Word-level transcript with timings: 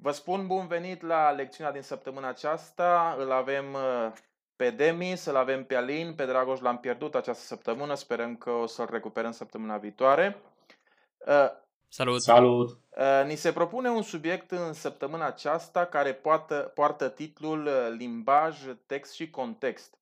Vă 0.00 0.10
spun 0.10 0.46
bun 0.46 0.66
venit 0.66 1.02
la 1.02 1.30
lecțiunea 1.30 1.72
din 1.72 1.82
săptămâna 1.82 2.28
aceasta. 2.28 3.16
Îl 3.18 3.32
avem 3.32 3.72
uh, 3.72 4.12
pe 4.56 4.70
Demis, 4.70 5.24
îl 5.24 5.36
avem 5.36 5.64
pe 5.64 5.74
Alin, 5.74 6.14
pe 6.14 6.26
Dragoș 6.26 6.60
l-am 6.60 6.78
pierdut 6.78 7.14
această 7.14 7.44
săptămână, 7.44 7.94
sperăm 7.94 8.36
că 8.36 8.50
o 8.50 8.66
să-l 8.66 8.88
recuperăm 8.90 9.32
săptămâna 9.32 9.76
viitoare. 9.76 10.36
Uh, 11.26 11.50
Salut! 11.88 12.22
Salut! 12.22 12.68
Uh, 12.70 13.24
ni 13.26 13.34
se 13.34 13.52
propune 13.52 13.88
un 13.90 14.02
subiect 14.02 14.50
în 14.50 14.72
săptămâna 14.72 15.26
aceasta 15.26 15.84
care 15.84 16.14
poartă, 16.14 16.72
poartă 16.74 17.08
titlul 17.08 17.68
Limbaj, 17.96 18.58
text 18.86 19.12
și 19.12 19.30
context. 19.30 19.98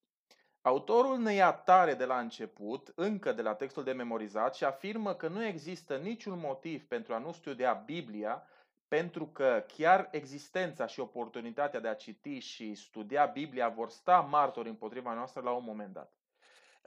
Autorul 0.61 1.19
ne 1.19 1.33
ia 1.33 1.53
tare 1.53 1.95
de 1.95 2.05
la 2.05 2.19
început, 2.19 2.93
încă 2.95 3.33
de 3.33 3.43
la 3.43 3.55
textul 3.55 3.85
de 3.85 3.93
memorizat, 3.93 4.55
și 4.55 4.65
afirmă 4.65 5.15
că 5.15 5.29
nu 5.29 5.45
există 5.45 5.97
niciun 5.97 6.39
motiv 6.39 6.85
pentru 6.85 7.15
a 7.15 7.19
nu 7.19 7.33
studia 7.33 7.73
Biblia 7.73 8.47
pentru 8.89 9.27
că 9.27 9.65
chiar 9.77 10.09
existența 10.11 10.87
și 10.87 11.01
oportunitatea 11.01 11.81
de 11.81 11.89
a 11.89 11.95
citi 11.95 12.39
și 12.39 12.75
studia 12.75 13.25
Biblia 13.25 13.69
vor 13.69 13.91
sta 13.91 14.21
martori 14.21 14.69
împotriva 14.69 15.15
noastră 15.15 15.41
la 15.41 15.51
un 15.51 15.65
moment 15.65 15.93
dat. 15.93 16.13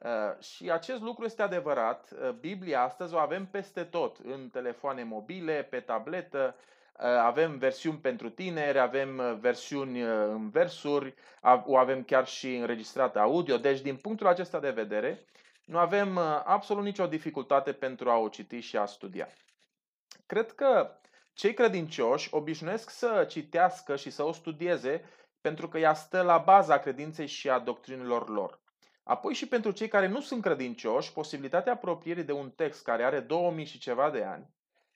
Uh, 0.03 0.43
și 0.43 0.71
acest 0.71 1.01
lucru 1.01 1.25
este 1.25 1.41
adevărat. 1.41 2.09
Uh, 2.11 2.29
Biblia 2.29 2.81
astăzi 2.81 3.13
o 3.13 3.17
avem 3.17 3.45
peste 3.45 3.83
tot, 3.83 4.17
în 4.17 4.49
telefoane 4.49 5.03
mobile, 5.03 5.67
pe 5.69 5.79
tabletă, 5.79 6.55
uh, 6.57 7.05
avem 7.05 7.57
versiuni 7.57 7.97
pentru 7.97 8.29
tineri, 8.29 8.79
avem 8.79 9.37
versiuni 9.39 10.01
în 10.01 10.49
versuri, 10.49 11.13
o 11.65 11.77
avem 11.77 12.03
chiar 12.03 12.27
și 12.27 12.55
înregistrată 12.55 13.19
audio. 13.19 13.57
Deci, 13.57 13.81
din 13.81 13.95
punctul 13.95 14.27
acesta 14.27 14.59
de 14.59 14.69
vedere, 14.69 15.25
nu 15.65 15.77
avem 15.77 16.17
absolut 16.45 16.83
nicio 16.83 17.07
dificultate 17.07 17.71
pentru 17.73 18.09
a 18.09 18.17
o 18.17 18.27
citi 18.27 18.59
și 18.59 18.77
a 18.77 18.85
studia. 18.85 19.27
Cred 20.25 20.51
că 20.51 20.98
cei 21.39 21.53
credincioși 21.53 22.27
obișnuiesc 22.31 22.89
să 22.89 23.25
citească 23.29 23.95
și 23.95 24.09
să 24.09 24.23
o 24.23 24.31
studieze 24.31 25.03
pentru 25.41 25.67
că 25.67 25.77
ea 25.77 25.93
stă 25.93 26.21
la 26.21 26.37
baza 26.37 26.79
credinței 26.79 27.27
și 27.27 27.49
a 27.49 27.59
doctrinilor 27.59 28.29
lor. 28.29 28.61
Apoi 29.03 29.33
și 29.33 29.47
pentru 29.47 29.71
cei 29.71 29.87
care 29.87 30.07
nu 30.07 30.21
sunt 30.21 30.41
credincioși, 30.41 31.13
posibilitatea 31.13 31.73
apropierii 31.73 32.23
de 32.23 32.31
un 32.31 32.49
text 32.49 32.83
care 32.83 33.03
are 33.03 33.19
2000 33.19 33.65
și 33.65 33.79
ceva 33.79 34.09
de 34.09 34.23
ani 34.23 34.49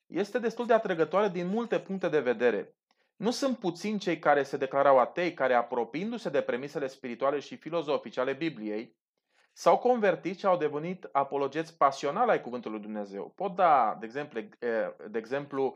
este 0.08 0.40
destul 0.40 0.66
de 0.66 0.74
atrăgătoare 0.74 1.30
din 1.30 1.48
multe 1.48 1.80
puncte 1.80 2.10
de 2.10 2.20
vedere. 2.20 2.76
Nu 3.16 3.32
sunt 3.32 3.58
puțini 3.58 4.00
cei 4.00 4.20
care 4.20 4.44
se 4.44 4.58
declarau 4.58 5.00
atei, 5.00 5.34
care 5.34 5.54
apropiindu-se 5.54 6.30
de 6.30 6.42
premisele 6.42 6.88
spirituale 6.88 7.40
și 7.40 7.56
filozofice 7.56 8.20
ale 8.20 8.34
Bibliei, 8.34 8.96
s-au 9.54 9.78
convertit 9.78 10.40
și 10.40 10.46
au 10.46 10.58
devenit 10.58 11.10
apologeți 11.12 11.78
pasionali 11.78 12.32
ai 12.32 12.42
Cuvântului 12.42 12.80
Dumnezeu. 12.80 13.34
Pot 13.36 13.56
da, 13.56 13.98
de 14.00 14.06
exemplu, 14.06 14.42
de 15.10 15.18
exemplu 15.18 15.76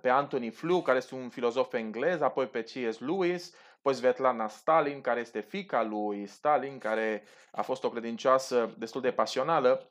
pe 0.00 0.08
Anthony 0.08 0.50
Flew, 0.50 0.82
care 0.82 0.96
este 0.96 1.14
un 1.14 1.28
filozof 1.28 1.72
englez, 1.72 2.20
apoi 2.20 2.46
pe 2.46 2.62
C.S. 2.62 2.98
Lewis, 2.98 3.54
apoi 3.78 3.94
Svetlana 3.94 4.48
Stalin, 4.48 5.00
care 5.00 5.20
este 5.20 5.40
fica 5.40 5.82
lui 5.82 6.26
Stalin, 6.26 6.78
care 6.78 7.22
a 7.52 7.62
fost 7.62 7.84
o 7.84 7.90
credincioasă 7.90 8.74
destul 8.78 9.00
de 9.00 9.10
pasională. 9.10 9.90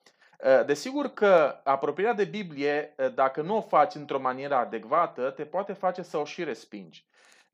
Desigur 0.65 1.07
că 1.07 1.61
apropierea 1.63 2.13
de 2.13 2.23
Biblie, 2.23 2.95
dacă 3.13 3.41
nu 3.41 3.55
o 3.55 3.61
faci 3.61 3.95
într-o 3.95 4.19
manieră 4.19 4.55
adecvată, 4.55 5.29
te 5.29 5.45
poate 5.45 5.73
face 5.73 6.01
să 6.01 6.17
o 6.17 6.25
și 6.25 6.43
respingi. 6.43 7.05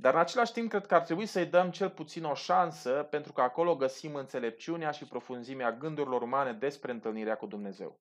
Dar 0.01 0.13
în 0.13 0.19
același 0.19 0.51
timp 0.51 0.69
cred 0.69 0.85
că 0.85 0.95
ar 0.95 1.01
trebui 1.01 1.25
să-i 1.25 1.45
dăm 1.45 1.71
cel 1.71 1.89
puțin 1.89 2.23
o 2.23 2.33
șansă, 2.33 3.07
pentru 3.09 3.33
că 3.33 3.41
acolo 3.41 3.75
găsim 3.75 4.15
înțelepciunea 4.15 4.91
și 4.91 5.05
profunzimea 5.05 5.71
gândurilor 5.71 6.21
umane 6.21 6.53
despre 6.53 6.91
întâlnirea 6.91 7.35
cu 7.35 7.45
Dumnezeu. 7.45 7.99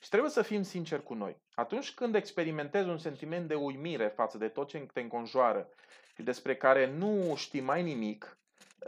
Și 0.00 0.08
trebuie 0.08 0.30
să 0.30 0.42
fim 0.42 0.62
sinceri 0.62 1.02
cu 1.02 1.14
noi. 1.14 1.36
Atunci 1.54 1.94
când 1.94 2.14
experimentezi 2.14 2.88
un 2.88 2.98
sentiment 2.98 3.48
de 3.48 3.54
uimire 3.54 4.06
față 4.08 4.38
de 4.38 4.48
tot 4.48 4.68
ce 4.68 4.78
te 4.92 5.00
înconjoară 5.00 5.68
și 6.14 6.22
despre 6.22 6.56
care 6.56 6.86
nu 6.86 7.34
știi 7.36 7.60
mai 7.60 7.82
nimic, 7.82 8.38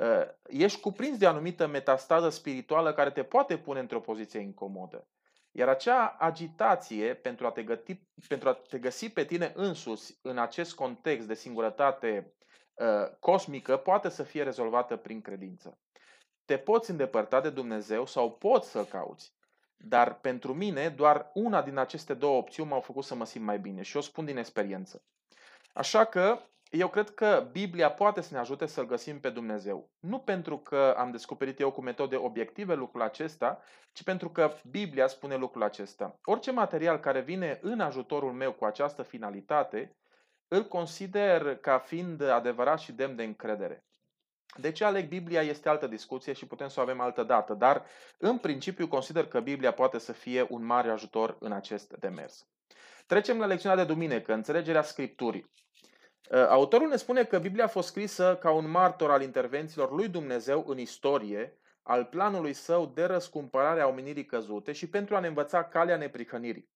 ă, 0.00 0.34
ești 0.48 0.80
cuprins 0.80 1.18
de 1.18 1.26
anumită 1.26 1.66
metastază 1.66 2.28
spirituală 2.28 2.92
care 2.92 3.10
te 3.10 3.22
poate 3.22 3.58
pune 3.58 3.80
într-o 3.80 4.00
poziție 4.00 4.40
incomodă. 4.40 5.06
Iar 5.56 5.68
acea 5.68 6.16
agitație 6.18 7.14
pentru 7.14 7.46
a, 7.46 7.50
te 7.50 7.62
găti, 7.62 8.00
pentru 8.28 8.48
a 8.48 8.52
te 8.52 8.78
găsi 8.78 9.10
pe 9.10 9.24
tine 9.24 9.52
însuți 9.54 10.18
în 10.22 10.38
acest 10.38 10.74
context 10.74 11.26
de 11.26 11.34
singurătate 11.34 12.34
uh, 12.74 13.16
cosmică 13.20 13.76
poate 13.76 14.08
să 14.08 14.22
fie 14.22 14.42
rezolvată 14.42 14.96
prin 14.96 15.20
credință. 15.20 15.78
Te 16.44 16.58
poți 16.58 16.90
îndepărta 16.90 17.40
de 17.40 17.50
Dumnezeu 17.50 18.06
sau 18.06 18.32
poți 18.32 18.70
să-L 18.70 18.84
cauți. 18.84 19.34
Dar 19.76 20.20
pentru 20.20 20.54
mine, 20.54 20.88
doar 20.88 21.30
una 21.34 21.62
din 21.62 21.76
aceste 21.76 22.14
două 22.14 22.36
opțiuni 22.36 22.68
m-au 22.68 22.80
făcut 22.80 23.04
să 23.04 23.14
mă 23.14 23.24
simt 23.24 23.44
mai 23.44 23.58
bine 23.58 23.82
și 23.82 23.96
o 23.96 24.00
spun 24.00 24.24
din 24.24 24.36
experiență. 24.36 25.04
Așa 25.72 26.04
că 26.04 26.40
eu 26.76 26.88
cred 26.88 27.10
că 27.10 27.48
Biblia 27.52 27.90
poate 27.92 28.20
să 28.20 28.28
ne 28.32 28.40
ajute 28.40 28.66
să-L 28.66 28.86
găsim 28.86 29.20
pe 29.20 29.30
Dumnezeu. 29.30 29.90
Nu 30.00 30.18
pentru 30.18 30.58
că 30.58 30.94
am 30.98 31.10
descoperit 31.10 31.60
eu 31.60 31.70
cu 31.70 31.82
metode 31.82 32.16
obiective 32.16 32.74
lucrul 32.74 33.02
acesta, 33.02 33.62
ci 33.92 34.02
pentru 34.02 34.30
că 34.30 34.52
Biblia 34.70 35.06
spune 35.06 35.36
lucrul 35.36 35.62
acesta. 35.62 36.18
Orice 36.24 36.50
material 36.50 37.00
care 37.00 37.20
vine 37.20 37.58
în 37.62 37.80
ajutorul 37.80 38.32
meu 38.32 38.52
cu 38.52 38.64
această 38.64 39.02
finalitate, 39.02 39.96
îl 40.48 40.64
consider 40.64 41.56
ca 41.56 41.78
fiind 41.78 42.22
adevărat 42.22 42.78
și 42.78 42.92
demn 42.92 43.16
de 43.16 43.24
încredere. 43.24 43.84
De 44.56 44.72
ce 44.72 44.84
aleg 44.84 45.08
Biblia 45.08 45.42
este 45.42 45.68
altă 45.68 45.86
discuție 45.86 46.32
și 46.32 46.46
putem 46.46 46.68
să 46.68 46.80
o 46.80 46.82
avem 46.82 47.00
altă 47.00 47.22
dată, 47.22 47.54
dar 47.54 47.84
în 48.18 48.38
principiu 48.38 48.88
consider 48.88 49.26
că 49.26 49.40
Biblia 49.40 49.72
poate 49.72 49.98
să 49.98 50.12
fie 50.12 50.46
un 50.48 50.64
mare 50.64 50.90
ajutor 50.90 51.36
în 51.40 51.52
acest 51.52 51.96
demers. 51.98 52.46
Trecem 53.06 53.38
la 53.38 53.46
lecțiunea 53.46 53.84
de 53.84 53.92
duminică, 53.92 54.32
înțelegerea 54.32 54.82
Scripturii. 54.82 55.50
Uh, 56.30 56.46
autorul 56.48 56.88
ne 56.88 56.96
spune 56.96 57.24
că 57.24 57.38
Biblia 57.38 57.64
a 57.64 57.68
fost 57.68 57.88
scrisă 57.88 58.36
ca 58.40 58.50
un 58.50 58.70
martor 58.70 59.10
al 59.10 59.22
intervențiilor 59.22 59.92
lui 59.92 60.08
Dumnezeu 60.08 60.64
în 60.66 60.78
istorie, 60.78 61.58
al 61.82 62.04
planului 62.04 62.52
său 62.52 62.86
de 62.94 63.04
răscumpărare 63.04 63.80
a 63.80 63.86
omenirii 63.86 64.26
căzute 64.26 64.72
și 64.72 64.88
pentru 64.88 65.16
a 65.16 65.20
ne 65.20 65.26
învăța 65.26 65.64
calea 65.64 65.96
neprihănirii. 65.96 66.72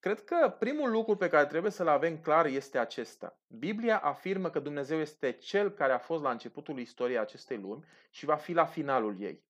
Cred 0.00 0.24
că 0.24 0.56
primul 0.58 0.90
lucru 0.90 1.16
pe 1.16 1.28
care 1.28 1.46
trebuie 1.46 1.70
să-l 1.70 1.88
avem 1.88 2.18
clar 2.18 2.46
este 2.46 2.78
acesta. 2.78 3.38
Biblia 3.46 3.98
afirmă 3.98 4.50
că 4.50 4.58
Dumnezeu 4.58 4.98
este 4.98 5.32
Cel 5.32 5.70
care 5.70 5.92
a 5.92 5.98
fost 5.98 6.22
la 6.22 6.30
începutul 6.30 6.78
istoriei 6.78 7.18
acestei 7.18 7.56
lumi 7.56 7.84
și 8.10 8.24
va 8.24 8.34
fi 8.34 8.52
la 8.52 8.64
finalul 8.64 9.16
ei. 9.20 9.44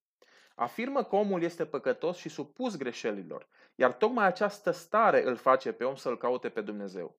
Afirmă 0.55 1.05
că 1.05 1.17
omul 1.17 1.43
este 1.43 1.67
păcătos 1.67 2.17
și 2.17 2.29
supus 2.29 2.77
greșelilor, 2.77 3.47
iar 3.75 3.93
tocmai 3.93 4.27
această 4.27 4.71
stare 4.71 5.27
îl 5.27 5.37
face 5.37 5.73
pe 5.73 5.85
om 5.85 5.95
să-L 5.95 6.19
caute 6.19 6.49
pe 6.49 6.61
Dumnezeu. 6.61 7.17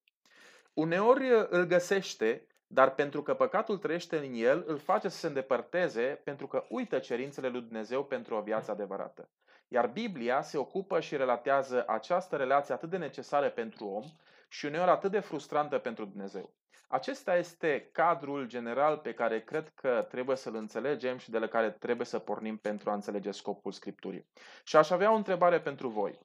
Uneori 0.73 1.31
uh, 1.31 1.45
îl 1.49 1.63
găsește, 1.63 2.47
dar 2.67 2.93
pentru 2.93 3.21
că 3.21 3.33
păcatul 3.33 3.77
trăiește 3.77 4.17
în 4.17 4.33
el, 4.33 4.63
îl 4.67 4.77
face 4.77 5.09
să 5.09 5.17
se 5.17 5.27
îndepărteze 5.27 6.21
pentru 6.23 6.47
că 6.47 6.65
uită 6.69 6.99
cerințele 6.99 7.47
lui 7.47 7.61
Dumnezeu 7.61 8.05
pentru 8.05 8.35
o 8.35 8.41
viață 8.41 8.71
adevărată. 8.71 9.29
Iar 9.67 9.87
Biblia 9.87 10.41
se 10.41 10.57
ocupă 10.57 10.99
și 10.99 11.15
relatează 11.17 11.83
această 11.87 12.35
relație 12.35 12.73
atât 12.73 12.89
de 12.89 12.97
necesară 12.97 13.49
pentru 13.49 13.85
om 13.85 14.03
și 14.47 14.65
uneori 14.65 14.89
atât 14.89 15.11
de 15.11 15.19
frustrantă 15.19 15.77
pentru 15.77 16.05
Dumnezeu. 16.05 16.53
Acesta 16.87 17.35
este 17.35 17.89
cadrul 17.91 18.47
general 18.47 18.97
pe 18.97 19.13
care 19.13 19.41
cred 19.41 19.71
că 19.75 20.07
trebuie 20.09 20.35
să-l 20.35 20.55
înțelegem 20.55 21.17
și 21.17 21.31
de 21.31 21.37
la 21.37 21.47
care 21.47 21.71
trebuie 21.71 22.05
să 22.05 22.19
pornim 22.19 22.57
pentru 22.57 22.89
a 22.89 22.93
înțelege 22.93 23.31
scopul 23.31 23.71
Scripturii. 23.71 24.25
Și 24.63 24.75
aș 24.75 24.89
avea 24.89 25.11
o 25.11 25.15
întrebare 25.15 25.59
pentru 25.61 25.87
voi. 25.87 26.19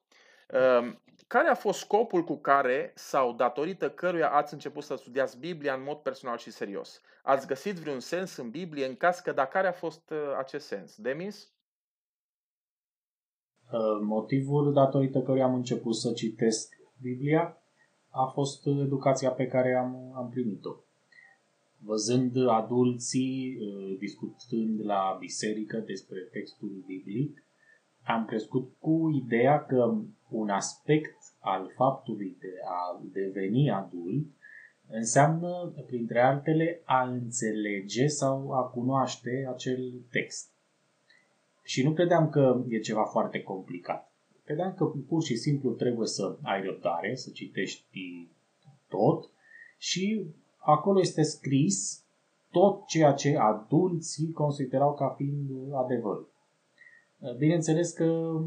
Ehm, 0.49 1.01
care 1.27 1.47
a 1.47 1.55
fost 1.55 1.79
scopul 1.79 2.23
cu 2.23 2.37
care 2.37 2.91
sau 2.95 3.33
datorită 3.33 3.89
căruia 3.89 4.29
ați 4.29 4.53
început 4.53 4.83
să 4.83 4.95
studiați 4.95 5.39
Biblia 5.39 5.73
în 5.73 5.83
mod 5.83 5.97
personal 5.97 6.37
și 6.37 6.51
serios? 6.51 7.01
Ați 7.23 7.47
găsit 7.47 7.75
vreun 7.75 7.99
sens 7.99 8.35
în 8.35 8.49
Biblie? 8.49 8.85
În 8.85 8.95
caz 8.95 9.19
că, 9.19 9.31
da, 9.31 9.45
care 9.45 9.67
a 9.67 9.71
fost 9.71 10.09
uh, 10.09 10.17
acest 10.37 10.65
sens? 10.65 10.95
Demis? 10.97 11.51
Uh, 13.71 14.01
motivul 14.01 14.73
datorită 14.73 15.21
căruia 15.21 15.45
am 15.45 15.53
început 15.53 15.95
să 15.95 16.13
citesc 16.13 16.73
Biblia 17.01 17.57
a 18.09 18.25
fost 18.25 18.65
educația 18.65 19.31
pe 19.31 19.47
care 19.47 19.75
am, 19.75 20.13
am 20.15 20.29
primit-o. 20.29 20.75
Văzând 21.77 22.47
adulții 22.47 23.57
uh, 23.59 23.97
discutând 23.97 24.85
la 24.85 25.15
biserică 25.19 25.77
despre 25.77 26.19
textul 26.31 26.83
biblic, 26.85 27.43
am 28.03 28.25
crescut 28.25 28.71
cu 28.79 29.09
ideea 29.23 29.65
că 29.65 29.97
un 30.29 30.49
aspect 30.49 31.17
al 31.39 31.71
faptului 31.75 32.37
de 32.39 32.53
a 32.65 33.01
deveni 33.13 33.71
adult 33.71 34.27
înseamnă, 34.89 35.73
printre 35.85 36.21
altele, 36.21 36.81
a 36.85 37.03
înțelege 37.03 38.07
sau 38.07 38.51
a 38.51 38.61
cunoaște 38.61 39.47
acel 39.53 39.93
text. 40.11 40.49
Și 41.63 41.83
nu 41.83 41.93
credeam 41.93 42.29
că 42.29 42.63
e 42.67 42.79
ceva 42.79 43.03
foarte 43.03 43.41
complicat. 43.41 44.11
Credeam 44.43 44.73
că 44.73 44.85
pur 44.85 45.23
și 45.23 45.35
simplu 45.35 45.71
trebuie 45.71 46.07
să 46.07 46.37
ai 46.41 46.63
răbdare, 46.63 47.15
să 47.15 47.29
citești 47.29 48.27
tot 48.87 49.29
și 49.77 50.25
acolo 50.57 50.99
este 50.99 51.21
scris 51.21 52.03
tot 52.51 52.85
ceea 52.85 53.13
ce 53.13 53.37
adulții 53.37 54.31
considerau 54.31 54.93
ca 54.93 55.13
fiind 55.17 55.73
adevăr. 55.73 56.25
Bineînțeles 57.37 57.91
că 57.91 58.39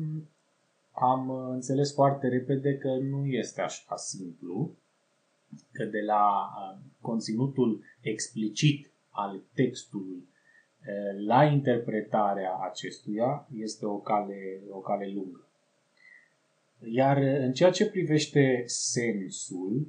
am 0.92 1.30
înțeles 1.30 1.94
foarte 1.94 2.28
repede 2.28 2.76
că 2.76 2.88
nu 2.88 3.26
este 3.26 3.60
așa 3.60 3.96
simplu. 3.96 4.76
că 5.72 5.84
de 5.84 6.00
la 6.00 6.50
conținutul 7.00 7.82
explicit 8.00 8.90
al 9.10 9.42
textului 9.54 10.28
la 11.26 11.44
interpretarea 11.44 12.58
acestuia 12.70 13.48
este 13.56 13.86
o 13.86 13.98
cale, 13.98 14.60
o 14.70 14.78
cale 14.78 15.12
lungă. 15.14 15.46
Iar 16.90 17.16
în 17.16 17.52
ceea 17.52 17.70
ce 17.70 17.90
privește 17.90 18.62
sensul, 18.66 19.86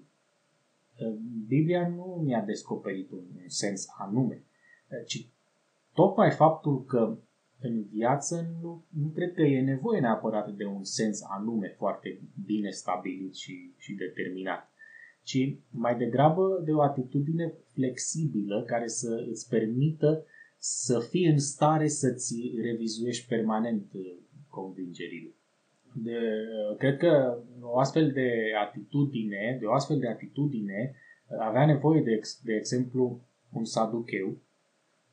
Biblia 1.48 1.88
nu 1.88 2.22
mi-a 2.24 2.42
descoperit 2.42 3.12
un 3.12 3.26
sens 3.48 3.88
anume, 3.98 4.44
ci 5.06 5.28
tocmai 5.94 6.32
faptul 6.32 6.84
că 6.84 7.18
în 7.64 7.84
viață 7.84 8.56
nu, 8.62 8.86
nu 8.90 9.08
cred 9.08 9.34
că 9.34 9.42
e 9.42 9.62
nevoie 9.62 10.00
neapărat 10.00 10.56
de 10.56 10.66
un 10.66 10.84
sens 10.84 11.22
anume 11.38 11.68
foarte 11.78 12.20
bine 12.46 12.70
stabilit 12.70 13.36
și, 13.36 13.74
și 13.78 13.94
determinat, 13.94 14.72
ci 15.24 15.56
mai 15.70 15.98
degrabă 15.98 16.62
de 16.66 16.72
o 16.72 16.82
atitudine 16.82 17.54
flexibilă 17.74 18.64
care 18.68 18.88
să 18.88 19.26
îți 19.30 19.50
permită 19.50 20.26
să 20.58 21.00
fii 21.00 21.26
în 21.26 21.40
stare 21.40 21.88
să-ți 21.88 22.36
revizuiești 22.62 23.28
permanent 23.28 23.94
uh, 23.94 24.02
convingerile. 24.50 25.34
De, 25.94 26.18
uh, 26.70 26.78
cred 26.78 26.98
că 26.98 27.38
o 27.62 27.80
astfel 27.80 28.12
de 28.12 28.30
atitudine, 28.68 29.58
de 29.60 29.66
o 29.66 29.74
astfel 29.74 30.00
de 30.00 30.08
atitudine, 30.08 30.96
uh, 31.28 31.38
avea 31.40 31.66
nevoie 31.66 32.02
de, 32.02 32.20
de 32.44 32.54
exemplu, 32.54 33.22
un 33.54 33.66
saducheu 33.66 34.38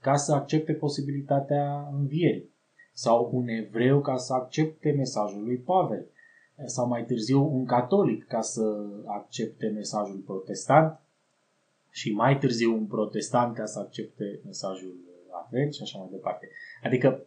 ca 0.01 0.17
să 0.17 0.33
accepte 0.33 0.73
posibilitatea 0.73 1.89
învierii. 1.93 2.51
Sau 2.93 3.31
un 3.33 3.49
evreu 3.49 4.01
ca 4.01 4.17
să 4.17 4.33
accepte 4.33 4.91
mesajul 4.91 5.45
lui 5.45 5.57
Pavel. 5.57 6.07
Sau 6.65 6.87
mai 6.87 7.05
târziu 7.05 7.55
un 7.55 7.65
catolic 7.65 8.27
ca 8.27 8.41
să 8.41 8.87
accepte 9.07 9.67
mesajul 9.67 10.23
protestant. 10.27 11.01
Și 11.91 12.13
mai 12.13 12.39
târziu 12.39 12.75
un 12.75 12.87
protestant 12.87 13.55
ca 13.55 13.65
să 13.65 13.79
accepte 13.79 14.41
mesajul 14.45 14.97
advent 15.45 15.75
și 15.75 15.83
așa 15.83 15.99
mai 15.99 16.09
departe. 16.11 16.49
Adică 16.83 17.27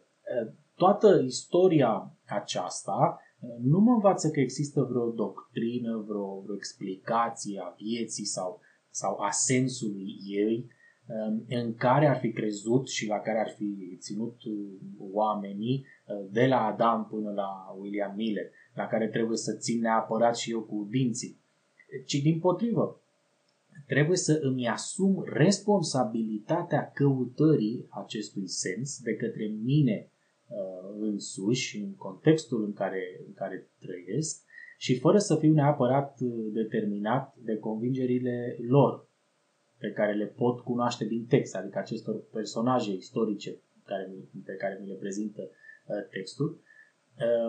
toată 0.76 1.22
istoria 1.26 2.12
aceasta 2.26 3.22
nu 3.62 3.80
mă 3.80 3.92
învață 3.92 4.30
că 4.30 4.40
există 4.40 4.84
vreo 4.84 5.10
doctrină, 5.10 6.04
vreo, 6.08 6.40
vreo 6.40 6.56
explicație 6.56 7.62
a 7.64 7.76
vieții 7.78 8.26
sau, 8.26 8.60
sau 8.90 9.20
a 9.20 9.30
sensului 9.30 10.18
ei 10.26 10.68
în 11.48 11.76
care 11.76 12.08
ar 12.08 12.18
fi 12.18 12.32
crezut 12.32 12.90
și 12.90 13.08
la 13.08 13.20
care 13.20 13.40
ar 13.40 13.50
fi 13.58 13.98
ținut 14.00 14.36
oamenii 15.12 15.86
de 16.32 16.46
la 16.46 16.66
Adam 16.66 17.08
până 17.10 17.32
la 17.32 17.76
William 17.80 18.14
Miller, 18.16 18.52
la 18.74 18.88
care 18.88 19.08
trebuie 19.08 19.38
să 19.38 19.54
țin 19.54 19.80
neapărat 19.80 20.38
și 20.38 20.52
eu 20.52 20.62
cu 20.62 20.88
dinții, 20.90 21.38
ci 22.06 22.14
din 22.14 22.40
potrivă, 22.40 23.02
trebuie 23.88 24.18
să 24.18 24.40
îmi 24.42 24.68
asum 24.68 25.24
responsabilitatea 25.28 26.92
căutării 26.94 27.86
acestui 27.90 28.48
sens 28.48 29.00
de 29.02 29.16
către 29.16 29.46
mine 29.64 30.12
uh, 30.48 30.96
însuși, 31.00 31.78
în 31.78 31.96
contextul 31.96 32.64
în 32.64 32.74
care, 32.74 33.22
în 33.28 33.34
care 33.34 33.68
trăiesc, 33.80 34.42
și 34.78 35.00
fără 35.00 35.18
să 35.18 35.36
fiu 35.36 35.54
neapărat 35.54 36.20
uh, 36.22 36.32
determinat 36.52 37.36
de 37.38 37.58
convingerile 37.58 38.58
lor, 38.68 39.08
pe 39.84 39.92
care 39.92 40.14
le 40.14 40.26
pot 40.26 40.60
cunoaște 40.60 41.06
din 41.06 41.26
text, 41.26 41.56
adică 41.56 41.80
acestor 41.80 42.16
personaje 42.32 42.92
istorice 42.92 43.62
care, 43.86 44.10
pe 44.46 44.56
care 44.56 44.78
mi 44.82 44.88
le 44.88 44.96
prezintă 44.96 45.42
uh, 45.42 46.08
textul, 46.12 46.62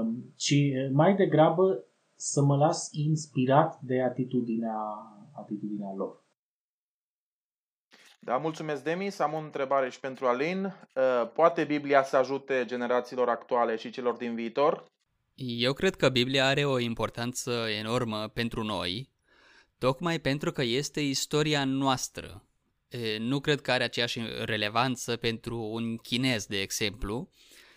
um, 0.01 0.33
ci 0.37 0.55
mai 0.93 1.17
degrabă 1.17 1.85
să 2.15 2.43
mă 2.43 2.57
las 2.57 2.89
inspirat 2.93 3.81
de 3.81 4.03
atitudinea, 4.03 4.79
atitudinea 5.33 5.93
lor. 5.97 6.23
Da, 8.21 8.37
mulțumesc, 8.37 8.85
Demis. 8.85 9.19
Am 9.19 9.33
o 9.35 9.39
întrebare 9.39 9.91
și 9.91 10.01
pentru 10.01 10.27
Alin. 10.27 10.65
Uh, 10.65 11.31
poate 11.35 11.65
Biblia 11.65 12.03
să 12.03 12.17
ajute 12.17 12.63
generațiilor 12.67 13.29
actuale 13.29 13.77
și 13.77 13.91
celor 13.91 14.17
din 14.17 14.35
viitor? 14.35 14.85
Eu 15.35 15.73
cred 15.73 15.95
că 15.95 16.09
Biblia 16.09 16.47
are 16.47 16.65
o 16.65 16.79
importanță 16.79 17.51
enormă 17.79 18.29
pentru 18.29 18.63
noi, 18.63 19.13
tocmai 19.85 20.21
pentru 20.21 20.53
că 20.53 20.63
este 20.63 21.01
istoria 21.01 21.65
noastră. 21.65 22.49
Nu 23.19 23.41
cred 23.41 23.61
că 23.61 23.73
are 23.73 23.85
aceeași 23.85 24.21
relevanță 24.45 25.17
pentru 25.17 25.59
un 25.59 25.97
chinez, 25.97 26.47
de 26.47 26.61
exemplu, 26.61 27.31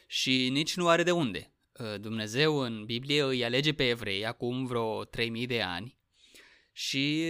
și 0.07 0.49
nici 0.51 0.75
nu 0.75 0.87
are 0.87 1.03
de 1.03 1.11
unde. 1.11 1.53
Dumnezeu 1.99 2.57
în 2.57 2.85
Biblie 2.85 3.23
îi 3.23 3.45
alege 3.45 3.73
pe 3.73 3.89
evrei 3.89 4.25
acum 4.25 4.65
vreo 4.65 5.03
3000 5.03 5.45
de 5.45 5.61
ani 5.61 5.99
și 6.71 7.25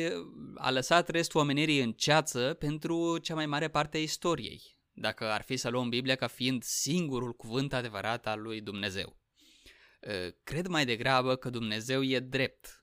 a 0.55 0.71
lăsat 0.71 1.09
restul 1.09 1.41
omenirii 1.41 1.81
în 1.81 1.91
ceață 1.91 2.53
pentru 2.53 3.17
cea 3.17 3.35
mai 3.35 3.45
mare 3.45 3.67
parte 3.67 3.97
a 3.97 4.01
istoriei, 4.01 4.61
dacă 4.93 5.31
ar 5.31 5.41
fi 5.41 5.57
să 5.57 5.69
luăm 5.69 5.89
Biblia 5.89 6.15
ca 6.15 6.27
fiind 6.27 6.63
singurul 6.63 7.33
cuvânt 7.33 7.73
adevărat 7.73 8.27
al 8.27 8.41
lui 8.41 8.61
Dumnezeu. 8.61 9.17
Cred 10.43 10.67
mai 10.67 10.85
degrabă 10.85 11.35
că 11.35 11.49
Dumnezeu 11.49 12.03
e 12.03 12.19
drept 12.19 12.76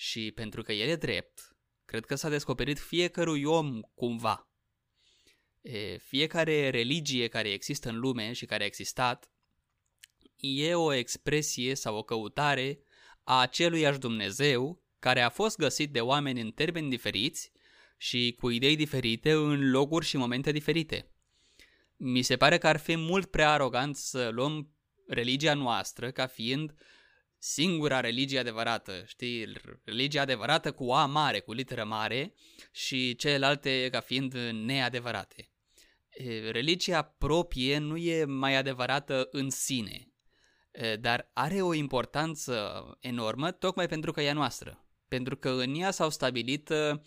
și 0.00 0.32
pentru 0.34 0.62
că 0.62 0.72
El 0.72 0.88
e 0.88 0.96
drept, 0.96 1.56
cred 1.84 2.04
că 2.04 2.14
s-a 2.14 2.28
descoperit 2.28 2.78
fiecărui 2.78 3.44
om 3.44 3.80
cumva. 3.94 4.48
Fiecare 5.98 6.70
religie 6.70 7.28
care 7.28 7.48
există 7.48 7.88
în 7.88 7.98
lume 7.98 8.32
și 8.32 8.46
care 8.46 8.62
a 8.62 8.66
existat 8.66 9.30
e 10.36 10.74
o 10.74 10.92
expresie 10.92 11.74
sau 11.74 11.96
o 11.96 12.02
căutare 12.02 12.78
a 13.24 13.40
aceluiași 13.40 13.98
Dumnezeu 13.98 14.82
care 14.98 15.20
a 15.20 15.28
fost 15.28 15.56
găsit 15.56 15.92
de 15.92 16.00
oameni 16.00 16.40
în 16.40 16.50
termeni 16.50 16.90
diferiți 16.90 17.52
și 17.96 18.34
cu 18.38 18.50
idei 18.50 18.76
diferite 18.76 19.32
în 19.32 19.70
locuri 19.70 20.06
și 20.06 20.16
momente 20.16 20.52
diferite. 20.52 21.10
Mi 21.96 22.22
se 22.22 22.36
pare 22.36 22.58
că 22.58 22.66
ar 22.66 22.76
fi 22.76 22.96
mult 22.96 23.30
prea 23.30 23.52
arogant 23.52 23.96
să 23.96 24.28
luăm 24.28 24.72
religia 25.06 25.54
noastră 25.54 26.10
ca 26.10 26.26
fiind 26.26 26.74
singura 27.38 28.00
religie 28.00 28.38
adevărată, 28.38 29.02
știi, 29.06 29.52
religia 29.84 30.20
adevărată 30.20 30.72
cu 30.72 30.90
A 30.92 31.06
mare, 31.06 31.40
cu 31.40 31.52
literă 31.52 31.84
mare 31.84 32.34
și 32.72 33.16
celelalte 33.16 33.88
ca 33.90 34.00
fiind 34.00 34.34
neadevărate. 34.52 35.50
Religia 36.50 37.02
proprie 37.02 37.78
nu 37.78 37.96
e 37.96 38.24
mai 38.24 38.56
adevărată 38.56 39.28
în 39.30 39.50
sine, 39.50 40.12
dar 41.00 41.30
are 41.32 41.62
o 41.62 41.74
importanță 41.74 42.84
enormă 43.00 43.50
tocmai 43.50 43.88
pentru 43.88 44.12
că 44.12 44.20
e 44.20 44.30
a 44.30 44.32
noastră 44.32 44.82
pentru 45.08 45.36
că 45.36 45.50
în 45.50 45.74
ea 45.74 45.90
s-au 45.90 46.10
stabilit 46.10 46.68
uh, 46.68 47.00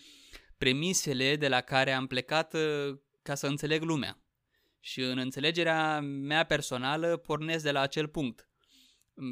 premisele 0.57 1.35
de 1.35 1.47
la 1.47 1.61
care 1.61 1.91
am 1.91 2.07
plecat 2.07 2.53
uh, 2.53 2.97
ca 3.21 3.35
să 3.35 3.47
înțeleg 3.47 3.81
lumea. 3.81 4.23
Și 4.79 5.01
în 5.01 5.17
înțelegerea 5.17 5.99
mea 6.01 6.43
personală 6.43 7.17
pornesc 7.17 7.63
de 7.63 7.71
la 7.71 7.79
acel 7.79 8.07
punct. 8.07 8.49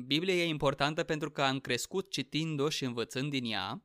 Biblia 0.06 0.34
e 0.34 0.48
importantă 0.48 1.04
pentru 1.04 1.32
că 1.32 1.42
am 1.42 1.60
crescut 1.60 2.12
citind-o 2.12 2.70
și 2.70 2.84
învățând 2.84 3.30
din 3.30 3.46
ea 3.46 3.84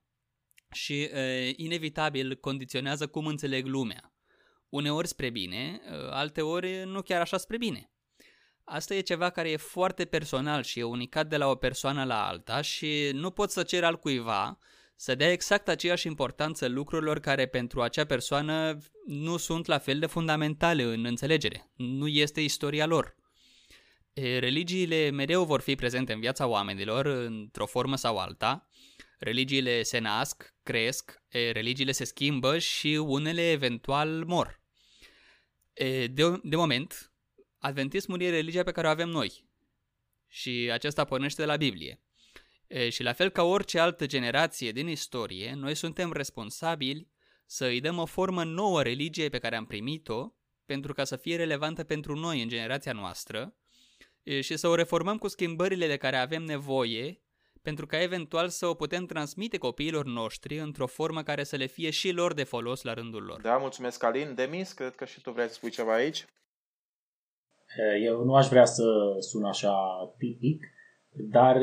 și 0.73 1.03
e, 1.03 1.11
uh, 1.49 1.55
inevitabil 1.57 2.37
condiționează 2.37 3.07
cum 3.07 3.27
înțeleg 3.27 3.67
lumea. 3.67 4.15
Uneori 4.69 5.09
spre 5.09 5.31
bine, 5.31 5.81
alteori 6.11 6.85
nu 6.85 7.03
chiar 7.03 7.21
așa 7.21 7.37
spre 7.37 7.57
bine. 7.57 7.91
Asta 8.65 8.95
e 8.95 9.01
ceva 9.01 9.31
care 9.31 9.51
e 9.51 9.57
foarte 9.57 10.05
personal 10.05 10.63
și 10.63 10.79
e 10.79 10.83
unicat 10.83 11.29
de 11.29 11.37
la 11.37 11.47
o 11.47 11.55
persoană 11.55 12.05
la 12.05 12.27
alta 12.27 12.61
și 12.61 13.11
nu 13.13 13.31
pot 13.31 13.51
să 13.51 13.63
cer 13.63 13.85
al 13.85 13.99
cuiva 13.99 14.59
să 14.97 15.15
dea 15.15 15.33
exact 15.33 15.69
aceeași 15.69 16.07
importanță 16.07 16.69
lucrurilor 16.69 17.21
care 17.21 17.47
pentru 17.47 17.83
acea 17.83 18.05
persoană 18.05 18.79
nu 19.07 19.37
sunt 19.37 19.67
la 19.67 19.79
fel 19.79 19.99
de 19.99 20.07
fundamentale 20.07 20.83
în 20.83 21.05
înțelegere. 21.05 21.71
Nu 21.77 22.09
este 22.09 22.41
istoria 22.41 22.87
lor. 22.87 23.15
Religiile 24.15 25.11
mereu 25.11 25.45
vor 25.45 25.61
fi 25.61 25.75
prezente 25.75 26.13
în 26.13 26.21
viața 26.21 26.47
oamenilor, 26.47 27.07
într-o 27.07 27.67
formă 27.67 27.97
sau 27.97 28.19
alta. 28.19 28.69
Religiile 29.19 29.83
se 29.83 29.99
nasc, 29.99 30.55
cresc, 30.63 31.23
religiile 31.53 31.93
se 31.93 32.05
schimbă 32.05 32.59
și 32.59 32.89
unele 32.89 33.51
eventual 33.51 34.25
mor. 34.25 34.61
De, 36.11 36.41
de 36.43 36.57
moment, 36.57 37.15
Adventismul 37.65 38.21
e 38.21 38.31
religia 38.31 38.63
pe 38.63 38.73
care 38.73 38.87
o 38.87 38.91
avem 38.91 39.09
noi. 39.09 39.49
Și 40.29 40.71
acesta 40.73 41.05
pornește 41.05 41.41
de 41.41 41.47
la 41.47 41.57
Biblie. 41.57 42.01
E, 42.67 42.91
și 42.91 43.03
la 43.03 43.13
fel 43.13 43.31
ca 43.31 43.43
orice 43.43 43.79
altă 43.79 44.07
generație 44.07 44.73
din 44.73 44.89
istorie, 44.89 45.55
noi 45.55 45.75
suntem 45.75 46.13
responsabili 46.13 47.09
să 47.47 47.65
îi 47.65 47.81
dăm 47.81 47.99
o 47.99 48.05
formă 48.05 48.45
nouă 48.45 48.83
religiei 48.83 49.31
pe 49.31 49.39
care 49.39 49.57
am 49.57 49.65
primit-o, 49.65 50.33
pentru 50.65 50.93
ca 50.93 51.05
să 51.05 51.17
fie 51.17 51.37
relevantă 51.37 51.85
pentru 51.85 52.19
noi 52.19 52.43
în 52.43 52.49
generația 52.49 52.93
noastră, 52.93 53.41
e, 53.41 53.64
și 54.41 54.57
să 54.57 54.69
o 54.69 54.75
reformăm 54.75 55.19
cu 55.19 55.29
schimbările 55.29 55.87
de 55.87 55.97
care 55.97 56.17
avem 56.17 56.43
nevoie, 56.43 57.19
pentru 57.63 57.87
ca 57.87 58.03
eventual 58.03 58.49
să 58.49 58.67
o 58.67 58.75
putem 58.75 59.07
transmite 59.07 59.59
copiilor 59.59 60.05
noștri 60.05 60.59
într-o 60.59 60.87
formă 60.87 61.23
care 61.23 61.45
să 61.45 61.57
le 61.57 61.67
fie 61.67 61.91
și 61.91 62.11
lor 62.11 62.35
de 62.35 62.43
folos 62.43 62.83
la 62.83 62.95
rândul 62.95 63.23
lor. 63.23 63.41
Da, 63.41 63.57
mulțumesc, 63.57 64.03
Alin. 64.03 64.35
Demis, 64.35 64.73
cred 64.73 64.95
că 64.95 65.05
și 65.05 65.21
tu 65.21 65.31
vrei 65.31 65.47
să 65.47 65.55
spui 65.55 65.71
ceva 65.71 65.95
aici. 65.95 66.27
Eu 68.03 68.25
nu 68.25 68.35
aș 68.35 68.49
vrea 68.49 68.65
să 68.65 68.85
sun 69.19 69.45
așa 69.45 69.75
tipic, 70.19 70.65
Dar 71.17 71.57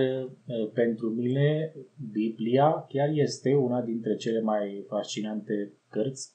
pentru 0.74 1.10
mine 1.10 1.74
Biblia 2.12 2.86
chiar 2.90 3.10
este 3.12 3.54
una 3.54 3.82
dintre 3.82 4.16
cele 4.16 4.42
mai 4.42 4.86
fascinante 4.88 5.74
cărți, 5.90 6.32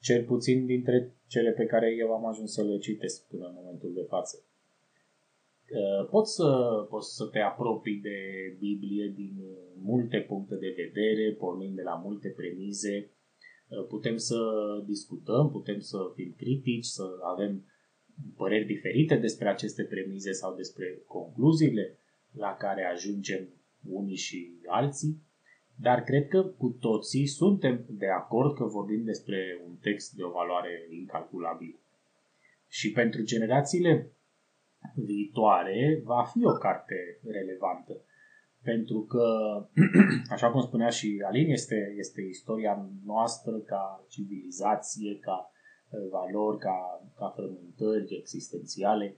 cel 0.00 0.24
puțin 0.24 0.66
dintre 0.66 1.16
cele 1.26 1.50
pe 1.50 1.64
care 1.64 1.94
eu 1.98 2.12
am 2.12 2.26
ajuns 2.26 2.52
să 2.52 2.62
le 2.62 2.78
citesc 2.78 3.28
până 3.28 3.46
în 3.46 3.54
momentul 3.54 3.92
de 3.94 4.06
față. 4.08 4.44
Poți 6.10 6.34
să, 6.34 6.50
poți 6.88 7.14
să 7.14 7.24
te 7.26 7.38
apropii 7.38 8.00
de 8.00 8.18
Biblie 8.58 9.12
din 9.16 9.34
multe 9.82 10.18
puncte 10.18 10.54
de 10.54 10.74
vedere, 10.76 11.32
pornind 11.32 11.76
de 11.76 11.82
la 11.82 11.94
multe 11.94 12.28
premize. 12.28 13.10
Putem 13.88 14.16
să 14.16 14.38
discutăm, 14.86 15.50
putem 15.50 15.78
să 15.78 15.98
fim 16.14 16.34
critici, 16.36 16.84
să 16.84 17.04
avem 17.34 17.64
păreri 18.36 18.66
diferite 18.66 19.16
despre 19.16 19.48
aceste 19.48 19.84
premize 19.84 20.32
sau 20.32 20.54
despre 20.54 21.02
concluziile 21.06 21.98
la 22.32 22.56
care 22.56 22.84
ajungem 22.84 23.48
unii 23.88 24.16
și 24.16 24.52
alții, 24.66 25.22
dar 25.74 26.02
cred 26.02 26.28
că 26.28 26.42
cu 26.42 26.76
toții 26.80 27.26
suntem 27.26 27.86
de 27.88 28.06
acord 28.06 28.54
că 28.54 28.64
vorbim 28.64 29.04
despre 29.04 29.62
un 29.66 29.76
text 29.80 30.12
de 30.14 30.22
o 30.22 30.30
valoare 30.30 30.88
incalculabilă. 30.90 31.78
Și 32.68 32.92
pentru 32.92 33.22
generațiile 33.22 34.12
viitoare 34.94 36.02
va 36.04 36.22
fi 36.32 36.44
o 36.44 36.52
carte 36.52 37.20
relevantă. 37.24 38.00
Pentru 38.62 39.00
că, 39.00 39.26
așa 40.34 40.50
cum 40.50 40.60
spunea 40.60 40.88
și 40.88 41.22
Alin, 41.26 41.50
este, 41.50 41.94
este 41.98 42.20
istoria 42.20 42.88
noastră 43.04 43.52
ca 43.58 44.04
civilizație, 44.08 45.18
ca 45.18 45.50
valori, 46.10 46.58
ca, 46.58 47.08
ca 47.16 47.32
frământări 47.36 48.16
existențiale. 48.18 49.16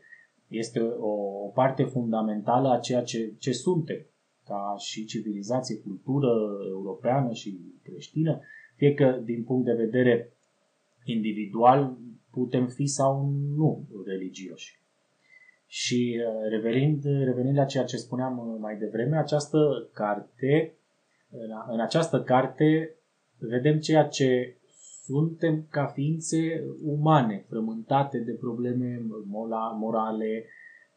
Este 0.48 0.80
o, 0.80 1.10
o 1.44 1.48
parte 1.48 1.82
fundamentală 1.82 2.68
a 2.68 2.78
ceea 2.78 3.02
ce, 3.02 3.34
ce 3.38 3.52
suntem, 3.52 4.06
ca 4.44 4.74
și 4.78 5.04
civilizație, 5.04 5.80
cultură 5.80 6.30
europeană 6.68 7.32
și 7.32 7.60
creștină, 7.82 8.40
fie 8.76 8.94
că 8.94 9.20
din 9.24 9.44
punct 9.44 9.64
de 9.64 9.84
vedere 9.84 10.36
individual 11.04 11.96
putem 12.30 12.66
fi 12.66 12.86
sau 12.86 13.30
nu 13.56 13.88
religioși. 14.06 14.81
Și 15.72 16.20
uh, 16.26 16.48
revenind, 16.50 17.04
revenind 17.04 17.56
la 17.56 17.64
ceea 17.64 17.84
ce 17.84 17.96
spuneam 17.96 18.38
uh, 18.38 18.56
mai 18.60 18.76
devreme, 18.76 19.16
această 19.18 19.90
carte, 19.92 20.76
în 21.68 21.80
această 21.80 22.22
carte 22.22 22.96
vedem 23.38 23.78
ceea 23.78 24.08
ce 24.08 24.56
suntem 25.04 25.66
ca 25.70 25.86
ființe 25.86 26.64
umane, 26.82 27.44
frământate 27.48 28.18
de 28.18 28.32
probleme 28.32 29.02
morale, 29.78 30.44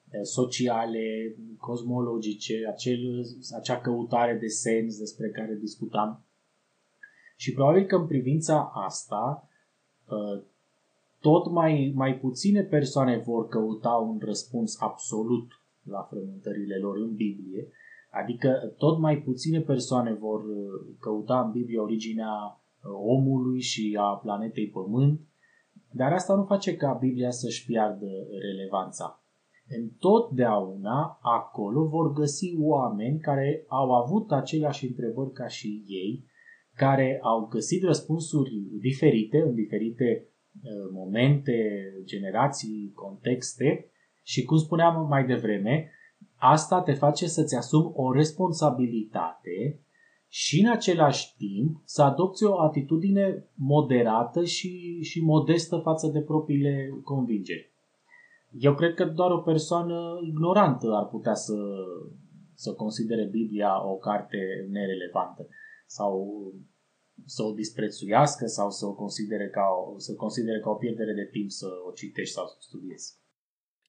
eh, 0.10 0.20
sociale, 0.22 1.36
cosmologice, 1.58 2.68
acel, 2.68 3.26
acea 3.58 3.82
căutare 3.82 4.38
de 4.38 4.48
sens 4.48 4.98
despre 4.98 5.30
care 5.30 5.58
discutam. 5.60 6.26
Și 7.36 7.54
probabil 7.54 7.86
că 7.86 7.96
în 7.96 8.08
privința 8.08 8.72
asta, 8.74 9.50
eh, 10.10 10.44
tot 11.28 11.52
mai, 11.52 11.92
mai 11.96 12.18
puține 12.18 12.62
persoane 12.62 13.18
vor 13.18 13.48
căuta 13.48 13.90
un 13.90 14.18
răspuns 14.22 14.82
absolut 14.82 15.48
la 15.84 16.02
frământările 16.10 16.78
lor 16.78 16.98
în 16.98 17.16
Biblie, 17.16 17.68
adică 18.12 18.74
tot 18.78 19.00
mai 19.00 19.18
puține 19.18 19.62
persoane 19.62 20.14
vor 20.14 20.42
eh, 20.42 20.96
căuta 21.00 21.42
în 21.46 21.52
Biblie 21.52 21.80
originea 21.80 22.62
omului 23.06 23.62
și 23.62 23.98
a 24.00 24.20
planetei 24.24 24.68
Pământ, 24.68 25.20
dar 25.92 26.12
asta 26.14 26.36
nu 26.36 26.44
face 26.44 26.76
ca 26.76 26.98
Biblia 27.00 27.32
să-și 27.32 27.66
piardă 27.66 28.08
relevanța. 28.42 29.24
Întotdeauna 29.82 31.20
acolo 31.22 31.86
vor 31.86 32.14
găsi 32.14 32.56
oameni 32.60 33.20
care 33.20 33.66
au 33.68 33.92
avut 33.92 34.32
aceleași 34.32 34.88
întrebări 34.88 35.32
ca 35.32 35.48
și 35.48 35.84
ei, 35.88 36.26
care 36.76 37.20
au 37.22 37.46
găsit 37.46 37.84
răspunsuri 37.84 38.52
diferite 38.80 39.42
în 39.42 39.54
diferite 39.54 40.26
uh, 40.26 40.34
momente, 40.92 41.84
generații, 42.04 42.92
contexte 42.96 43.90
și, 44.24 44.44
cum 44.44 44.58
spuneam 44.58 45.08
mai 45.08 45.26
devreme, 45.26 45.92
asta 46.36 46.82
te 46.82 46.94
face 46.94 47.28
să-ți 47.28 47.56
asumi 47.56 47.92
o 47.94 48.12
responsabilitate 48.12 49.80
și 50.28 50.60
în 50.60 50.72
același 50.72 51.36
timp 51.38 51.82
să 51.84 52.02
adopți 52.02 52.44
o 52.44 52.62
atitudine 52.62 53.46
moderată 53.54 54.44
și, 54.44 55.02
și 55.02 55.24
modestă 55.24 55.78
față 55.78 56.08
de 56.08 56.22
propriile 56.22 57.00
convingeri. 57.04 57.74
Eu 58.60 58.76
cred 58.76 58.94
că 58.94 59.06
doar 59.06 59.32
o 59.32 59.42
persoană 59.42 60.20
ignorantă 60.28 60.94
ar 60.94 61.06
putea 61.06 61.34
să, 61.34 61.56
să 62.54 62.74
considere 62.74 63.28
Biblia 63.32 63.88
o 63.88 63.96
carte 63.96 64.38
nerelevantă 64.70 65.48
sau 65.86 66.44
să 67.26 67.44
o 67.44 67.52
disprețuiască 67.52 68.46
sau 68.46 68.70
să 68.72 68.86
o 68.86 68.94
considere 68.94 69.50
ca 69.50 69.62
o, 69.62 70.00
să 70.00 70.14
considere 70.14 70.60
ca 70.60 70.70
o 70.70 70.76
pierdere 70.76 71.14
de 71.14 71.28
timp 71.32 71.52
să 71.52 71.68
o 71.88 71.92
citești 71.92 72.34
sau 72.34 72.48
să 72.48 72.56
o 72.58 72.62
studiezi. 72.62 73.24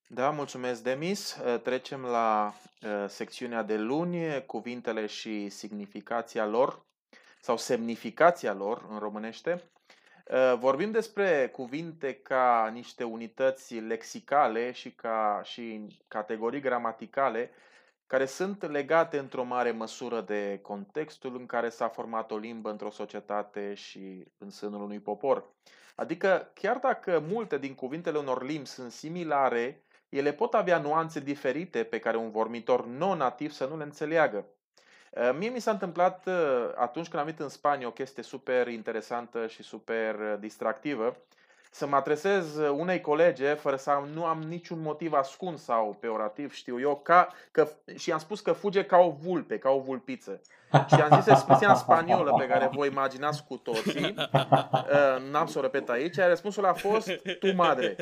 Da, 0.08 0.30
mulțumesc, 0.30 0.82
Demis. 0.82 1.36
Uh, 1.36 1.60
trecem 1.60 2.00
la 2.00 2.54
uh, 2.82 3.08
secțiunea 3.08 3.62
de 3.62 3.76
luni, 3.76 4.44
cuvintele 4.46 5.06
și 5.06 5.48
significația 5.48 6.46
lor, 6.46 6.86
sau 7.40 7.56
semnificația 7.56 8.54
lor 8.54 8.86
în 8.90 8.98
românește. 8.98 9.70
Uh, 10.30 10.58
vorbim 10.58 10.90
despre 10.90 11.48
cuvinte 11.48 12.14
ca 12.14 12.70
niște 12.72 13.04
unități 13.04 13.74
lexicale 13.74 14.72
și 14.72 14.90
ca 14.90 15.40
și 15.44 15.86
categorii 16.08 16.60
gramaticale 16.60 17.50
care 18.06 18.26
sunt 18.26 18.70
legate 18.70 19.18
într-o 19.18 19.44
mare 19.44 19.70
măsură 19.70 20.20
de 20.20 20.58
contextul 20.62 21.36
în 21.38 21.46
care 21.46 21.68
s-a 21.68 21.88
format 21.88 22.30
o 22.30 22.36
limbă 22.36 22.70
într-o 22.70 22.90
societate 22.90 23.74
și 23.74 24.26
în 24.38 24.50
sânul 24.50 24.82
unui 24.82 25.00
popor. 25.00 25.44
Adică, 25.94 26.50
chiar 26.54 26.76
dacă 26.76 27.24
multe 27.28 27.58
din 27.58 27.74
cuvintele 27.74 28.18
unor 28.18 28.44
limbi 28.44 28.68
sunt 28.68 28.92
similare, 28.92 29.82
ele 30.08 30.32
pot 30.32 30.54
avea 30.54 30.78
nuanțe 30.78 31.20
diferite 31.20 31.84
pe 31.84 31.98
care 31.98 32.16
un 32.16 32.30
vormitor 32.30 32.86
non-nativ 32.86 33.50
să 33.50 33.66
nu 33.66 33.76
le 33.76 33.84
înțeleagă. 33.84 34.46
Uh, 35.10 35.30
mie 35.38 35.48
mi 35.48 35.60
s-a 35.60 35.70
întâmplat 35.70 36.26
uh, 36.26 36.34
atunci 36.74 37.08
când 37.08 37.18
am 37.18 37.24
venit 37.24 37.40
în 37.40 37.48
Spania 37.48 37.86
o 37.86 37.90
chestie 37.90 38.22
super 38.22 38.68
interesantă 38.68 39.46
și 39.46 39.62
super 39.62 40.14
uh, 40.14 40.34
distractivă 40.38 41.16
să 41.76 41.86
mă 41.86 41.96
adresez 41.96 42.56
unei 42.56 43.00
colege 43.00 43.54
fără 43.54 43.76
să 43.76 43.90
am, 43.90 44.08
nu 44.08 44.24
am 44.24 44.42
niciun 44.42 44.80
motiv 44.80 45.12
ascuns 45.12 45.62
sau 45.62 45.96
peorativ, 46.00 46.52
știu 46.52 46.80
eu, 46.80 47.00
ca, 47.02 47.28
că, 47.50 47.68
și 47.96 48.12
am 48.12 48.18
spus 48.18 48.40
că 48.40 48.52
fuge 48.52 48.84
ca 48.84 48.96
o 48.96 49.10
vulpe, 49.10 49.58
ca 49.58 49.70
o 49.70 49.78
vulpiță. 49.78 50.40
Și 50.86 50.94
am 50.94 51.20
zis 51.20 51.26
expresia 51.26 51.68
în 51.68 51.76
spaniolă 51.76 52.34
pe 52.38 52.46
care 52.46 52.70
vă 52.72 52.86
imaginați 52.86 53.44
cu 53.44 53.56
toții, 53.56 54.14
n-am 55.30 55.46
să 55.46 55.58
o 55.58 55.60
repet 55.60 55.88
aici, 55.88 56.16
răspunsul 56.16 56.66
a 56.66 56.72
fost 56.72 57.10
tu 57.38 57.54
madre. 57.54 57.96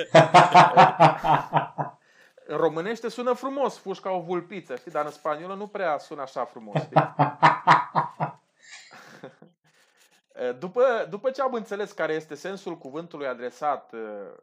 În 2.46 2.56
românește 2.56 3.08
sună 3.08 3.32
frumos, 3.32 3.78
fugi 3.78 4.00
ca 4.00 4.10
o 4.10 4.20
vulpiță, 4.20 4.76
știi? 4.76 4.90
Dar 4.90 5.04
în 5.04 5.10
spaniolă 5.10 5.54
nu 5.54 5.66
prea 5.66 5.98
sună 5.98 6.22
așa 6.22 6.44
frumos, 6.44 6.82
știi? 6.82 7.14
După, 10.58 11.06
după 11.10 11.30
ce 11.30 11.42
am 11.42 11.52
înțeles 11.52 11.92
care 11.92 12.12
este 12.12 12.34
sensul 12.34 12.78
cuvântului 12.78 13.26
adresat, 13.26 13.92
uh, 13.92 14.00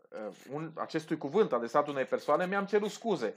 uh, 0.10 0.36
un, 0.52 0.72
acestui 0.76 1.18
cuvânt 1.18 1.54
adresat 1.54 1.88
unei 1.88 2.06
persoane, 2.06 2.46
mi-am 2.46 2.66
cerut 2.66 2.90
scuze. 2.90 3.36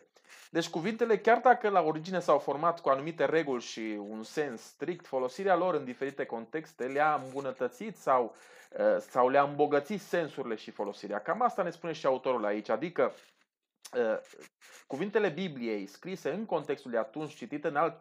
Deci 0.51 0.69
cuvintele, 0.69 1.19
chiar 1.19 1.39
dacă 1.39 1.69
la 1.69 1.81
origine 1.81 2.21
s-au 2.21 2.39
format 2.39 2.81
cu 2.81 2.89
anumite 2.89 3.25
reguli 3.25 3.63
și 3.63 3.99
un 4.09 4.23
sens 4.23 4.63
strict, 4.63 5.07
folosirea 5.07 5.57
lor 5.57 5.75
în 5.75 5.85
diferite 5.85 6.25
contexte 6.25 6.85
le-a 6.85 7.21
îmbunătățit 7.25 7.97
sau, 7.97 8.35
uh, 8.79 8.97
sau 8.99 9.29
le-a 9.29 9.43
îmbogățit 9.43 10.01
sensurile 10.01 10.55
și 10.55 10.71
folosirea. 10.71 11.21
Cam 11.21 11.43
asta 11.43 11.63
ne 11.63 11.71
spune 11.71 11.93
și 11.93 12.07
autorul 12.07 12.45
aici, 12.45 12.69
adică 12.69 13.13
cuvintele 14.87 15.29
Bibliei 15.29 15.87
scrise 15.87 16.31
în 16.31 16.45
contextul 16.45 16.91
de 16.91 16.99
atunci, 16.99 17.35
citite 17.35 17.69
în 17.69 17.77
alt 17.77 18.01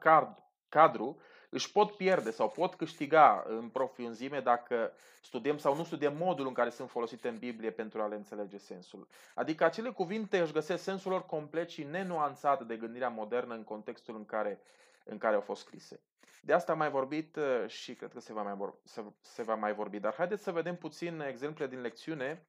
cadru, 0.69 1.17
își 1.53 1.71
pot 1.71 1.91
pierde 1.91 2.31
sau 2.31 2.49
pot 2.49 2.75
câștiga 2.75 3.43
în 3.47 3.69
profunzime 3.69 4.39
dacă 4.39 4.91
studiem 5.21 5.57
sau 5.57 5.75
nu 5.75 5.83
studiem 5.83 6.17
modul 6.17 6.47
în 6.47 6.53
care 6.53 6.69
sunt 6.69 6.89
folosite 6.89 7.27
în 7.27 7.37
Biblie 7.37 7.71
pentru 7.71 8.01
a 8.01 8.07
le 8.07 8.15
înțelege 8.15 8.57
sensul. 8.57 9.07
Adică 9.33 9.63
acele 9.63 9.89
cuvinte 9.89 10.39
își 10.39 10.51
găsesc 10.53 10.83
sensul 10.83 11.11
lor 11.11 11.25
complet 11.25 11.69
și 11.69 11.83
nenuanțat 11.83 12.63
de 12.63 12.75
gândirea 12.75 13.09
modernă 13.09 13.53
în 13.53 13.63
contextul 13.63 14.15
în 14.15 14.25
care, 14.25 14.59
în 15.03 15.17
care 15.17 15.35
au 15.35 15.41
fost 15.41 15.61
scrise. 15.61 15.99
De 16.41 16.53
asta 16.53 16.71
am 16.71 16.77
mai 16.77 16.89
vorbit 16.89 17.35
uh, 17.35 17.67
și 17.67 17.93
cred 17.93 18.13
că 18.13 18.19
se 18.19 18.33
va 18.33 18.41
mai, 18.41 18.55
vorbi, 18.55 18.75
se, 18.83 19.03
se 19.21 19.43
va 19.43 19.55
mai 19.55 19.73
vorbi. 19.73 19.99
Dar 19.99 20.13
haideți 20.13 20.43
să 20.43 20.51
vedem 20.51 20.75
puțin 20.75 21.19
exemple 21.19 21.67
din 21.67 21.81
lecțiune 21.81 22.45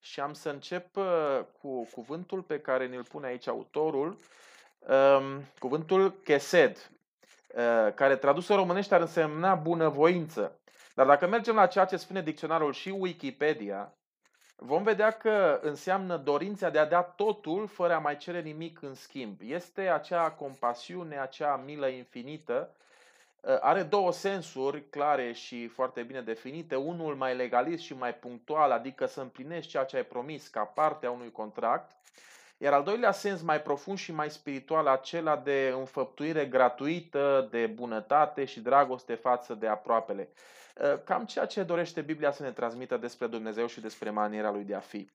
și 0.00 0.20
am 0.20 0.32
să 0.32 0.50
încep 0.50 0.96
uh, 0.96 1.40
cu 1.60 1.88
cuvântul 1.92 2.42
pe 2.42 2.60
care 2.60 2.86
ne-l 2.86 3.04
pune 3.04 3.26
aici 3.26 3.46
autorul, 3.46 4.18
um, 4.78 5.44
cuvântul 5.58 6.12
chesed, 6.12 6.76
uh, 6.76 6.99
care 7.94 8.16
tradus 8.16 8.48
în 8.48 8.56
românește 8.56 8.94
ar 8.94 9.00
însemna 9.00 9.54
bunăvoință. 9.54 10.60
Dar 10.94 11.06
dacă 11.06 11.26
mergem 11.26 11.54
la 11.54 11.66
ceea 11.66 11.84
ce 11.84 11.96
spune 11.96 12.22
dicționarul 12.22 12.72
și 12.72 12.88
Wikipedia, 12.98 13.94
vom 14.56 14.82
vedea 14.82 15.10
că 15.10 15.60
înseamnă 15.62 16.16
dorința 16.16 16.70
de 16.70 16.78
a 16.78 16.86
da 16.86 17.02
totul 17.02 17.66
fără 17.66 17.94
a 17.94 17.98
mai 17.98 18.16
cere 18.16 18.40
nimic 18.40 18.82
în 18.82 18.94
schimb. 18.94 19.40
Este 19.44 19.80
acea 19.88 20.30
compasiune, 20.30 21.18
acea 21.18 21.56
milă 21.56 21.86
infinită. 21.86 22.74
Uh, 23.40 23.56
are 23.60 23.82
două 23.82 24.12
sensuri 24.12 24.88
clare 24.88 25.32
și 25.32 25.66
foarte 25.66 26.02
bine 26.02 26.20
definite. 26.20 26.74
Unul 26.74 27.14
mai 27.14 27.36
legalist 27.36 27.82
și 27.82 27.94
mai 27.94 28.14
punctual, 28.14 28.70
adică 28.70 29.06
să 29.06 29.20
împlinești 29.20 29.70
ceea 29.70 29.84
ce 29.84 29.96
ai 29.96 30.04
promis 30.04 30.48
ca 30.48 30.64
parte 30.64 31.06
a 31.06 31.10
unui 31.10 31.30
contract. 31.30 31.90
Iar 32.62 32.72
al 32.72 32.82
doilea 32.82 33.12
sens 33.12 33.42
mai 33.42 33.62
profund 33.62 33.98
și 33.98 34.12
mai 34.12 34.30
spiritual, 34.30 34.86
acela 34.86 35.36
de 35.36 35.72
înfăptuire 35.76 36.46
gratuită, 36.46 37.48
de 37.50 37.66
bunătate 37.66 38.44
și 38.44 38.60
dragoste 38.60 39.14
față 39.14 39.54
de 39.54 39.66
aproapele. 39.66 40.28
Uh, 40.76 41.02
cam 41.04 41.24
ceea 41.24 41.46
ce 41.46 41.62
dorește 41.62 42.00
Biblia 42.00 42.30
să 42.30 42.42
ne 42.42 42.52
transmită 42.52 42.96
despre 42.96 43.26
Dumnezeu 43.26 43.66
și 43.66 43.80
despre 43.80 44.10
maniera 44.10 44.50
lui 44.50 44.64
de 44.64 44.74
a 44.74 44.80
fi. 44.80 45.10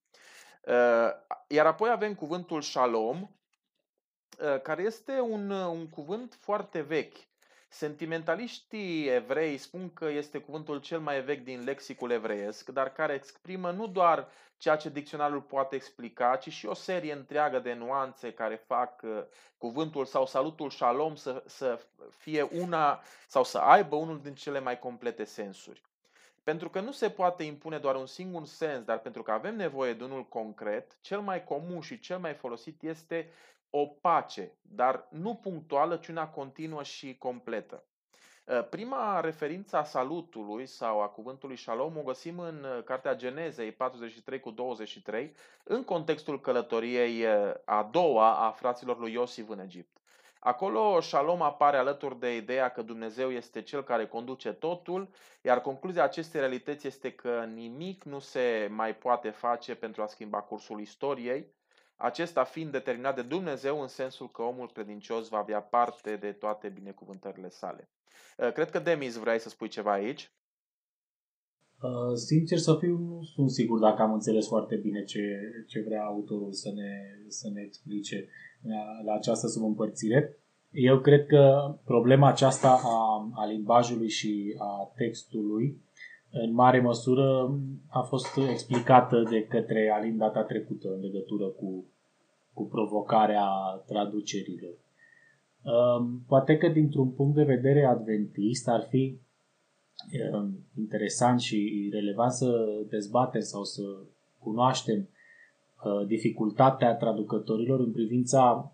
Uh, 0.62 1.10
iar 1.48 1.66
apoi 1.66 1.90
avem 1.90 2.16
cuvântul 2.16 2.62
shalom, 2.62 3.22
uh, 3.22 4.62
care 4.62 4.84
este 4.84 5.20
un, 5.20 5.50
un 5.50 5.90
cuvânt 5.90 6.38
foarte 6.40 6.82
vechi. 6.82 7.18
Sentimentaliștii 7.75 9.08
evrei 9.08 9.58
spun 9.58 9.94
că 9.94 10.05
este 10.05 10.38
cuvântul 10.38 10.79
cel 10.79 11.00
mai 11.00 11.22
vechi 11.22 11.44
din 11.44 11.63
lexicul 11.63 12.12
evreiesc, 12.12 12.70
dar 12.70 12.91
care 12.91 13.13
exprimă 13.13 13.72
nu 13.72 13.88
doar 13.88 14.27
ceea 14.58 14.75
ce 14.75 14.89
dicționarul 14.89 15.41
poate 15.41 15.75
explica, 15.75 16.36
ci 16.36 16.51
și 16.51 16.65
o 16.65 16.74
serie 16.74 17.13
întreagă 17.13 17.60
de 17.60 17.74
nuanțe 17.74 18.34
care 18.34 18.55
fac 18.55 19.01
uh, 19.03 19.24
cuvântul 19.58 20.05
sau 20.05 20.25
salutul 20.25 20.70
shalom 20.70 21.15
să, 21.15 21.44
să 21.46 21.79
fie 22.17 22.41
una 22.41 23.01
sau 23.27 23.44
să 23.44 23.58
aibă 23.58 23.96
unul 23.96 24.22
din 24.22 24.34
cele 24.34 24.60
mai 24.60 24.79
complete 24.79 25.24
sensuri. 25.24 25.82
Pentru 26.44 26.70
că 26.70 26.79
nu 26.79 26.91
se 26.91 27.10
poate 27.10 27.44
impune 27.44 27.77
doar 27.77 27.96
un 27.96 28.05
singur 28.05 28.46
sens, 28.46 28.84
dar 28.86 29.00
pentru 29.00 29.24
că 29.24 29.32
avem 29.32 29.55
nevoie 29.55 29.94
de 29.94 30.03
unul 30.03 30.25
concret, 30.25 30.98
cel 31.01 31.20
mai 31.20 31.44
comun 31.44 31.82
și 31.82 32.00
cel 32.00 32.17
mai 32.17 32.34
folosit 32.34 32.82
este 32.82 33.29
o 33.70 33.86
pace, 33.86 34.58
dar 34.62 35.08
nu 35.10 35.36
punctuală, 35.36 35.98
ci 35.98 36.08
una 36.08 36.28
continuă 36.28 36.84
și 36.84 37.18
completă. 37.18 37.84
Ă, 38.48 38.62
prima 38.62 39.20
referință 39.20 39.78
a 39.78 39.84
salutului 39.84 40.66
sau 40.66 41.02
a 41.02 41.08
cuvântului 41.08 41.58
shalom 41.58 41.98
o 41.98 42.02
găsim 42.02 42.40
în 42.40 42.64
ă, 42.64 42.82
Cartea 42.82 43.16
Genezei 43.16 43.72
43 43.72 44.40
cu 44.40 44.52
23, 44.52 45.36
în 45.64 45.84
contextul 45.84 46.42
călătoriei 46.42 47.26
ă, 47.26 47.62
a 47.66 47.90
doua 47.92 48.46
a 48.48 48.52
fraților 48.52 49.00
lui 49.00 49.12
Iosif 49.12 49.50
în 49.50 49.60
Egipt. 49.60 49.98
Acolo 50.40 51.02
shalom 51.02 51.42
apare 51.42 51.78
alături 51.78 52.20
de 52.20 52.36
ideea 52.36 52.70
că 52.70 52.82
Dumnezeu 52.82 53.32
este 53.32 53.62
cel 53.62 53.84
care 53.84 54.08
conduce 54.08 54.52
totul, 54.54 55.10
iar 55.42 55.62
concluzia 55.62 56.04
acestei 56.04 56.40
realități 56.40 56.88
este 56.88 57.12
că 57.12 57.50
nimic 57.54 58.04
nu 58.04 58.20
se 58.20 58.68
mai 58.72 58.96
poate 58.96 59.30
face 59.30 59.76
pentru 59.76 60.02
a 60.02 60.06
schimba 60.06 60.42
cursul 60.42 60.80
istoriei, 60.80 61.55
acesta 61.96 62.44
fiind 62.44 62.72
determinat 62.72 63.16
de 63.16 63.22
Dumnezeu 63.22 63.82
în 63.82 63.88
sensul 63.88 64.32
că 64.32 64.42
omul 64.42 64.72
credincios 64.74 65.28
va 65.28 65.38
avea 65.38 65.62
parte 65.62 66.16
de 66.16 66.32
toate 66.32 66.68
binecuvântările 66.68 67.50
sale. 67.50 67.90
Uh, 68.38 68.52
cred 68.52 68.70
că 68.70 68.80
Demis 68.80 69.16
vrei 69.16 69.40
să 69.40 69.50
spui 69.50 69.68
ceva 69.68 69.92
aici. 69.92 70.32
Uh, 71.82 72.16
sincer 72.16 72.58
să 72.58 72.75
fiu, 72.80 72.98
nu 72.98 73.24
sunt 73.24 73.50
sigur 73.50 73.80
dacă 73.80 74.02
am 74.02 74.14
înțeles 74.14 74.48
foarte 74.48 74.75
bine 74.75 75.04
ce, 75.04 75.40
ce 75.68 75.84
vrea 75.88 76.04
autorul 76.04 76.54
să 76.54 76.72
ne, 76.75 76.92
să 77.28 77.50
ne 77.54 77.62
explice 77.62 78.28
la, 78.62 79.02
la 79.06 79.14
această 79.14 79.48
subîmpărțire. 79.48 80.38
Eu 80.72 81.00
cred 81.00 81.25
că 81.25 81.75
problema 81.86 82.28
aceasta 82.28 82.82
a, 82.84 83.30
a 83.34 83.46
limbajului 83.46 84.10
și 84.10 84.56
a 84.58 84.92
textului 84.96 85.85
în 86.38 86.54
mare 86.54 86.80
măsură 86.80 87.60
a 87.88 88.01
fost 88.01 88.38
explicată 88.50 89.24
de 89.30 89.46
către 89.46 89.89
Alin 89.89 90.18
data 90.18 90.44
trecută 90.44 90.88
în 90.94 91.00
legătură 91.00 91.46
cu, 91.46 91.86
cu 92.54 92.63
provocarea 92.63 93.48
traducerilor. 93.88 94.74
Um, 95.63 96.24
poate 96.27 96.58
că 96.58 96.68
dintr-un 96.68 97.12
punct 97.12 97.36
de 97.36 97.44
vedere 97.44 97.86
adventist 97.86 98.68
ar 98.68 98.88
fi 98.89 99.18
um, 100.32 100.58
interesant 100.77 101.39
și 101.39 101.89
relevant 101.92 102.31
să 102.31 102.66
dezbatem 102.90 103.42
sau 103.42 103.64
să 103.64 103.81
cunoaștem 104.40 105.00
uh, 105.00 106.07
dificultatea 106.07 106.96
traducătorilor 106.96 107.79
în 107.79 107.92
privința 107.92 108.72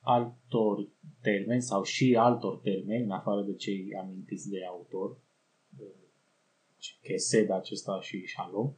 altor 0.00 0.88
termeni 1.20 1.62
sau 1.62 1.82
și 1.82 2.16
altor 2.18 2.56
termeni, 2.56 3.04
în 3.04 3.10
afară 3.10 3.42
de 3.42 3.54
cei 3.54 3.96
amintiți 4.00 4.50
de 4.50 4.58
autor, 4.68 5.16
chesed 7.02 7.50
acesta 7.50 8.00
și 8.00 8.26
shalom, 8.26 8.72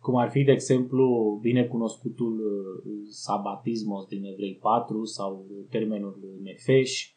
cum 0.00 0.16
ar 0.16 0.30
fi, 0.30 0.42
de 0.42 0.52
exemplu, 0.52 1.38
binecunoscutul 1.40 2.40
uh, 2.40 3.06
sabatismos 3.10 4.06
din 4.06 4.24
Evrei 4.24 4.54
4 4.54 5.04
sau 5.04 5.46
termenul 5.70 6.38
nefeș, 6.42 7.12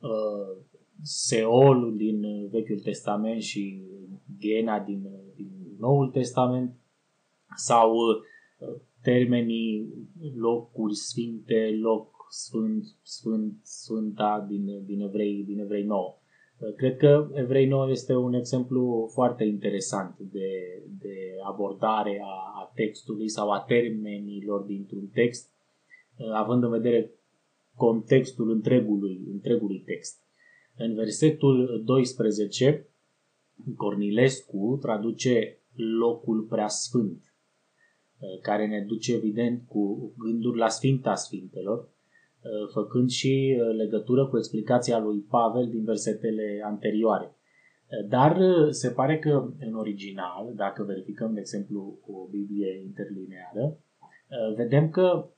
uh, 0.00 0.64
Seol 1.02 1.96
din 1.96 2.48
Vechiul 2.50 2.80
Testament 2.80 3.42
și 3.42 3.82
Gena 4.38 4.78
din, 4.78 5.08
din 5.34 5.50
Noul 5.78 6.10
Testament 6.10 6.74
sau 7.56 7.90
uh, 7.90 8.80
termenii 9.02 9.88
locuri 10.34 10.94
sfinte, 10.94 11.78
loc 11.80 12.26
sfânt, 12.30 12.84
sfânt, 13.02 13.54
sfânta 13.62 14.46
din, 14.48 14.84
din, 14.84 15.00
evrei, 15.00 15.44
din 15.44 15.58
Evrei 15.58 15.84
9. 15.84 16.19
Cred 16.76 16.96
că 16.96 17.30
Evrei 17.34 17.66
9 17.66 17.90
este 17.90 18.14
un 18.14 18.32
exemplu 18.32 19.10
foarte 19.12 19.44
interesant 19.44 20.18
de, 20.18 20.82
de 20.98 21.14
abordare 21.44 22.20
a, 22.22 22.60
a 22.60 22.72
textului 22.74 23.28
sau 23.28 23.50
a 23.50 23.60
termenilor 23.60 24.62
dintr-un 24.62 25.06
text, 25.06 25.50
având 26.32 26.62
în 26.62 26.70
vedere 26.70 27.10
contextul 27.74 28.50
întregului, 28.50 29.20
întregului 29.32 29.78
text. 29.78 30.22
În 30.76 30.94
versetul 30.94 31.82
12, 31.84 32.86
Cornilescu 33.76 34.78
traduce 34.80 35.58
locul 35.98 36.40
preasfânt, 36.42 37.34
care 38.42 38.66
ne 38.66 38.80
duce 38.80 39.14
evident 39.14 39.62
cu 39.68 40.12
gânduri 40.18 40.58
la 40.58 40.68
Sfinta 40.68 41.14
Sfintelor, 41.14 41.78
Uh, 41.78 41.99
făcând 42.72 43.08
și 43.08 43.58
uh, 43.60 43.74
legătură 43.76 44.26
cu 44.26 44.36
explicația 44.36 44.98
lui 44.98 45.18
Pavel 45.18 45.68
din 45.68 45.84
versetele 45.84 46.62
anterioare. 46.64 47.24
Uh, 47.26 48.08
dar 48.08 48.38
se 48.70 48.90
pare 48.90 49.18
că 49.18 49.52
în 49.60 49.74
original, 49.74 50.52
dacă 50.54 50.82
verificăm, 50.82 51.32
de 51.34 51.40
exemplu, 51.40 51.98
o 52.06 52.28
Biblie 52.30 52.80
interlineară, 52.82 53.78
vedem 54.56 54.90
că 54.90 55.28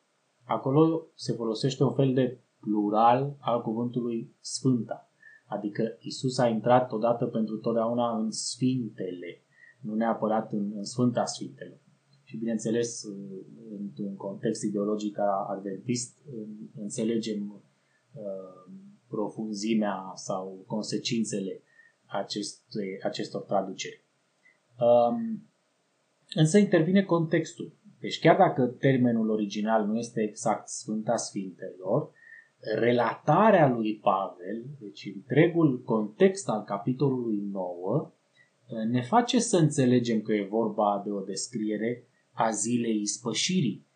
acolo 0.44 1.06
se 1.14 1.32
folosește 1.32 1.84
un 1.84 1.92
fel 1.92 2.14
de 2.14 2.40
plural 2.60 3.36
al 3.40 3.62
cuvântului 3.62 4.34
Sfânta. 4.40 5.10
Adică 5.46 5.96
Isus 6.00 6.38
a 6.38 6.46
intrat 6.48 6.92
odată 6.92 7.26
pentru 7.26 7.56
totdeauna 7.56 8.16
în 8.18 8.30
Sfintele, 8.30 9.42
nu 9.80 9.94
neapărat 9.94 10.52
în, 10.52 10.72
în 10.74 10.84
Sfânta 10.84 11.24
Sfintelor 11.24 11.81
și, 12.32 12.38
bineînțeles, 12.38 13.04
într-un 13.80 14.16
context 14.16 14.62
ideologic 14.62 15.16
adventist, 15.48 16.18
înțelegem 16.76 17.62
uh, 18.12 18.72
profunzimea 19.08 20.12
sau 20.14 20.64
consecințele 20.66 21.62
acestui, 22.06 22.98
acestor 23.02 23.42
traduceri. 23.42 24.04
Um, 24.78 25.48
însă 26.34 26.58
intervine 26.58 27.02
contextul. 27.02 27.72
Deci 28.00 28.18
chiar 28.18 28.36
dacă 28.36 28.66
termenul 28.66 29.30
original 29.30 29.86
nu 29.86 29.98
este 29.98 30.22
exact 30.22 30.68
Sfânta 30.68 31.16
Sfintelor, 31.16 32.10
relatarea 32.74 33.68
lui 33.68 33.96
Pavel, 33.96 34.64
deci 34.80 35.12
întregul 35.14 35.82
context 35.82 36.48
al 36.48 36.64
capitolului 36.64 37.42
9, 37.50 38.12
ne 38.90 39.02
face 39.02 39.38
să 39.38 39.56
înțelegem 39.56 40.20
că 40.20 40.32
e 40.32 40.46
vorba 40.50 41.02
de 41.04 41.10
o 41.10 41.20
descriere 41.20 42.06
a 42.32 42.50
zilei 42.50 43.00
ispășirii. 43.00 43.86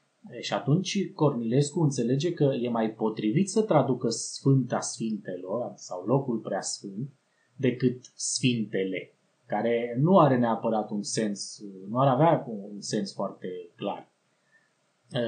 Și 0.40 0.54
atunci 0.54 1.12
Cornilescu 1.12 1.80
înțelege 1.80 2.32
că 2.32 2.44
e 2.60 2.68
mai 2.68 2.90
potrivit 2.90 3.48
să 3.48 3.62
traducă 3.62 4.08
Sfânta 4.08 4.80
Sfintelor 4.80 5.72
sau 5.74 6.04
locul 6.06 6.38
prea 6.38 6.60
sfânt 6.60 7.10
decât 7.56 8.12
Sfintele, 8.14 9.14
care 9.46 9.96
nu 10.00 10.18
are 10.18 10.38
neapărat 10.38 10.90
un 10.90 11.02
sens, 11.02 11.62
nu 11.88 11.98
ar 11.98 12.08
avea 12.08 12.44
un 12.48 12.80
sens 12.80 13.12
foarte 13.14 13.48
clar. 13.76 14.10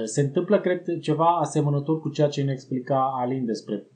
Se 0.05 0.21
întâmplă, 0.21 0.61
cred, 0.61 0.99
ceva 1.01 1.39
asemănător 1.39 2.01
cu 2.01 2.09
ceea 2.09 2.29
ce 2.29 2.43
ne 2.43 2.53
explica 2.53 3.13
Alin 3.21 3.45
despre 3.45 3.87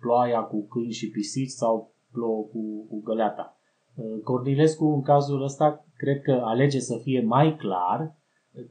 ploaia 0.00 0.40
cu 0.40 0.66
câini 0.66 0.92
și 0.92 1.10
pisici 1.10 1.50
sau 1.50 1.94
plouă 2.12 2.42
cu, 2.42 2.86
cu 2.88 3.00
găleata. 3.02 3.58
Cornilescu, 4.24 4.84
în 4.84 5.02
cazul 5.02 5.42
ăsta, 5.42 5.86
cred 5.96 6.22
că 6.22 6.40
alege 6.44 6.78
să 6.78 7.00
fie 7.02 7.20
mai 7.20 7.56
clar 7.56 8.16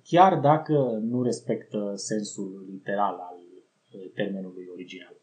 chiar 0.03 0.35
dacă 0.35 0.99
nu 1.01 1.23
respectă 1.23 1.93
sensul 1.95 2.65
literal 2.71 3.13
al 3.19 3.37
uh, 3.91 4.11
termenului 4.13 4.67
original. 4.71 5.15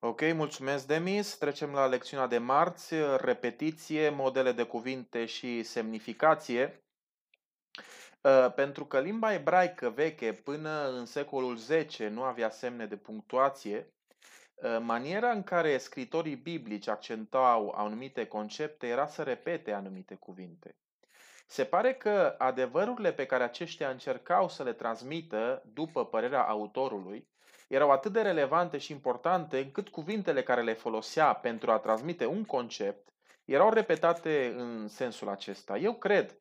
Ok, 0.00 0.20
mulțumesc 0.34 0.86
Demis. 0.86 1.36
Trecem 1.36 1.70
la 1.70 1.86
lecțiunea 1.86 2.26
de 2.26 2.38
marți, 2.38 2.94
repetiție, 3.16 4.08
modele 4.08 4.52
de 4.52 4.62
cuvinte 4.62 5.24
și 5.24 5.62
semnificație. 5.62 6.82
Uh, 8.22 8.52
pentru 8.54 8.84
că 8.84 9.00
limba 9.00 9.32
ebraică 9.32 9.90
veche 9.90 10.32
până 10.32 10.90
în 10.98 11.06
secolul 11.06 11.56
X 11.86 11.98
nu 11.98 12.22
avea 12.22 12.50
semne 12.50 12.86
de 12.86 12.96
punctuație, 12.96 13.92
uh, 14.54 14.78
maniera 14.80 15.30
în 15.30 15.42
care 15.42 15.78
scritorii 15.78 16.36
biblici 16.36 16.88
accentau 16.88 17.68
anumite 17.76 18.26
concepte 18.26 18.86
era 18.86 19.06
să 19.06 19.22
repete 19.22 19.72
anumite 19.72 20.14
cuvinte. 20.14 20.76
Se 21.52 21.64
pare 21.64 21.94
că 21.94 22.34
adevărurile 22.38 23.12
pe 23.12 23.26
care 23.26 23.42
aceștia 23.42 23.88
încercau 23.88 24.48
să 24.48 24.62
le 24.62 24.72
transmită, 24.72 25.62
după 25.72 26.04
părerea 26.06 26.42
autorului, 26.42 27.28
erau 27.68 27.90
atât 27.90 28.12
de 28.12 28.20
relevante 28.20 28.78
și 28.78 28.92
importante 28.92 29.58
încât 29.58 29.88
cuvintele 29.88 30.42
care 30.42 30.62
le 30.62 30.72
folosea 30.72 31.34
pentru 31.34 31.70
a 31.70 31.78
transmite 31.78 32.26
un 32.26 32.44
concept 32.44 33.08
erau 33.44 33.70
repetate 33.70 34.54
în 34.56 34.88
sensul 34.88 35.28
acesta. 35.28 35.76
Eu 35.78 35.94
cred, 35.94 36.36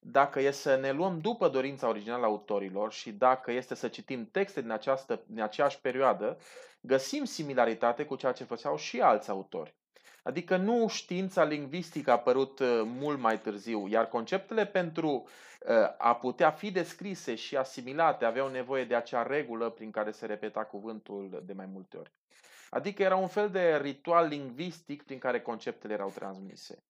dacă 0.00 0.40
e 0.40 0.50
să 0.50 0.76
ne 0.76 0.90
luăm 0.90 1.20
după 1.20 1.48
dorința 1.48 1.88
originală 1.88 2.24
a 2.24 2.28
autorilor 2.28 2.92
și 2.92 3.12
dacă 3.12 3.50
este 3.50 3.74
să 3.74 3.88
citim 3.88 4.28
texte 4.30 4.60
din, 4.60 4.70
această, 4.70 5.22
din 5.26 5.42
aceeași 5.42 5.80
perioadă, 5.80 6.38
găsim 6.80 7.24
similaritate 7.24 8.04
cu 8.04 8.16
ceea 8.16 8.32
ce 8.32 8.44
făceau 8.44 8.76
și 8.76 9.00
alți 9.00 9.30
autori. 9.30 9.74
Adică 10.22 10.56
nu 10.56 10.88
știința 10.88 11.44
lingvistică 11.44 12.10
a 12.10 12.14
apărut 12.14 12.58
uh, 12.58 12.82
mult 12.84 13.18
mai 13.18 13.40
târziu, 13.40 13.88
iar 13.88 14.08
conceptele 14.08 14.66
pentru 14.66 15.10
uh, 15.10 15.74
a 15.98 16.14
putea 16.14 16.50
fi 16.50 16.70
descrise 16.70 17.34
și 17.34 17.56
asimilate 17.56 18.24
aveau 18.24 18.48
nevoie 18.48 18.84
de 18.84 18.94
acea 18.94 19.22
regulă 19.22 19.70
prin 19.70 19.90
care 19.90 20.10
se 20.10 20.26
repeta 20.26 20.64
cuvântul 20.64 21.42
de 21.46 21.52
mai 21.52 21.66
multe 21.72 21.96
ori. 21.96 22.12
Adică 22.70 23.02
era 23.02 23.16
un 23.16 23.28
fel 23.28 23.50
de 23.50 23.76
ritual 23.76 24.26
lingvistic 24.26 25.02
prin 25.02 25.18
care 25.18 25.40
conceptele 25.40 25.92
erau 25.92 26.12
transmise. 26.14 26.82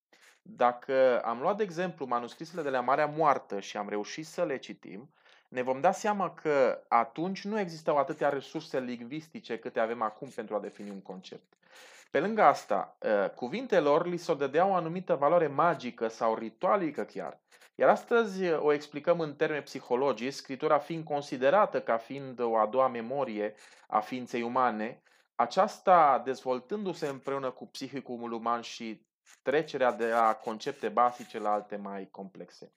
Dacă 0.42 1.20
am 1.24 1.40
luat 1.40 1.56
de 1.56 1.62
exemplu 1.62 2.06
manuscrisele 2.06 2.62
de 2.62 2.68
la 2.68 2.80
Marea 2.80 3.06
Moartă 3.06 3.60
și 3.60 3.76
am 3.76 3.88
reușit 3.88 4.26
să 4.26 4.44
le 4.44 4.56
citim, 4.56 5.10
ne 5.48 5.62
vom 5.62 5.80
da 5.80 5.92
seama 5.92 6.34
că 6.34 6.82
atunci 6.88 7.44
nu 7.44 7.58
existau 7.58 7.96
atâtea 7.96 8.28
resurse 8.28 8.80
lingvistice 8.80 9.58
câte 9.58 9.80
avem 9.80 10.02
acum 10.02 10.28
pentru 10.28 10.54
a 10.54 10.60
defini 10.60 10.90
un 10.90 11.00
concept. 11.00 11.52
Pe 12.12 12.20
lângă 12.20 12.42
asta, 12.42 12.96
ă, 13.02 13.28
cuvintelor 13.28 14.06
li 14.06 14.16
se 14.16 14.34
dădea 14.34 14.66
o 14.66 14.74
anumită 14.74 15.14
valoare 15.14 15.46
magică 15.46 16.08
sau 16.08 16.34
ritualică 16.34 17.04
chiar. 17.04 17.40
Iar 17.74 17.88
astăzi 17.88 18.50
o 18.50 18.72
explicăm 18.72 19.20
în 19.20 19.34
termeni 19.34 19.62
psihologici, 19.62 20.32
scritura 20.32 20.78
fiind 20.78 21.04
considerată 21.04 21.80
ca 21.80 21.96
fiind 21.96 22.40
o 22.40 22.56
a 22.56 22.66
doua 22.66 22.88
memorie 22.88 23.54
a 23.86 24.00
ființei 24.00 24.42
umane, 24.42 25.02
aceasta 25.34 26.22
dezvoltându-se 26.24 27.06
împreună 27.06 27.50
cu 27.50 27.66
psihicul 27.66 28.32
uman 28.32 28.60
și 28.60 29.06
trecerea 29.42 29.92
de 29.92 30.08
la 30.08 30.34
concepte 30.34 30.88
basice 30.88 31.38
la 31.38 31.52
alte 31.52 31.76
mai 31.76 32.08
complexe. 32.10 32.72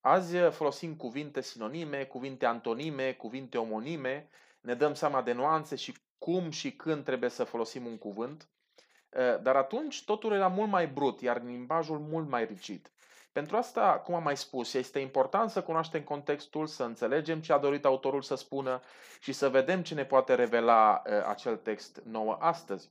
Azi 0.00 0.36
folosim 0.36 0.96
cuvinte 0.96 1.40
sinonime, 1.40 2.04
cuvinte 2.04 2.46
antonime, 2.46 3.12
cuvinte 3.12 3.58
omonime, 3.58 4.28
ne 4.60 4.74
dăm 4.74 4.94
seama 4.94 5.22
de 5.22 5.32
nuanțe 5.32 5.76
și 5.76 5.94
cum 6.18 6.50
și 6.50 6.72
când 6.72 7.04
trebuie 7.04 7.30
să 7.30 7.44
folosim 7.44 7.86
un 7.86 7.98
cuvânt, 7.98 8.48
dar 9.42 9.56
atunci 9.56 10.04
totul 10.04 10.32
era 10.32 10.48
mult 10.48 10.70
mai 10.70 10.86
brut, 10.86 11.20
iar 11.20 11.42
limbajul 11.42 11.98
mult 11.98 12.28
mai 12.28 12.44
rigid. 12.44 12.90
Pentru 13.32 13.56
asta, 13.56 14.02
cum 14.04 14.14
am 14.14 14.22
mai 14.22 14.36
spus, 14.36 14.74
este 14.74 14.98
important 14.98 15.50
să 15.50 15.62
cunoaștem 15.62 16.02
contextul, 16.02 16.66
să 16.66 16.82
înțelegem 16.82 17.40
ce 17.40 17.52
a 17.52 17.58
dorit 17.58 17.84
autorul 17.84 18.22
să 18.22 18.34
spună 18.34 18.80
și 19.20 19.32
să 19.32 19.48
vedem 19.48 19.82
ce 19.82 19.94
ne 19.94 20.04
poate 20.04 20.34
revela 20.34 21.02
acel 21.26 21.56
text 21.56 22.02
nouă 22.04 22.36
astăzi. 22.40 22.90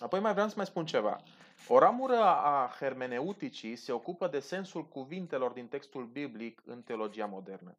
Apoi 0.00 0.20
mai 0.20 0.32
vreau 0.32 0.48
să 0.48 0.54
mai 0.56 0.66
spun 0.66 0.86
ceva. 0.86 1.20
O 1.68 1.78
ramură 1.78 2.18
a 2.20 2.74
hermeneuticii 2.78 3.76
se 3.76 3.92
ocupă 3.92 4.26
de 4.26 4.40
sensul 4.40 4.84
cuvintelor 4.84 5.50
din 5.50 5.66
textul 5.66 6.04
biblic 6.04 6.62
în 6.64 6.82
teologia 6.82 7.26
modernă. 7.26 7.76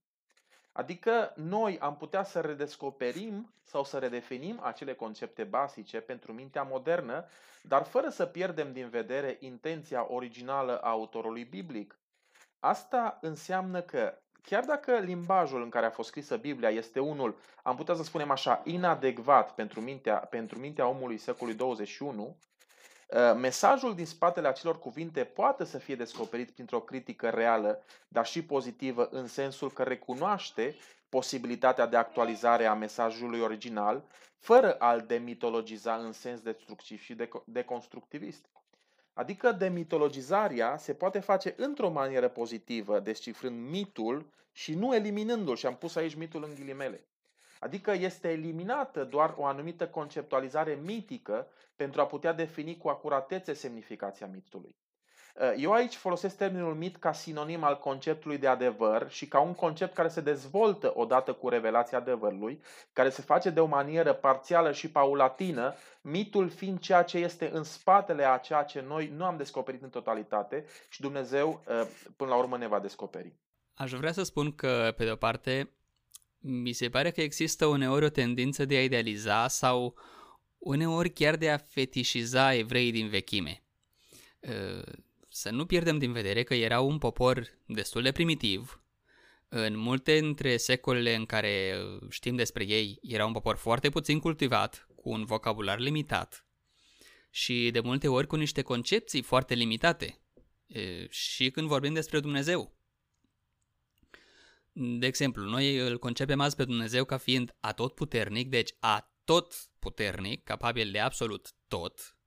Adică 0.73 1.33
noi 1.35 1.79
am 1.79 1.95
putea 1.97 2.23
să 2.23 2.39
redescoperim 2.39 3.53
sau 3.63 3.83
să 3.83 3.97
redefinim 3.97 4.59
acele 4.63 4.93
concepte 4.93 5.43
basice 5.43 5.99
pentru 5.99 6.33
mintea 6.33 6.63
modernă, 6.63 7.25
dar 7.61 7.83
fără 7.83 8.09
să 8.09 8.25
pierdem 8.25 8.73
din 8.73 8.89
vedere 8.89 9.37
intenția 9.39 10.11
originală 10.11 10.77
a 10.77 10.89
autorului 10.89 11.43
biblic. 11.43 11.97
Asta 12.59 13.17
înseamnă 13.21 13.81
că 13.81 14.17
chiar 14.41 14.63
dacă 14.63 14.97
limbajul 14.97 15.61
în 15.61 15.69
care 15.69 15.85
a 15.85 15.89
fost 15.89 16.07
scrisă 16.07 16.37
Biblia 16.37 16.69
este 16.69 16.99
unul, 16.99 17.37
am 17.63 17.75
putea 17.75 17.95
să 17.95 18.03
spunem 18.03 18.31
așa, 18.31 18.61
inadecvat 18.63 19.55
pentru 19.55 19.81
mintea, 19.81 20.17
pentru 20.17 20.59
mintea 20.59 20.87
omului 20.87 21.17
secolului 21.17 21.57
21, 21.57 22.23
ă, 22.23 22.35
mesajul 23.35 23.95
din 23.95 24.05
spatele 24.05 24.47
acelor 24.47 24.79
cuvinte 24.79 25.23
poate 25.23 25.65
să 25.65 25.77
fie 25.77 25.95
descoperit 25.95 26.51
printr-o 26.51 26.79
critică 26.79 27.29
reală, 27.29 27.83
dar 28.07 28.25
și 28.25 28.43
pozitivă 28.43 29.07
în 29.11 29.27
sensul 29.27 29.71
că 29.71 29.83
recunoaște 29.83 30.75
posibilitatea 31.09 31.85
de 31.85 31.97
actualizare 31.97 32.65
a 32.65 32.73
mesajului 32.73 33.39
original, 33.39 34.03
fără 34.37 34.73
a-l 34.73 35.03
demitologiza 35.07 35.95
în 35.95 36.11
sens 36.11 36.41
destructiv 36.41 37.01
și 37.01 37.15
deconstructivist. 37.45 38.45
Adică 39.13 39.51
demitologizarea 39.51 40.77
se 40.77 40.93
poate 40.93 41.19
face 41.19 41.53
într-o 41.57 41.89
manieră 41.89 42.27
pozitivă, 42.27 42.99
descifrând 42.99 43.69
mitul 43.69 44.25
și 44.51 44.73
nu 44.73 44.95
eliminându-l. 44.95 45.55
Și 45.55 45.65
am 45.65 45.75
pus 45.75 45.95
aici 45.95 46.15
mitul 46.15 46.43
în 46.43 46.53
ghilimele. 46.55 47.07
Adică 47.63 47.91
este 47.91 48.29
eliminată 48.29 49.03
doar 49.03 49.33
o 49.37 49.45
anumită 49.45 49.87
conceptualizare 49.87 50.79
mitică 50.83 51.47
pentru 51.75 52.01
a 52.01 52.05
putea 52.05 52.33
defini 52.33 52.77
cu 52.77 52.87
acuratețe 52.89 53.53
semnificația 53.53 54.27
mitului. 54.27 54.75
Uh, 55.35 55.53
eu 55.57 55.71
aici 55.71 55.95
folosesc 55.95 56.37
termenul 56.37 56.75
mit 56.75 56.97
ca 56.97 57.13
sinonim 57.13 57.63
al 57.63 57.77
conceptului 57.77 58.37
de 58.37 58.47
adevăr 58.47 59.09
și 59.09 59.27
ca 59.27 59.39
un 59.39 59.53
concept 59.53 59.93
care 59.93 60.07
se 60.07 60.21
dezvoltă 60.21 60.91
odată 60.95 61.33
cu 61.33 61.49
revelația 61.49 61.97
adevărului, 61.97 62.61
care 62.93 63.09
se 63.09 63.21
face 63.21 63.49
de 63.49 63.59
o 63.59 63.65
manieră 63.65 64.13
parțială 64.13 64.71
și 64.71 64.91
paulatină, 64.91 65.75
mitul 66.01 66.49
fiind 66.49 66.79
ceea 66.79 67.03
ce 67.03 67.17
este 67.17 67.49
în 67.53 67.63
spatele 67.63 68.25
a 68.25 68.37
ceea 68.37 68.63
ce 68.63 68.81
noi 68.87 69.13
nu 69.15 69.25
am 69.25 69.37
descoperit 69.37 69.81
în 69.81 69.89
totalitate 69.89 70.65
și 70.89 71.01
Dumnezeu 71.01 71.63
uh, 71.67 71.87
până 72.17 72.29
la 72.29 72.37
urmă 72.37 72.57
ne 72.57 72.67
va 72.67 72.79
descoperi. 72.79 73.33
Aș 73.73 73.91
vrea 73.91 74.11
să 74.11 74.23
spun 74.23 74.55
că, 74.55 74.93
pe 74.97 75.03
de-o 75.03 75.15
parte, 75.15 75.69
mi 76.45 76.71
se 76.71 76.89
pare 76.89 77.11
că 77.11 77.21
există 77.21 77.65
uneori 77.65 78.05
o 78.05 78.09
tendință 78.09 78.65
de 78.65 78.75
a 78.75 78.83
idealiza 78.83 79.47
sau 79.47 79.95
uneori 80.57 81.09
chiar 81.09 81.35
de 81.35 81.49
a 81.49 81.57
fetișiza 81.57 82.53
evreii 82.53 82.91
din 82.91 83.09
vechime 83.09 83.63
uh, 84.39 84.93
să 85.29 85.49
nu 85.49 85.65
pierdem 85.65 85.97
din 85.97 86.11
vedere 86.11 86.43
că 86.43 86.53
era 86.53 86.79
un 86.79 86.97
popor 86.97 87.47
destul 87.65 88.01
de 88.01 88.11
primitiv. 88.11 88.81
În 89.47 89.77
multe 89.77 90.19
dintre 90.19 90.57
secolele 90.57 91.15
în 91.15 91.25
care 91.25 91.75
știm 92.09 92.35
despre 92.35 92.63
ei, 92.67 92.99
era 93.01 93.25
un 93.25 93.31
popor 93.31 93.55
foarte 93.55 93.89
puțin 93.89 94.19
cultivat, 94.19 94.87
cu 94.95 95.09
un 95.09 95.25
vocabular 95.25 95.79
limitat 95.79 96.45
și 97.29 97.69
de 97.71 97.79
multe 97.79 98.07
ori 98.07 98.27
cu 98.27 98.35
niște 98.35 98.61
concepții 98.61 99.21
foarte 99.21 99.53
limitate. 99.53 100.19
Și 101.09 101.49
când 101.49 101.67
vorbim 101.67 101.93
despre 101.93 102.19
Dumnezeu. 102.19 102.75
De 104.75 105.05
exemplu, 105.05 105.43
noi 105.43 105.77
îl 105.77 105.99
concepem 105.99 106.39
azi 106.39 106.55
pe 106.55 106.65
Dumnezeu 106.65 107.05
ca 107.05 107.17
fiind 107.17 107.55
atotputernic, 107.59 108.49
deci 108.49 108.75
atot 108.79 109.53
puternic, 109.79 110.43
capabil 110.43 110.91
de 110.91 110.99
absolut 110.99 111.53
tot, 111.67 112.17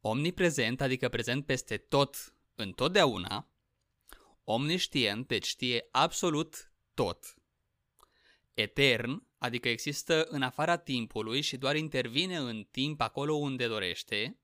omniprezent, 0.00 0.80
adică 0.80 1.08
prezent 1.08 1.46
peste 1.46 1.76
tot 1.76 2.34
întotdeauna, 2.54 3.50
omniștient, 4.44 5.26
deci 5.26 5.46
știe 5.46 5.88
absolut 5.90 6.72
tot, 6.94 7.34
etern, 8.54 9.26
adică 9.38 9.68
există 9.68 10.24
în 10.28 10.42
afara 10.42 10.76
timpului 10.76 11.40
și 11.40 11.56
doar 11.56 11.76
intervine 11.76 12.36
în 12.36 12.66
timp 12.70 13.00
acolo 13.00 13.34
unde 13.34 13.66
dorește, 13.66 14.41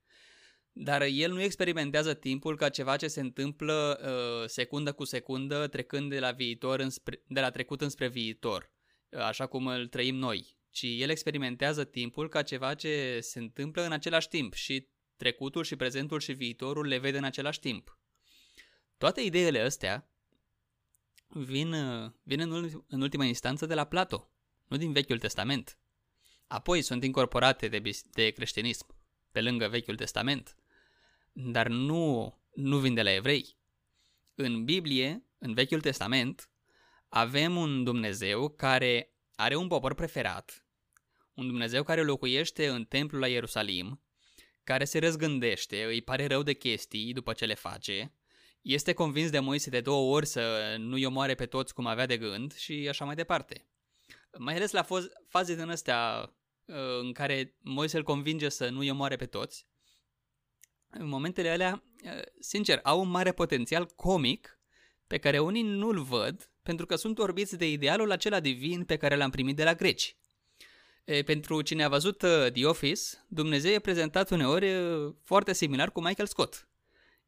dar 0.80 1.02
el 1.02 1.32
nu 1.32 1.40
experimentează 1.40 2.14
timpul 2.14 2.56
ca 2.56 2.68
ceva 2.68 2.96
ce 2.96 3.08
se 3.08 3.20
întâmplă 3.20 4.00
uh, 4.02 4.48
secundă 4.48 4.92
cu 4.92 5.04
secundă, 5.04 5.66
trecând 5.66 6.10
de 6.10 6.18
la 6.18 6.30
viitor 6.30 6.80
înspre, 6.80 7.22
de 7.26 7.40
la 7.40 7.50
trecut 7.50 7.80
înspre 7.80 8.08
viitor, 8.08 8.72
uh, 9.08 9.20
așa 9.20 9.46
cum 9.46 9.66
îl 9.66 9.86
trăim 9.86 10.16
noi, 10.16 10.56
ci 10.70 10.82
el 10.82 11.10
experimentează 11.10 11.84
timpul 11.84 12.28
ca 12.28 12.42
ceva 12.42 12.74
ce 12.74 13.18
se 13.20 13.38
întâmplă 13.38 13.82
în 13.82 13.92
același 13.92 14.28
timp 14.28 14.54
și 14.54 14.88
trecutul 15.16 15.64
și 15.64 15.76
prezentul 15.76 16.20
și 16.20 16.32
viitorul 16.32 16.86
le 16.86 16.98
vede 16.98 17.18
în 17.18 17.24
același 17.24 17.60
timp. 17.60 17.98
Toate 18.96 19.20
ideile 19.20 19.60
astea 19.60 20.10
vin, 21.28 21.74
vin 22.22 22.40
în, 22.40 22.82
în 22.88 23.00
ultima 23.00 23.24
instanță 23.24 23.66
de 23.66 23.74
la 23.74 23.84
Plato, 23.84 24.30
nu 24.66 24.76
din 24.76 24.92
Vechiul 24.92 25.18
Testament. 25.18 25.78
Apoi 26.46 26.82
sunt 26.82 27.04
incorporate 27.04 27.68
de, 27.68 27.82
de 28.10 28.30
creștinism, 28.30 28.86
pe 29.30 29.40
lângă 29.40 29.68
Vechiul 29.68 29.96
Testament, 29.96 30.57
dar 31.32 31.68
nu, 31.68 32.34
nu 32.54 32.78
vin 32.78 32.94
de 32.94 33.02
la 33.02 33.14
evrei. 33.14 33.56
În 34.34 34.64
Biblie, 34.64 35.24
în 35.38 35.54
Vechiul 35.54 35.80
Testament, 35.80 36.50
avem 37.08 37.56
un 37.56 37.84
Dumnezeu 37.84 38.48
care 38.48 39.12
are 39.34 39.56
un 39.56 39.68
popor 39.68 39.94
preferat, 39.94 40.66
un 41.34 41.46
Dumnezeu 41.46 41.82
care 41.82 42.02
locuiește 42.02 42.68
în 42.68 42.84
templul 42.84 43.20
la 43.20 43.28
Ierusalim, 43.28 44.02
care 44.64 44.84
se 44.84 44.98
răzgândește, 44.98 45.84
îi 45.84 46.02
pare 46.02 46.26
rău 46.26 46.42
de 46.42 46.52
chestii 46.52 47.12
după 47.12 47.32
ce 47.32 47.44
le 47.44 47.54
face, 47.54 48.12
Este 48.62 48.92
convins 48.92 49.30
de 49.30 49.38
Moise 49.38 49.70
de 49.70 49.80
două 49.80 50.14
ori 50.14 50.26
să 50.26 50.76
nu-i 50.78 51.04
omoare 51.04 51.34
pe 51.34 51.46
toți 51.46 51.74
cum 51.74 51.86
avea 51.86 52.06
de 52.06 52.18
gând 52.18 52.54
și 52.54 52.86
așa 52.88 53.04
mai 53.04 53.14
departe. 53.14 53.66
Mai 54.38 54.54
ales 54.54 54.70
la 54.70 54.86
faze 55.28 55.54
din 55.54 55.70
astea 55.70 56.32
uh, 56.64 56.76
în 57.00 57.12
care 57.12 57.56
Moise 57.60 57.96
îl 57.96 58.02
convinge 58.02 58.48
să 58.48 58.68
nu-i 58.68 58.90
omoare 58.90 59.16
pe 59.16 59.26
toți, 59.26 59.66
în 60.90 61.08
momentele 61.08 61.48
alea, 61.48 61.82
uh, 62.04 62.22
sincer, 62.40 62.80
au 62.82 63.00
un 63.00 63.08
mare 63.08 63.32
potențial 63.32 63.86
comic 63.96 64.58
pe 65.06 65.18
care 65.18 65.38
unii 65.38 65.62
nu-l 65.62 66.02
văd 66.02 66.50
pentru 66.68 66.86
că 66.86 66.96
sunt 66.96 67.18
orbiți 67.18 67.56
de 67.56 67.70
idealul 67.70 68.10
acela 68.10 68.40
divin 68.40 68.84
pe 68.84 68.96
care 68.96 69.16
l-am 69.16 69.30
primit 69.30 69.56
de 69.56 69.64
la 69.64 69.74
greci. 69.74 70.16
E, 71.04 71.22
pentru 71.22 71.62
cine 71.62 71.84
a 71.84 71.88
văzut 71.88 72.22
uh, 72.22 72.46
The 72.52 72.66
Office, 72.66 73.02
Dumnezeu 73.28 73.72
e 73.72 73.78
prezentat 73.78 74.30
uneori 74.30 74.74
uh, 74.74 75.14
foarte 75.24 75.52
similar 75.52 75.92
cu 75.92 76.00
Michael 76.00 76.28
Scott. 76.28 76.68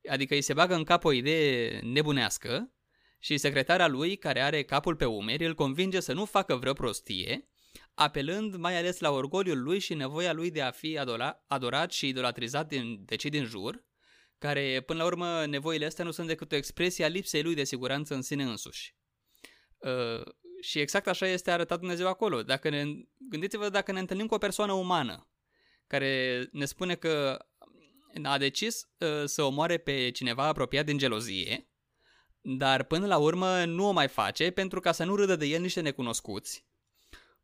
Adică 0.08 0.34
îi 0.34 0.42
se 0.42 0.52
bagă 0.52 0.74
în 0.74 0.84
cap 0.84 1.04
o 1.04 1.12
idee 1.12 1.80
nebunească 1.82 2.72
și 3.18 3.38
secretara 3.38 3.86
lui, 3.86 4.16
care 4.16 4.40
are 4.40 4.62
capul 4.62 4.96
pe 4.96 5.04
umeri, 5.04 5.46
îl 5.46 5.54
convinge 5.54 6.00
să 6.00 6.12
nu 6.12 6.24
facă 6.24 6.56
vreo 6.56 6.72
prostie, 6.72 7.48
apelând 7.94 8.54
mai 8.54 8.76
ales 8.76 8.98
la 8.98 9.10
orgoliul 9.10 9.62
lui 9.62 9.78
și 9.78 9.94
nevoia 9.94 10.32
lui 10.32 10.50
de 10.50 10.62
a 10.62 10.70
fi 10.70 10.98
adora, 10.98 11.44
adorat 11.46 11.92
și 11.92 12.08
idolatrizat 12.08 12.68
din, 12.68 13.04
de 13.04 13.16
cei 13.16 13.30
din 13.30 13.44
jur, 13.44 13.84
care, 14.38 14.82
până 14.86 14.98
la 14.98 15.04
urmă, 15.04 15.46
nevoile 15.46 15.86
astea 15.86 16.04
nu 16.04 16.10
sunt 16.10 16.26
decât 16.26 16.52
o 16.52 16.56
expresie 16.56 17.04
a 17.04 17.08
lipsei 17.08 17.42
lui 17.42 17.54
de 17.54 17.64
siguranță 17.64 18.14
în 18.14 18.22
sine 18.22 18.44
însuși. 18.44 18.94
Uh, 19.78 20.32
și 20.60 20.78
exact 20.78 21.06
așa 21.06 21.26
este 21.26 21.50
arătat 21.50 21.78
Dumnezeu 21.78 22.08
acolo. 22.08 22.42
Dacă 22.42 22.68
ne, 22.68 22.84
gândiți-vă 23.16 23.68
dacă 23.68 23.92
ne 23.92 23.98
întâlnim 23.98 24.26
cu 24.26 24.34
o 24.34 24.38
persoană 24.38 24.72
umană 24.72 25.30
care 25.90 26.48
ne 26.52 26.64
spune 26.64 26.94
că 26.94 27.46
a 28.22 28.38
decis 28.38 28.88
uh, 28.98 29.24
să 29.24 29.42
omoare 29.42 29.78
pe 29.78 30.10
cineva 30.10 30.46
apropiat 30.46 30.84
din 30.84 30.98
gelozie, 30.98 31.68
dar 32.40 32.82
până 32.82 33.06
la 33.06 33.18
urmă 33.18 33.64
nu 33.64 33.88
o 33.88 33.90
mai 33.90 34.08
face 34.08 34.50
pentru 34.50 34.80
ca 34.80 34.92
să 34.92 35.04
nu 35.04 35.14
râdă 35.14 35.36
de 35.36 35.46
el 35.46 35.60
niște 35.60 35.80
necunoscuți. 35.80 36.66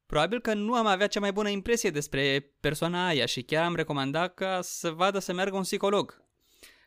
Probabil 0.07 0.41
că 0.41 0.55
nu 0.55 0.75
am 0.75 0.87
avea 0.87 1.07
cea 1.07 1.21
mai 1.21 1.33
bună 1.33 1.49
impresie 1.49 1.91
despre 1.91 2.55
persoana 2.61 3.07
aia 3.07 3.27
și 3.27 3.43
chiar 3.43 3.65
am 3.65 3.75
recomandat 3.75 4.35
ca 4.35 4.61
să 4.63 4.91
vadă 4.91 5.19
să 5.19 5.33
meargă 5.33 5.57
un 5.57 5.63
psiholog. 5.63 6.25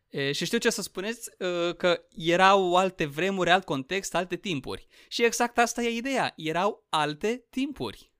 E, 0.09 0.31
și 0.31 0.45
știu 0.45 0.57
ce 0.57 0.69
să 0.69 0.81
spuneți, 0.81 1.29
că 1.77 2.05
erau 2.09 2.75
alte 2.75 3.05
vremuri, 3.05 3.49
alt 3.49 3.65
context, 3.65 4.15
alte 4.15 4.35
timpuri. 4.35 4.87
Și 5.07 5.23
exact 5.23 5.57
asta 5.57 5.81
e 5.81 5.89
ideea, 5.89 6.33
erau 6.35 6.85
alte 6.89 7.45
timpuri. 7.49 8.11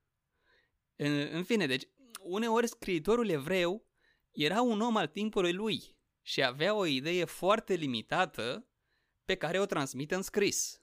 În, 0.95 1.29
în 1.31 1.43
fine, 1.43 1.65
deci, 1.65 1.87
uneori 2.21 2.67
scriitorul 2.67 3.29
evreu 3.29 3.87
era 4.31 4.61
un 4.61 4.81
om 4.81 4.95
al 4.95 5.07
timpului 5.07 5.53
lui 5.53 5.97
și 6.21 6.43
avea 6.43 6.75
o 6.75 6.85
idee 6.85 7.25
foarte 7.25 7.73
limitată 7.73 8.67
pe 9.25 9.35
care 9.35 9.59
o 9.59 9.65
transmite 9.65 10.15
în 10.15 10.21
scris. 10.21 10.81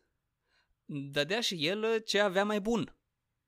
Dădea 0.84 1.40
și 1.40 1.66
el 1.66 1.98
ce 1.98 2.20
avea 2.20 2.44
mai 2.44 2.60
bun. 2.60 2.95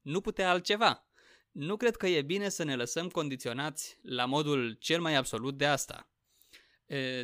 Nu 0.01 0.21
putea 0.21 0.51
altceva. 0.51 1.07
Nu 1.51 1.77
cred 1.77 1.97
că 1.97 2.07
e 2.07 2.23
bine 2.23 2.49
să 2.49 2.63
ne 2.63 2.77
lăsăm 2.77 3.09
condiționați 3.09 3.99
la 4.03 4.25
modul 4.25 4.77
cel 4.81 5.01
mai 5.01 5.15
absolut 5.15 5.57
de 5.57 5.67
asta. 5.67 6.11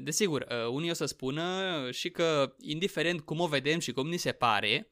Desigur, 0.03 0.47
unii 0.71 0.91
o 0.91 0.95
să 0.95 1.05
spună 1.05 1.89
și 1.91 2.11
că, 2.11 2.55
indiferent 2.59 3.21
cum 3.21 3.41
o 3.41 3.47
vedem 3.47 3.79
și 3.79 3.93
cum 3.93 4.09
ni 4.09 4.17
se 4.17 4.33
pare, 4.33 4.91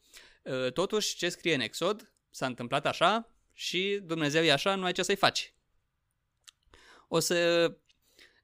totuși 0.72 1.16
ce 1.16 1.28
scrie 1.28 1.54
în 1.54 1.60
Exod 1.60 2.12
s-a 2.30 2.46
întâmplat 2.46 2.86
așa 2.86 3.34
și 3.52 4.00
Dumnezeu 4.02 4.42
e 4.42 4.52
așa, 4.52 4.74
nu 4.74 4.84
ai 4.84 4.92
ce 4.92 5.02
să-i 5.02 5.16
faci. 5.16 5.54
O 7.08 7.18
să... 7.18 7.66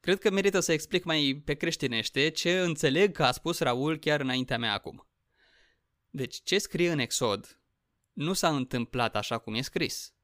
Cred 0.01 0.18
că 0.18 0.31
merită 0.31 0.61
să 0.61 0.72
explic 0.72 1.05
mai 1.05 1.42
pe 1.44 1.55
creștinește 1.55 2.29
ce 2.29 2.59
înțeleg 2.59 3.12
că 3.12 3.24
a 3.24 3.33
spus 3.33 3.59
Raul 3.59 3.98
chiar 3.98 4.20
înaintea 4.20 4.59
mea 4.59 4.72
acum. 4.72 5.09
Deci, 6.11 6.40
ce 6.44 6.59
scrie 6.59 6.90
în 6.90 6.98
Exod 6.98 7.58
nu 8.18 8.33
s-a 8.33 8.57
întâmplat 8.57 9.16
așa 9.16 9.38
cum 9.38 9.54
e 9.54 9.61
scris. 9.61 10.14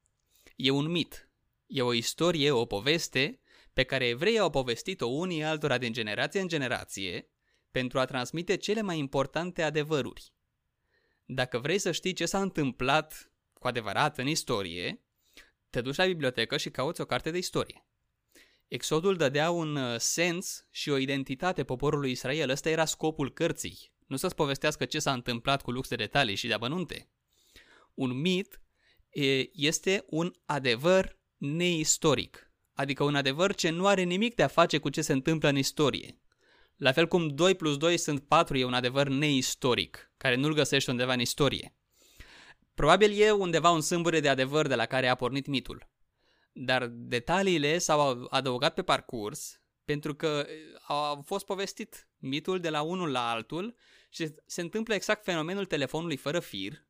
E 0.55 0.69
un 0.69 0.91
mit. 0.91 1.29
E 1.65 1.81
o 1.81 1.93
istorie, 1.93 2.51
o 2.51 2.65
poveste 2.65 3.39
pe 3.73 3.83
care 3.83 4.07
evreii 4.07 4.39
au 4.39 4.49
povestit-o 4.49 5.05
unii 5.05 5.43
altora 5.43 5.77
din 5.77 5.93
generație 5.93 6.39
în 6.39 6.47
generație 6.47 7.29
pentru 7.71 7.99
a 7.99 8.05
transmite 8.05 8.55
cele 8.57 8.81
mai 8.81 8.97
importante 8.97 9.61
adevăruri. 9.61 10.33
Dacă 11.25 11.59
vrei 11.59 11.77
să 11.77 11.91
știi 11.91 12.13
ce 12.13 12.25
s-a 12.25 12.41
întâmplat 12.41 13.31
cu 13.53 13.67
adevărat 13.67 14.17
în 14.17 14.27
istorie, 14.27 15.01
te 15.69 15.81
duci 15.81 15.95
la 15.95 16.05
bibliotecă 16.05 16.57
și 16.57 16.69
cauți 16.69 17.01
o 17.01 17.05
carte 17.05 17.31
de 17.31 17.37
istorie. 17.37 17.85
Exodul 18.67 19.15
dădea 19.15 19.49
un 19.49 19.75
uh, 19.75 19.99
sens 19.99 20.67
și 20.71 20.89
o 20.89 20.97
identitate 20.97 21.63
poporului 21.63 22.11
Israel. 22.11 22.49
Ăsta 22.49 22.69
era 22.69 22.85
scopul 22.85 23.33
cărții. 23.33 23.93
Nu 24.07 24.15
să-ți 24.15 24.35
povestească 24.35 24.85
ce 24.85 24.99
s-a 24.99 25.13
întâmplat 25.13 25.61
cu 25.61 25.71
lux 25.71 25.87
de 25.87 25.95
detalii 25.95 26.35
și 26.35 26.47
de 26.47 26.53
abănunte. 26.53 27.09
Un 27.95 28.21
mit 28.21 28.61
este 29.51 30.05
un 30.07 30.33
adevăr 30.45 31.19
neistoric 31.37 32.45
adică 32.75 33.03
un 33.03 33.15
adevăr 33.15 33.55
ce 33.55 33.69
nu 33.69 33.87
are 33.87 34.01
nimic 34.01 34.35
de 34.35 34.43
a 34.43 34.47
face 34.47 34.77
cu 34.77 34.89
ce 34.89 35.01
se 35.01 35.13
întâmplă 35.13 35.49
în 35.49 35.57
istorie. 35.57 36.19
La 36.75 36.91
fel 36.91 37.07
cum 37.07 37.27
2 37.27 37.55
plus 37.55 37.77
2 37.77 37.97
sunt 37.97 38.27
4 38.27 38.57
e 38.57 38.65
un 38.65 38.73
adevăr 38.73 39.07
neistoric, 39.07 40.11
care 40.17 40.35
nu-l 40.35 40.53
găsești 40.53 40.89
undeva 40.89 41.13
în 41.13 41.19
istorie. 41.19 41.75
Probabil 42.73 43.21
e 43.21 43.31
undeva 43.31 43.69
un 43.69 43.81
sâmbure 43.81 44.19
de 44.19 44.29
adevăr 44.29 44.67
de 44.67 44.75
la 44.75 44.85
care 44.85 45.07
a 45.07 45.15
pornit 45.15 45.47
mitul. 45.47 45.89
Dar 46.51 46.87
detaliile 46.87 47.77
s-au 47.77 48.27
adăugat 48.29 48.73
pe 48.73 48.83
parcurs 48.83 49.59
pentru 49.85 50.15
că 50.15 50.47
a 50.87 51.21
fost 51.25 51.45
povestit 51.45 52.09
mitul 52.17 52.59
de 52.59 52.69
la 52.69 52.81
unul 52.81 53.11
la 53.11 53.29
altul 53.29 53.75
și 54.09 54.29
se 54.45 54.61
întâmplă 54.61 54.93
exact 54.93 55.23
fenomenul 55.23 55.65
telefonului 55.65 56.17
fără 56.17 56.39
fir, 56.39 56.85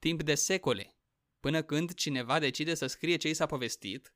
timp 0.00 0.22
de 0.22 0.34
secole, 0.34 0.96
până 1.40 1.62
când 1.62 1.94
cineva 1.94 2.38
decide 2.38 2.74
să 2.74 2.86
scrie 2.86 3.16
ce 3.16 3.28
i 3.28 3.34
s-a 3.34 3.46
povestit 3.46 4.14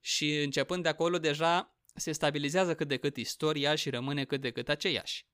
și 0.00 0.42
începând 0.42 0.82
de 0.82 0.88
acolo 0.88 1.18
deja 1.18 1.76
se 1.94 2.12
stabilizează 2.12 2.74
cât 2.74 2.88
de 2.88 2.96
cât 2.96 3.16
istoria 3.16 3.74
și 3.74 3.90
rămâne 3.90 4.24
cât 4.24 4.40
de 4.40 4.50
cât 4.50 4.68
aceeași. 4.68 5.26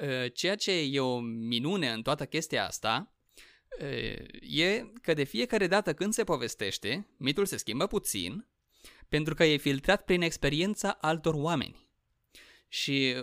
Ă, 0.00 0.28
ceea 0.28 0.56
ce 0.56 0.72
e 0.72 1.00
o 1.00 1.18
minune 1.20 1.90
în 1.90 2.02
toată 2.02 2.26
chestia 2.26 2.66
asta 2.66 3.14
ă, 3.80 3.86
e 4.40 4.90
că 5.02 5.14
de 5.14 5.24
fiecare 5.24 5.66
dată 5.66 5.94
când 5.94 6.12
se 6.12 6.24
povestește, 6.24 7.08
mitul 7.16 7.46
se 7.46 7.56
schimbă 7.56 7.86
puțin 7.86 8.48
pentru 9.08 9.34
că 9.34 9.44
e 9.44 9.56
filtrat 9.56 10.04
prin 10.04 10.22
experiența 10.22 10.90
altor 11.00 11.34
oameni. 11.34 11.87
Și 12.68 13.14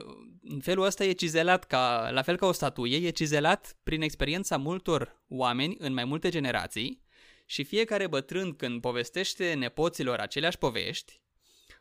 în 0.42 0.60
felul 0.60 0.86
ăsta 0.86 1.04
e 1.04 1.12
cizelat 1.12 1.64
ca, 1.64 2.10
la 2.12 2.22
fel 2.22 2.38
ca 2.38 2.46
o 2.46 2.52
statuie, 2.52 3.08
e 3.08 3.10
cizelat 3.10 3.78
prin 3.84 4.02
experiența 4.02 4.58
multor 4.58 5.24
oameni 5.28 5.76
în 5.80 5.94
mai 5.94 6.06
multe 6.06 6.30
generații 6.30 7.04
și 7.46 7.64
fiecare 7.64 8.08
bătrân 8.08 8.56
când 8.56 8.82
povestește 8.82 9.54
nepoților 9.54 10.20
aceleași 10.20 10.58
povești, 10.58 11.22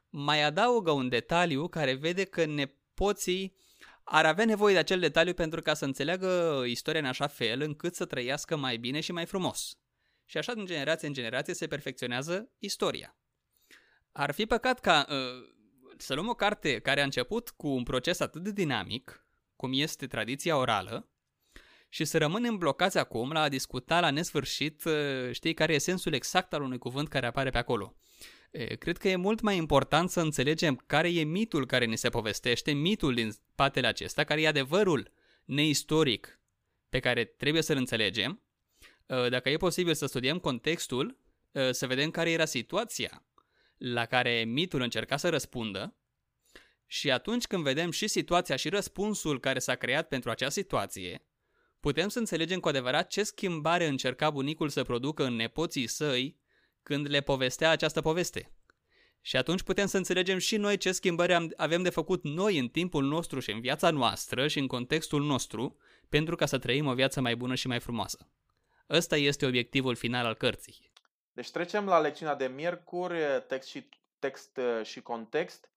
mai 0.08 0.42
adaugă 0.42 0.90
un 0.90 1.08
detaliu 1.08 1.68
care 1.68 1.94
vede 1.94 2.24
că 2.24 2.44
nepoții 2.44 3.56
ar 4.04 4.26
avea 4.26 4.44
nevoie 4.44 4.72
de 4.72 4.78
acel 4.78 5.00
detaliu 5.00 5.34
pentru 5.34 5.62
ca 5.62 5.74
să 5.74 5.84
înțeleagă 5.84 6.62
istoria 6.66 7.00
în 7.00 7.06
așa 7.06 7.26
fel 7.26 7.60
încât 7.60 7.94
să 7.94 8.04
trăiască 8.04 8.56
mai 8.56 8.76
bine 8.76 9.00
și 9.00 9.12
mai 9.12 9.26
frumos. 9.26 9.78
Și 10.24 10.38
așa 10.38 10.54
din 10.54 10.66
generație 10.66 11.08
în 11.08 11.14
generație 11.14 11.54
se 11.54 11.66
perfecționează 11.66 12.50
istoria. 12.58 13.16
Ar 14.12 14.32
fi 14.32 14.46
păcat 14.46 14.80
ca 14.80 15.06
uh, 15.08 15.16
să 15.96 16.14
luăm 16.14 16.28
o 16.28 16.34
carte 16.34 16.78
care 16.78 17.00
a 17.00 17.04
început 17.04 17.50
cu 17.50 17.68
un 17.68 17.82
proces 17.82 18.20
atât 18.20 18.42
de 18.42 18.50
dinamic, 18.50 19.26
cum 19.56 19.70
este 19.74 20.06
tradiția 20.06 20.56
orală, 20.56 21.08
și 21.88 22.04
să 22.04 22.18
rămânem 22.18 22.58
blocați 22.58 22.98
acum 22.98 23.32
la 23.32 23.40
a 23.40 23.48
discuta 23.48 24.00
la 24.00 24.10
nesfârșit, 24.10 24.84
uh, 24.84 24.92
știi, 25.32 25.54
care 25.54 25.74
e 25.74 25.78
sensul 25.78 26.12
exact 26.12 26.52
al 26.52 26.62
unui 26.62 26.78
cuvânt 26.78 27.08
care 27.08 27.26
apare 27.26 27.50
pe 27.50 27.58
acolo. 27.58 27.96
Cred 28.78 28.96
că 28.96 29.08
e 29.08 29.16
mult 29.16 29.40
mai 29.40 29.56
important 29.56 30.10
să 30.10 30.20
înțelegem 30.20 30.82
care 30.86 31.12
e 31.12 31.22
mitul 31.22 31.66
care 31.66 31.84
ne 31.84 31.94
se 31.94 32.08
povestește, 32.08 32.72
mitul 32.72 33.14
din 33.14 33.30
spatele 33.30 33.86
acesta, 33.86 34.24
care 34.24 34.40
e 34.40 34.46
adevărul 34.46 35.12
neistoric 35.44 36.40
pe 36.88 37.00
care 37.00 37.24
trebuie 37.24 37.62
să-l 37.62 37.76
înțelegem. 37.76 38.42
Uh, 39.06 39.28
dacă 39.28 39.50
e 39.50 39.56
posibil 39.56 39.94
să 39.94 40.06
studiem 40.06 40.38
contextul, 40.38 41.18
uh, 41.52 41.70
să 41.70 41.86
vedem 41.86 42.10
care 42.10 42.30
era 42.30 42.44
situația 42.44 43.22
la 43.86 44.06
care 44.06 44.44
mitul 44.44 44.80
încerca 44.80 45.16
să 45.16 45.28
răspundă 45.28 45.96
și 46.86 47.10
atunci 47.10 47.44
când 47.44 47.62
vedem 47.62 47.90
și 47.90 48.06
situația 48.06 48.56
și 48.56 48.68
răspunsul 48.68 49.40
care 49.40 49.58
s-a 49.58 49.74
creat 49.74 50.08
pentru 50.08 50.30
acea 50.30 50.48
situație, 50.48 51.26
putem 51.80 52.08
să 52.08 52.18
înțelegem 52.18 52.60
cu 52.60 52.68
adevărat 52.68 53.08
ce 53.08 53.22
schimbare 53.22 53.86
încerca 53.86 54.30
bunicul 54.30 54.68
să 54.68 54.82
producă 54.82 55.24
în 55.24 55.34
nepoții 55.34 55.86
săi 55.86 56.38
când 56.82 57.08
le 57.08 57.20
povestea 57.20 57.70
această 57.70 58.00
poveste. 58.00 58.52
Și 59.20 59.36
atunci 59.36 59.62
putem 59.62 59.86
să 59.86 59.96
înțelegem 59.96 60.38
și 60.38 60.56
noi 60.56 60.76
ce 60.76 60.92
schimbări 60.92 61.48
avem 61.56 61.82
de 61.82 61.90
făcut 61.90 62.22
noi 62.24 62.58
în 62.58 62.68
timpul 62.68 63.04
nostru 63.04 63.40
și 63.40 63.50
în 63.50 63.60
viața 63.60 63.90
noastră 63.90 64.48
și 64.48 64.58
în 64.58 64.66
contextul 64.66 65.22
nostru 65.22 65.76
pentru 66.08 66.36
ca 66.36 66.46
să 66.46 66.58
trăim 66.58 66.86
o 66.86 66.94
viață 66.94 67.20
mai 67.20 67.36
bună 67.36 67.54
și 67.54 67.66
mai 67.66 67.80
frumoasă. 67.80 68.28
Ăsta 68.90 69.16
este 69.16 69.46
obiectivul 69.46 69.94
final 69.94 70.26
al 70.26 70.34
cărții. 70.34 70.92
Deci 71.34 71.50
trecem 71.50 71.86
la 71.86 71.98
lecțiunea 71.98 72.34
de 72.34 72.46
miercuri, 72.46 73.18
text 73.46 73.68
și, 73.68 73.88
text 74.18 74.56
uh, 74.56 74.84
și 74.84 75.02
context. 75.02 75.68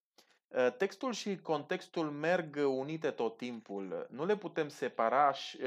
Uh, 0.48 0.68
textul 0.78 1.14
și 1.14 1.38
contextul 1.38 2.12
merg 2.12 2.56
unite 2.56 3.10
tot 3.12 3.38
timpul. 3.38 4.08
Nu 4.10 4.26
le 4.26 4.36
putem 4.36 4.70
separa, 4.70 5.32
și, 5.32 5.60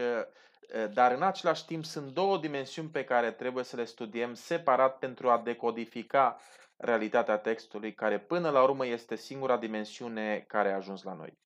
dar 0.92 1.12
în 1.12 1.22
același 1.22 1.64
timp 1.66 1.84
sunt 1.84 2.12
două 2.12 2.38
dimensiuni 2.38 2.88
pe 2.88 3.04
care 3.04 3.30
trebuie 3.32 3.64
să 3.64 3.76
le 3.76 3.84
studiem 3.84 4.34
separat 4.34 4.98
pentru 4.98 5.30
a 5.30 5.38
decodifica 5.38 6.40
realitatea 6.76 7.38
textului, 7.38 7.94
care 7.94 8.18
până 8.18 8.50
la 8.50 8.62
urmă 8.62 8.86
este 8.86 9.16
singura 9.16 9.56
dimensiune 9.56 10.44
care 10.48 10.72
a 10.72 10.76
ajuns 10.76 11.02
la 11.02 11.14
noi. 11.14 11.38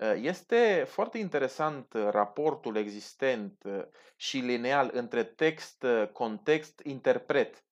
Uh, 0.00 0.12
este 0.20 0.84
foarte 0.88 1.18
interesant 1.18 1.92
uh, 1.92 2.08
raportul 2.10 2.76
existent 2.76 3.62
uh, 3.64 3.82
și 4.16 4.38
lineal 4.38 4.90
între 4.92 5.24
text, 5.24 5.86
context, 6.12 6.80
interpret. 6.84 7.64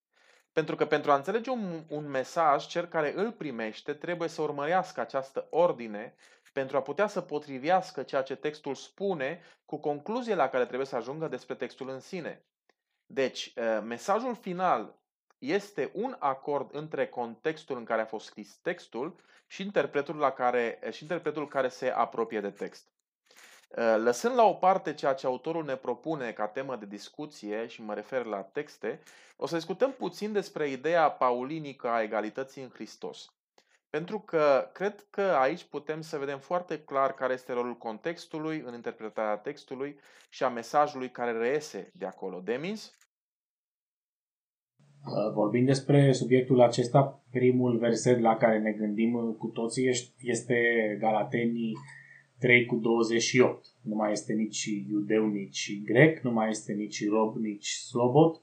Pentru 0.52 0.76
că 0.76 0.86
pentru 0.86 1.10
a 1.10 1.14
înțelege 1.14 1.50
un, 1.50 1.84
un 1.88 2.08
mesaj, 2.08 2.66
cel 2.66 2.86
care 2.86 3.12
îl 3.16 3.32
primește 3.32 3.94
trebuie 3.94 4.28
să 4.28 4.42
urmărească 4.42 5.00
această 5.00 5.46
ordine 5.50 6.14
pentru 6.52 6.76
a 6.76 6.82
putea 6.82 7.06
să 7.06 7.20
potrivească 7.20 8.02
ceea 8.02 8.22
ce 8.22 8.34
textul 8.36 8.74
spune 8.74 9.40
cu 9.64 9.78
concluzia 9.80 10.34
la 10.34 10.48
care 10.48 10.64
trebuie 10.66 10.86
să 10.86 10.96
ajungă 10.96 11.28
despre 11.28 11.54
textul 11.54 11.88
în 11.88 12.00
sine. 12.00 12.44
Deci, 13.06 13.52
mesajul 13.82 14.34
final 14.34 15.01
este 15.42 15.90
un 15.94 16.16
acord 16.18 16.74
între 16.74 17.06
contextul 17.06 17.76
în 17.76 17.84
care 17.84 18.00
a 18.00 18.06
fost 18.06 18.26
scris 18.26 18.56
textul 18.56 19.16
și 19.46 19.62
interpretul, 19.62 20.16
la 20.16 20.30
care, 20.30 20.78
și 20.90 21.02
interpretul 21.02 21.48
care 21.48 21.68
se 21.68 21.88
apropie 21.88 22.40
de 22.40 22.50
text. 22.50 22.86
Uh, 23.76 23.94
lăsând 23.96 24.34
la 24.34 24.44
o 24.44 24.52
parte 24.52 24.94
ceea 24.94 25.12
ce 25.14 25.26
autorul 25.26 25.64
ne 25.64 25.76
propune 25.76 26.32
ca 26.32 26.46
temă 26.46 26.76
de 26.76 26.86
discuție, 26.86 27.66
și 27.66 27.82
mă 27.82 27.94
refer 27.94 28.24
la 28.24 28.42
texte, 28.42 29.00
o 29.36 29.46
să 29.46 29.54
discutăm 29.54 29.92
puțin 29.92 30.32
despre 30.32 30.68
ideea 30.68 31.10
paulinică 31.10 31.88
a 31.88 32.02
egalității 32.02 32.62
în 32.62 32.70
Hristos. 32.72 33.32
Pentru 33.90 34.20
că 34.20 34.70
cred 34.72 35.06
că 35.10 35.20
aici 35.22 35.64
putem 35.64 36.00
să 36.00 36.18
vedem 36.18 36.38
foarte 36.38 36.80
clar 36.80 37.14
care 37.14 37.32
este 37.32 37.52
rolul 37.52 37.76
contextului 37.76 38.62
în 38.66 38.74
interpretarea 38.74 39.36
textului 39.36 40.00
și 40.28 40.44
a 40.44 40.48
mesajului 40.48 41.10
care 41.10 41.32
reiese 41.32 41.90
de 41.94 42.06
acolo. 42.06 42.40
Demis? 42.40 42.92
Uh, 45.06 45.32
vorbind 45.32 45.66
despre 45.66 46.12
subiectul 46.12 46.60
acesta, 46.60 47.22
primul 47.30 47.78
verset 47.78 48.20
la 48.20 48.36
care 48.36 48.58
ne 48.58 48.70
gândim 48.70 49.14
uh, 49.14 49.34
cu 49.38 49.46
toții 49.46 49.90
este 50.20 50.56
Galatenii 51.00 51.72
3 52.38 52.66
cu 52.66 52.76
28. 52.76 53.66
Nu 53.80 53.94
mai 53.94 54.12
este 54.12 54.32
nici 54.32 54.64
iudeu, 54.64 55.26
nici 55.26 55.80
grec, 55.84 56.20
nu 56.20 56.32
mai 56.32 56.48
este 56.48 56.72
nici 56.72 57.08
rob, 57.08 57.36
nici 57.36 57.68
slobot, 57.68 58.34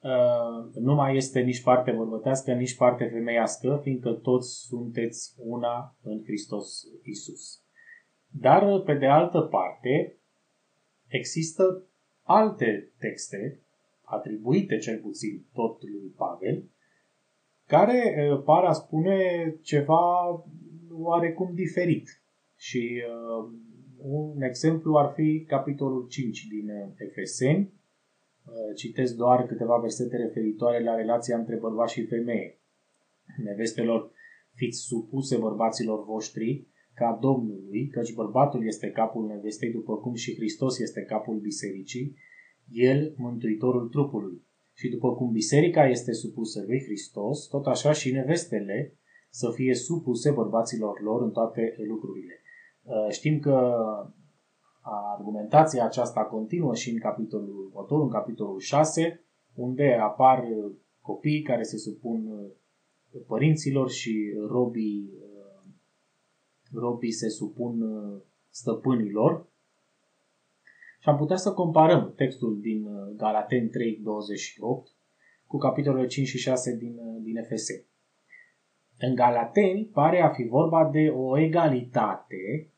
uh, 0.00 0.74
nu 0.74 0.94
mai 0.94 1.16
este 1.16 1.40
nici 1.40 1.62
parte 1.62 1.90
bărbătească, 1.90 2.52
nici 2.52 2.76
parte 2.76 3.04
femeiască, 3.04 3.80
fiindcă 3.82 4.10
toți 4.10 4.66
sunteți 4.66 5.34
una 5.38 5.96
în 6.02 6.22
Hristos 6.24 6.82
Isus. 7.02 7.62
Dar, 8.30 8.80
pe 8.80 8.94
de 8.94 9.06
altă 9.06 9.40
parte, 9.40 10.16
există 11.06 11.82
alte 12.22 12.92
texte 12.98 13.60
atribuite 14.10 14.76
cel 14.76 14.98
puțin 14.98 15.44
tot 15.52 15.82
lui 15.82 16.14
Pavel, 16.16 16.64
care 17.66 18.14
par 18.44 18.64
a 18.64 18.72
spune 18.72 19.18
ceva 19.62 20.02
oarecum 20.90 21.54
diferit. 21.54 22.22
Și 22.56 23.02
uh, 23.06 23.50
un 23.98 24.42
exemplu 24.42 24.96
ar 24.96 25.12
fi 25.14 25.44
capitolul 25.46 26.06
5 26.08 26.46
din 26.46 26.70
Efeseni. 26.96 27.72
Uh, 28.46 28.76
citesc 28.76 29.14
doar 29.16 29.46
câteva 29.46 29.76
versete 29.76 30.16
referitoare 30.16 30.82
la 30.82 30.94
relația 30.94 31.36
între 31.36 31.56
bărbați 31.56 31.92
și 31.92 32.06
femeie. 32.06 32.58
Nevestelor, 33.44 34.10
fiți 34.54 34.78
supuse 34.78 35.36
bărbaților 35.36 36.04
voștri 36.04 36.66
ca 36.94 37.18
Domnului, 37.20 37.88
căci 37.88 38.14
bărbatul 38.14 38.66
este 38.66 38.90
capul 38.90 39.26
nevestei, 39.26 39.70
după 39.70 39.96
cum 39.96 40.14
și 40.14 40.34
Hristos 40.34 40.78
este 40.78 41.02
capul 41.02 41.38
bisericii, 41.38 42.16
el 42.70 43.14
mântuitorul 43.16 43.88
trupului. 43.88 44.46
Și 44.74 44.88
după 44.88 45.14
cum 45.14 45.30
biserica 45.30 45.86
este 45.86 46.12
supusă 46.12 46.64
lui 46.66 46.82
Hristos, 46.84 47.46
tot 47.46 47.66
așa 47.66 47.92
și 47.92 48.12
nevestele 48.12 48.98
să 49.30 49.50
fie 49.54 49.74
supuse 49.74 50.30
bărbaților 50.30 51.00
lor 51.00 51.22
în 51.22 51.30
toate 51.30 51.74
lucrurile. 51.88 52.32
Uh, 52.82 53.10
știm 53.10 53.38
că 53.38 53.76
argumentația 55.14 55.84
aceasta 55.84 56.24
continuă 56.24 56.74
și 56.74 56.90
în 56.90 56.98
capitolul 56.98 57.64
următor, 57.66 58.02
în 58.02 58.08
capitolul 58.08 58.58
6, 58.58 59.24
unde 59.54 59.98
apar 60.02 60.44
copii 61.00 61.42
care 61.42 61.62
se 61.62 61.76
supun 61.76 62.26
uh, 62.26 63.20
părinților 63.26 63.90
și 63.90 64.34
robii, 64.48 65.10
uh, 65.14 65.70
robii 66.72 67.12
se 67.12 67.28
supun 67.28 67.82
stăpânilor 68.50 69.46
și 70.98 71.08
am 71.08 71.16
putea 71.16 71.36
să 71.36 71.52
comparăm 71.52 72.12
textul 72.16 72.60
din 72.60 72.86
uh, 72.86 73.16
Galaten 73.16 73.68
3, 73.70 74.00
28 74.02 74.90
cu 75.46 75.56
capitolele 75.56 76.06
5 76.06 76.26
și 76.26 76.38
6 76.38 76.76
din, 76.76 76.96
uh, 76.98 77.22
din 77.22 77.42
FS. 77.42 77.66
În 78.98 79.14
Galateni 79.14 79.84
pare 79.92 80.20
a 80.20 80.28
fi 80.28 80.42
vorba 80.42 80.90
de 80.92 81.08
o 81.08 81.38
egalitate 81.38 82.70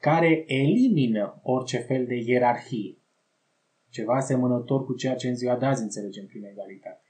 care 0.00 0.44
elimină 0.46 1.40
orice 1.42 1.78
fel 1.78 2.06
de 2.06 2.14
ierarhie. 2.14 2.96
Ceva 3.90 4.14
asemănător 4.14 4.84
cu 4.84 4.94
ceea 4.94 5.14
ce 5.14 5.28
în 5.28 5.36
ziua 5.36 5.56
de 5.56 5.66
azi 5.66 5.82
înțelegem 5.82 6.26
prin 6.26 6.44
egalitate. 6.44 7.04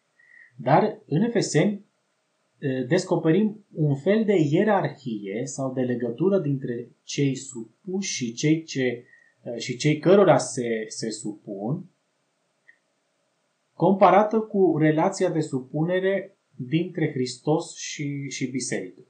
Dar 0.57 0.99
în 1.07 1.23
Efeseni 1.23 1.73
uh, 1.75 2.87
descoperim 2.87 3.65
un 3.73 3.95
fel 3.95 4.25
de 4.25 4.37
ierarhie 4.51 5.43
sau 5.45 5.73
de 5.73 5.81
legătură 5.81 6.39
dintre 6.39 6.91
cei 7.03 7.35
supuși 7.35 8.15
și 8.15 8.33
cei 8.33 8.63
ce 8.63 8.81
Eh, 8.83 9.16
și 9.57 9.77
cei 9.77 9.99
cărora 9.99 10.39
se, 10.39 10.85
se 10.89 11.11
supun, 11.11 11.85
comparată 13.75 14.41
cu 14.41 14.77
relația 14.79 15.31
de 15.31 15.41
supunere 15.41 16.37
dintre 16.57 17.11
Hristos 17.11 17.77
și, 17.77 18.29
și 18.29 18.51
biserică. 18.51 19.01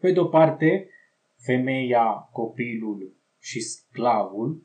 Pe 0.00 0.12
de 0.12 0.20
o 0.20 0.24
parte, 0.24 0.88
femeia, 1.36 2.28
copilul 2.32 3.14
și 3.40 3.60
sclavul, 3.60 4.62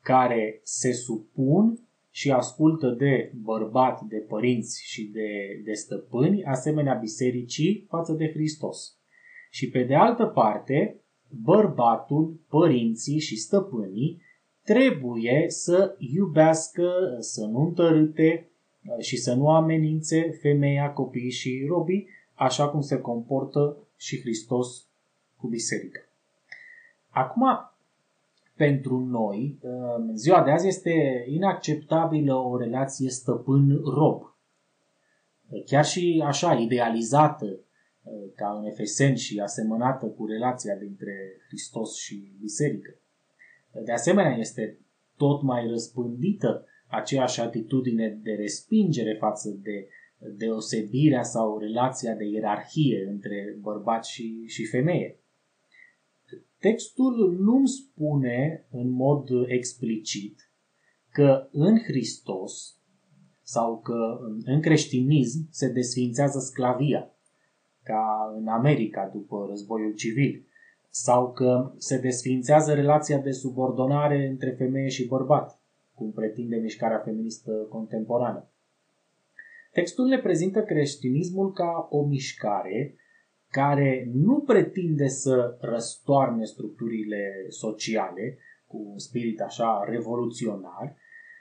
care 0.00 0.60
se 0.62 0.92
supun 0.92 1.78
și 2.10 2.30
ascultă 2.30 2.88
de 2.98 3.32
bărbat, 3.34 4.00
de 4.00 4.16
părinți 4.16 4.82
și 4.84 5.04
de, 5.04 5.60
de 5.64 5.72
stăpâni, 5.72 6.44
asemenea 6.44 6.94
bisericii 6.94 7.86
față 7.88 8.12
de 8.12 8.30
Hristos. 8.30 8.98
Și 9.50 9.70
pe 9.70 9.82
de 9.82 9.94
altă 9.94 10.24
parte, 10.24 11.00
bărbatul, 11.42 12.40
părinții 12.48 13.18
și 13.18 13.36
stăpânii 13.36 14.22
trebuie 14.66 15.44
să 15.48 15.94
iubească, 15.98 17.16
să 17.18 17.44
nu 17.44 17.60
întărâte 17.60 18.48
uh, 18.86 19.04
și 19.04 19.16
să 19.16 19.34
nu 19.34 19.50
amenințe 19.50 20.30
femeia, 20.30 20.92
copiii 20.92 21.30
și 21.30 21.64
robii, 21.68 22.08
așa 22.34 22.68
cum 22.68 22.80
se 22.80 23.00
comportă 23.00 23.76
și 23.96 24.20
Hristos 24.20 24.86
cu 25.36 25.46
biserica. 25.46 26.00
Acum, 27.10 27.44
pentru 28.56 28.98
noi, 28.98 29.58
uh, 29.60 29.94
în 29.96 30.16
ziua 30.16 30.42
de 30.42 30.50
azi 30.50 30.68
este 30.68 31.24
inacceptabilă 31.28 32.34
o 32.34 32.56
relație 32.58 33.10
stăpân-rob. 33.10 34.34
Chiar 35.66 35.84
și 35.84 36.22
așa, 36.26 36.54
idealizată, 36.54 37.44
uh, 37.46 38.12
ca 38.34 38.58
în 38.58 38.64
Efeseni 38.64 39.16
și 39.16 39.40
asemănată 39.40 40.06
cu 40.06 40.26
relația 40.26 40.76
dintre 40.76 41.14
Hristos 41.48 41.96
și 41.96 42.32
biserică. 42.40 42.94
De 43.84 43.92
asemenea, 43.92 44.36
este 44.36 44.78
tot 45.16 45.42
mai 45.42 45.68
răspândită 45.68 46.64
aceeași 46.88 47.40
atitudine 47.40 48.20
de 48.22 48.32
respingere 48.32 49.16
față 49.20 49.50
de 49.62 49.88
deosebirea 50.36 51.22
sau 51.22 51.58
relația 51.58 52.14
de 52.14 52.24
ierarhie 52.24 53.06
între 53.08 53.56
bărbat 53.60 54.04
și, 54.04 54.44
și 54.46 54.64
femeie. 54.64 55.20
Textul 56.58 57.36
nu 57.38 57.66
spune 57.66 58.66
în 58.70 58.90
mod 58.90 59.28
explicit 59.46 60.50
că 61.10 61.48
în 61.52 61.78
Hristos 61.78 62.80
sau 63.42 63.80
că 63.80 64.18
în 64.44 64.60
creștinism 64.60 65.48
se 65.50 65.72
desfințează 65.72 66.38
sclavia, 66.38 67.10
ca 67.82 68.32
în 68.36 68.46
America 68.46 69.10
după 69.12 69.46
războiul 69.48 69.94
civil, 69.94 70.45
sau 71.02 71.32
că 71.32 71.72
se 71.76 71.98
desfințează 71.98 72.74
relația 72.74 73.18
de 73.18 73.30
subordonare 73.30 74.26
între 74.26 74.50
femeie 74.50 74.88
și 74.88 75.06
bărbat, 75.06 75.60
cum 75.94 76.12
pretinde 76.12 76.56
mișcarea 76.56 76.98
feministă 76.98 77.50
contemporană. 77.50 78.50
Textul 79.72 80.06
ne 80.06 80.18
prezintă 80.18 80.62
creștinismul 80.62 81.52
ca 81.52 81.86
o 81.90 82.04
mișcare 82.04 82.94
care 83.48 84.10
nu 84.14 84.40
pretinde 84.40 85.08
să 85.08 85.56
răstoarne 85.60 86.44
structurile 86.44 87.46
sociale 87.48 88.38
cu 88.66 88.88
un 88.92 88.98
spirit 88.98 89.40
așa 89.40 89.84
revoluționar, 89.88 90.96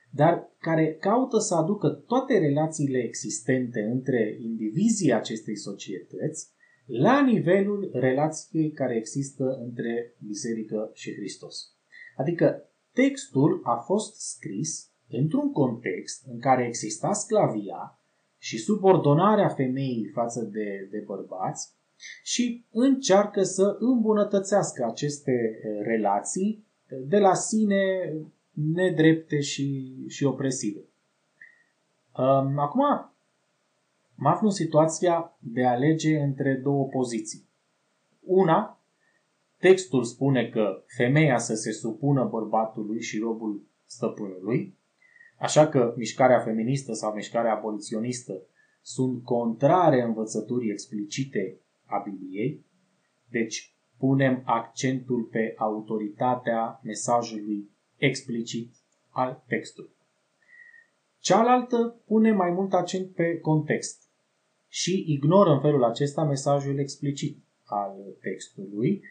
dar 0.10 0.50
care 0.60 0.94
caută 0.94 1.38
să 1.38 1.56
aducă 1.56 1.90
toate 1.90 2.38
relațiile 2.38 2.98
existente 2.98 3.82
între 3.82 4.38
indivizii 4.42 5.14
acestei 5.14 5.58
societăți 5.58 6.54
la 6.86 7.22
nivelul 7.22 7.90
relației 7.94 8.72
care 8.72 8.96
există 8.96 9.60
între 9.64 10.14
biserică 10.28 10.90
și 10.94 11.14
Hristos. 11.14 11.74
Adică 12.16 12.70
textul 12.94 13.62
a 13.64 13.76
fost 13.76 14.22
scris 14.22 14.90
într-un 15.10 15.52
context 15.52 16.26
în 16.32 16.40
care 16.40 16.66
exista 16.66 17.14
sclavia 17.14 18.00
și 18.38 18.58
subordonarea 18.58 19.48
femeii 19.48 20.12
față 20.14 20.42
de, 20.44 20.88
de 20.92 21.04
bărbați 21.06 21.74
și 22.24 22.66
încearcă 22.72 23.44
să 23.44 23.78
îmbunătățească 23.80 24.86
aceste 24.86 25.60
relații 25.84 26.66
de 27.08 27.18
la 27.18 27.34
sine 27.34 28.14
nedrepte 28.52 29.40
și, 29.40 29.96
și 30.08 30.24
opresive. 30.24 30.80
Acum, 32.56 33.15
mă 34.16 34.30
aflu 34.30 34.48
în 34.48 34.54
situația 34.54 35.38
de 35.40 35.66
a 35.66 35.72
alege 35.72 36.18
între 36.18 36.54
două 36.54 36.86
poziții. 36.86 37.50
Una, 38.20 38.80
textul 39.58 40.04
spune 40.04 40.50
că 40.50 40.84
femeia 40.96 41.38
să 41.38 41.54
se 41.56 41.72
supună 41.72 42.24
bărbatului 42.24 43.02
și 43.02 43.20
robul 43.20 43.68
stăpânului, 43.86 44.78
așa 45.40 45.68
că 45.68 45.94
mișcarea 45.98 46.40
feministă 46.40 46.94
sau 46.94 47.14
mișcarea 47.14 47.56
aboliționistă 47.56 48.42
sunt 48.82 49.24
contrare 49.24 50.02
învățăturii 50.02 50.72
explicite 50.72 51.60
a 51.86 52.00
Bibliei, 52.00 52.66
deci 53.30 53.76
punem 53.98 54.42
accentul 54.46 55.24
pe 55.24 55.54
autoritatea 55.58 56.80
mesajului 56.84 57.70
explicit 57.98 58.74
al 59.10 59.44
textului. 59.48 59.96
Cealaltă 61.20 62.02
pune 62.06 62.32
mai 62.32 62.52
mult 62.52 62.74
accent 62.74 63.14
pe 63.14 63.40
context 63.40 64.05
și 64.82 65.04
ignoră 65.08 65.50
în 65.52 65.60
felul 65.60 65.84
acesta 65.84 66.24
mesajul 66.24 66.80
explicit 66.80 67.44
al 67.64 67.92
textului, 68.22 69.02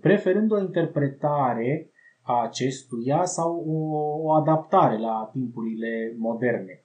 preferând 0.00 0.52
o 0.52 0.60
interpretare 0.60 1.90
a 2.22 2.42
acestuia 2.42 3.24
sau 3.24 3.64
o, 3.66 3.78
o 4.22 4.32
adaptare 4.32 4.98
la 4.98 5.28
timpurile 5.32 6.14
moderne. 6.16 6.84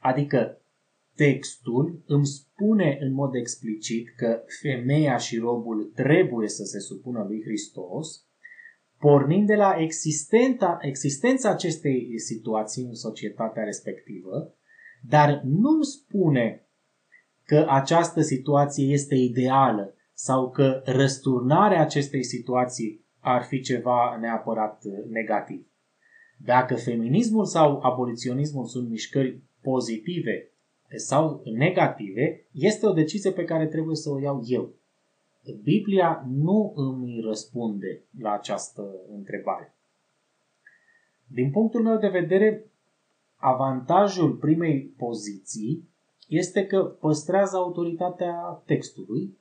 Adică 0.00 0.60
textul 1.14 2.02
îmi 2.06 2.26
spune 2.26 2.98
în 3.00 3.12
mod 3.12 3.34
explicit 3.34 4.08
că 4.16 4.42
femeia 4.62 5.16
și 5.16 5.38
robul 5.38 5.92
trebuie 5.94 6.48
să 6.48 6.64
se 6.64 6.78
supună 6.78 7.24
lui 7.28 7.42
Hristos, 7.42 8.26
pornind 8.98 9.46
de 9.46 9.54
la 9.54 9.76
existența, 9.78 10.78
existența 10.80 11.50
acestei 11.50 12.18
situații 12.18 12.84
în 12.84 12.94
societatea 12.94 13.64
respectivă, 13.64 14.54
dar 15.08 15.42
nu 15.44 15.68
îmi 15.68 15.84
spune 15.84 16.61
că 17.44 17.66
această 17.68 18.20
situație 18.20 18.92
este 18.92 19.14
ideală 19.14 19.94
sau 20.12 20.50
că 20.50 20.82
răsturnarea 20.84 21.80
acestei 21.80 22.24
situații 22.24 23.04
ar 23.20 23.42
fi 23.42 23.60
ceva 23.60 24.16
neapărat 24.20 24.84
negativ. 25.10 25.66
Dacă 26.36 26.74
feminismul 26.74 27.44
sau 27.44 27.80
aboliționismul 27.80 28.64
sunt 28.64 28.88
mișcări 28.88 29.40
pozitive 29.60 30.50
sau 30.96 31.42
negative, 31.44 32.46
este 32.52 32.86
o 32.86 32.92
decizie 32.92 33.30
pe 33.30 33.44
care 33.44 33.66
trebuie 33.66 33.96
să 33.96 34.10
o 34.10 34.20
iau 34.20 34.42
eu. 34.46 34.72
Biblia 35.62 36.24
nu 36.28 36.72
îmi 36.76 37.20
răspunde 37.20 38.02
la 38.18 38.32
această 38.32 38.94
întrebare. 39.14 39.74
Din 41.26 41.50
punctul 41.50 41.82
meu 41.82 41.98
de 41.98 42.08
vedere, 42.08 42.66
avantajul 43.36 44.32
primei 44.32 44.94
poziții 44.96 45.88
este 46.32 46.66
că 46.66 46.82
păstrează 46.84 47.56
autoritatea 47.56 48.62
textului, 48.66 49.38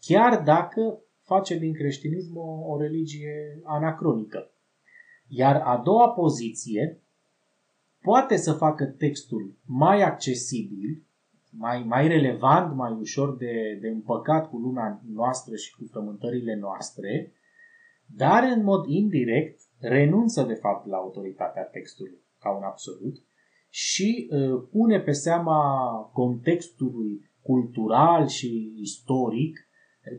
chiar 0.00 0.42
dacă 0.42 1.02
face 1.22 1.58
din 1.58 1.72
creștinism 1.72 2.36
o, 2.36 2.72
o 2.72 2.80
religie 2.80 3.60
anacronică. 3.64 4.50
Iar 5.28 5.56
a 5.64 5.76
doua 5.84 6.08
poziție 6.08 7.00
poate 8.02 8.36
să 8.36 8.52
facă 8.52 8.84
textul 8.84 9.54
mai 9.66 10.02
accesibil, 10.02 11.02
mai, 11.50 11.82
mai 11.82 12.08
relevant, 12.08 12.74
mai 12.74 12.92
ușor 12.92 13.36
de, 13.36 13.78
de 13.80 13.88
împăcat 13.88 14.48
cu 14.48 14.56
lumea 14.56 15.00
noastră 15.14 15.56
și 15.56 15.76
cu 15.76 15.84
frământările 15.90 16.54
noastre, 16.54 17.32
dar 18.06 18.42
în 18.42 18.62
mod 18.62 18.86
indirect 18.86 19.60
renunță 19.78 20.42
de 20.42 20.54
fapt 20.54 20.86
la 20.86 20.96
autoritatea 20.96 21.62
textului 21.62 22.18
ca 22.38 22.50
un 22.50 22.62
absolut 22.62 23.16
și 23.74 24.28
uh, 24.30 24.62
pune 24.70 25.00
pe 25.00 25.12
seama 25.12 25.60
contextului 26.12 27.30
cultural 27.42 28.26
și 28.26 28.74
istoric 28.76 29.68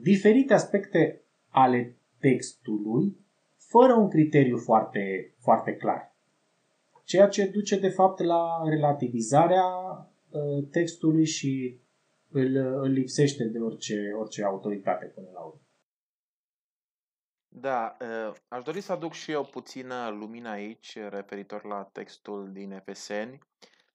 diferite 0.01 0.53
aspecte 0.53 1.21
ale 1.49 1.97
textului 2.19 3.17
fără 3.57 3.93
un 3.93 4.09
criteriu 4.09 4.57
foarte, 4.57 5.33
foarte 5.39 5.75
clar. 5.75 6.15
Ceea 7.03 7.27
ce 7.27 7.45
duce 7.45 7.79
de 7.79 7.89
fapt 7.89 8.19
la 8.19 8.63
relativizarea 8.69 9.63
uh, 9.63 10.67
textului 10.71 11.25
și 11.25 11.77
îl, 12.31 12.55
îl 12.55 12.89
lipsește 12.91 13.43
de 13.43 13.59
orice, 13.59 14.11
orice 14.19 14.43
autoritate 14.43 15.05
până 15.05 15.27
la 15.33 15.39
urmă. 15.39 15.61
Da, 17.55 17.97
uh, 17.99 18.33
aș 18.47 18.63
dori 18.63 18.81
să 18.81 18.91
aduc 18.91 19.13
și 19.13 19.31
eu 19.31 19.45
puțină 19.45 20.09
lumină 20.09 20.49
aici 20.49 20.97
referitor 21.09 21.65
la 21.65 21.83
textul 21.83 22.51
din 22.51 22.71
Efeseni, 22.71 23.39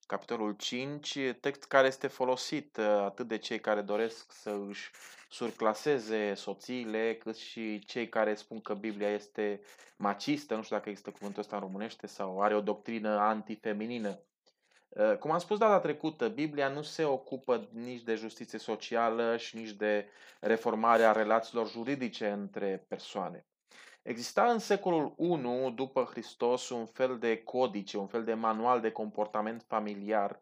capitolul 0.05 0.51
5, 0.51 1.17
text 1.39 1.63
care 1.63 1.87
este 1.87 2.07
folosit 2.07 2.77
uh, 2.77 2.85
atât 2.85 3.27
de 3.27 3.37
cei 3.37 3.59
care 3.59 3.81
doresc 3.81 4.31
să 4.31 4.59
își 4.67 4.91
surclaseze 5.29 6.33
soțiile, 6.33 7.15
cât 7.15 7.35
și 7.35 7.79
cei 7.79 8.09
care 8.09 8.35
spun 8.35 8.61
că 8.61 8.73
Biblia 8.73 9.09
este 9.09 9.61
macistă, 9.97 10.55
nu 10.55 10.63
știu 10.63 10.75
dacă 10.75 10.89
există 10.89 11.11
cuvântul 11.11 11.41
ăsta 11.41 11.55
în 11.55 11.61
românește, 11.61 12.07
sau 12.07 12.41
are 12.41 12.55
o 12.55 12.61
doctrină 12.61 13.09
antifeminină. 13.09 14.19
Uh, 14.89 15.17
cum 15.17 15.31
am 15.31 15.37
spus 15.37 15.57
data 15.57 15.79
trecută, 15.79 16.27
Biblia 16.27 16.67
nu 16.67 16.81
se 16.81 17.03
ocupă 17.03 17.67
nici 17.71 18.01
de 18.01 18.15
justiție 18.15 18.59
socială 18.59 19.37
și 19.37 19.55
nici 19.55 19.71
de 19.71 20.07
reformarea 20.39 21.11
relațiilor 21.11 21.69
juridice 21.69 22.29
între 22.29 22.85
persoane. 22.87 23.45
Exista 24.01 24.51
în 24.51 24.59
secolul 24.59 25.13
I 25.17 25.73
după 25.75 26.03
Hristos 26.03 26.69
un 26.69 26.85
fel 26.85 27.17
de 27.17 27.43
codice, 27.43 27.97
un 27.97 28.07
fel 28.07 28.23
de 28.23 28.33
manual 28.33 28.81
de 28.81 28.91
comportament 28.91 29.63
familiar 29.67 30.41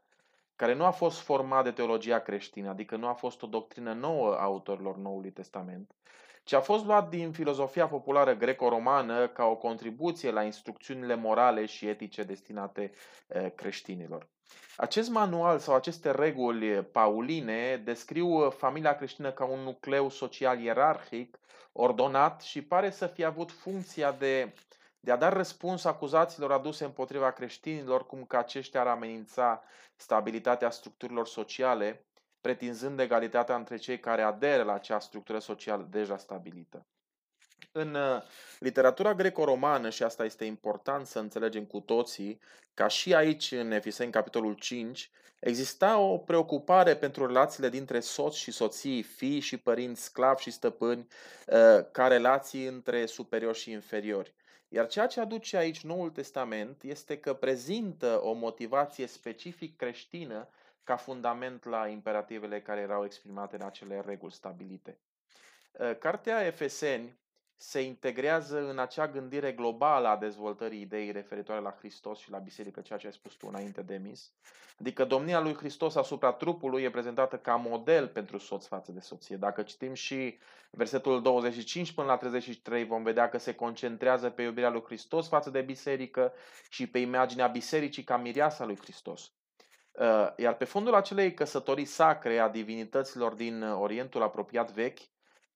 care 0.55 0.73
nu 0.73 0.85
a 0.85 0.91
fost 0.91 1.19
format 1.19 1.63
de 1.63 1.71
teologia 1.71 2.19
creștină, 2.19 2.69
adică 2.69 2.95
nu 2.95 3.07
a 3.07 3.13
fost 3.13 3.41
o 3.41 3.47
doctrină 3.47 3.93
nouă 3.93 4.35
a 4.35 4.43
autorilor 4.43 4.97
Noului 4.97 5.31
Testament, 5.31 5.91
ci 6.43 6.53
a 6.53 6.61
fost 6.61 6.85
luat 6.85 7.09
din 7.09 7.31
filozofia 7.31 7.87
populară 7.87 8.33
greco-romană 8.35 9.27
ca 9.27 9.45
o 9.45 9.55
contribuție 9.55 10.31
la 10.31 10.43
instrucțiunile 10.43 11.15
morale 11.15 11.65
și 11.65 11.87
etice 11.87 12.23
destinate 12.23 12.91
eh, 13.27 13.51
creștinilor. 13.55 14.27
Acest 14.77 15.09
manual 15.09 15.59
sau 15.59 15.75
aceste 15.75 16.11
reguli 16.11 16.83
pauline 16.83 17.77
descriu 17.77 18.49
familia 18.49 18.95
creștină 18.95 19.31
ca 19.31 19.45
un 19.45 19.59
nucleu 19.59 20.09
social 20.09 20.59
ierarhic, 20.59 21.39
ordonat 21.71 22.41
și 22.41 22.61
pare 22.61 22.89
să 22.89 23.07
fie 23.07 23.25
avut 23.25 23.51
funcția 23.51 24.11
de 24.11 24.53
de 24.99 25.13
a 25.13 25.15
da 25.17 25.29
răspuns 25.29 25.83
acuzațiilor 25.83 26.51
aduse 26.51 26.85
împotriva 26.85 27.31
creștinilor, 27.31 28.05
cum 28.05 28.25
că 28.25 28.37
aceștia 28.37 28.79
ar 28.79 28.87
amenința 28.87 29.63
stabilitatea 29.95 30.69
structurilor 30.69 31.27
sociale, 31.27 32.05
pretinzând 32.41 32.99
egalitatea 32.99 33.55
între 33.55 33.77
cei 33.77 33.99
care 33.99 34.21
aderă 34.21 34.63
la 34.63 34.73
acea 34.73 34.99
structură 34.99 35.39
socială 35.39 35.87
deja 35.89 36.17
stabilită. 36.17 36.85
În 37.77 37.93
uh, 37.93 38.21
literatura 38.59 39.13
greco-romană, 39.13 39.89
și 39.89 40.03
asta 40.03 40.25
este 40.25 40.45
important 40.45 41.07
să 41.07 41.19
înțelegem 41.19 41.65
cu 41.65 41.79
toții, 41.79 42.39
ca 42.73 42.87
și 42.87 43.13
aici 43.15 43.51
în 43.51 43.71
Efeseni, 43.71 44.11
capitolul 44.11 44.53
5, 44.53 45.11
exista 45.39 45.97
o 45.97 46.17
preocupare 46.17 46.95
pentru 46.95 47.25
relațiile 47.25 47.69
dintre 47.69 47.99
soț 47.99 48.35
și 48.35 48.51
soții, 48.51 49.01
fii 49.01 49.39
și 49.39 49.57
părinți, 49.57 50.03
sclavi 50.03 50.41
și 50.41 50.51
stăpâni, 50.51 51.07
uh, 51.47 51.85
ca 51.91 52.07
relații 52.07 52.65
între 52.65 53.05
superiori 53.05 53.57
și 53.57 53.71
inferiori. 53.71 54.33
Iar 54.67 54.87
ceea 54.87 55.07
ce 55.07 55.19
aduce 55.19 55.57
aici 55.57 55.81
Noul 55.81 56.09
Testament 56.09 56.83
este 56.83 57.17
că 57.17 57.33
prezintă 57.33 58.19
o 58.23 58.33
motivație 58.33 59.07
specific 59.07 59.75
creștină 59.75 60.49
ca 60.83 60.95
fundament 60.95 61.65
la 61.65 61.87
imperativele 61.87 62.61
care 62.61 62.81
erau 62.81 63.05
exprimate 63.05 63.55
în 63.55 63.61
acele 63.61 64.03
reguli 64.05 64.33
stabilite. 64.33 64.97
Ă, 65.79 65.93
Cartea 65.93 66.45
Efeseni 66.45 67.17
se 67.57 67.81
integrează 67.81 68.69
în 68.69 68.79
acea 68.79 69.07
gândire 69.07 69.51
globală 69.51 70.07
a 70.07 70.17
dezvoltării 70.17 70.81
ideii 70.81 71.11
referitoare 71.11 71.61
la 71.61 71.75
Hristos 71.79 72.19
și 72.19 72.31
la 72.31 72.37
biserică, 72.37 72.81
ceea 72.81 72.99
ce 72.99 73.05
ai 73.05 73.11
spus 73.11 73.33
tu 73.33 73.47
înainte 73.49 73.81
de 73.81 73.97
mis. 74.03 74.31
Adică 74.79 75.05
domnia 75.05 75.39
lui 75.39 75.55
Hristos 75.55 75.95
asupra 75.95 76.31
trupului 76.31 76.83
e 76.83 76.89
prezentată 76.89 77.37
ca 77.37 77.55
model 77.55 78.07
pentru 78.07 78.37
soț 78.37 78.65
față 78.65 78.91
de 78.91 78.99
soție. 78.99 79.35
Dacă 79.35 79.61
citim 79.61 79.93
și 79.93 80.37
versetul 80.69 81.21
25 81.21 81.91
până 81.91 82.07
la 82.07 82.17
33, 82.17 82.85
vom 82.85 83.03
vedea 83.03 83.29
că 83.29 83.37
se 83.37 83.55
concentrează 83.55 84.29
pe 84.29 84.41
iubirea 84.41 84.69
lui 84.69 84.83
Hristos 84.85 85.27
față 85.27 85.49
de 85.49 85.61
biserică 85.61 86.33
și 86.69 86.87
pe 86.87 86.99
imaginea 86.99 87.47
bisericii 87.47 88.03
ca 88.03 88.17
mireasa 88.17 88.65
lui 88.65 88.77
Hristos. 88.77 89.31
Uh, 89.91 90.33
iar 90.35 90.55
pe 90.55 90.65
fondul 90.65 90.93
acelei 90.93 91.33
căsătorii 91.33 91.85
sacre 91.85 92.39
a 92.39 92.49
divinităților 92.49 93.33
din 93.33 93.63
Orientul 93.63 94.21
apropiat 94.21 94.71
vechi, 94.71 94.99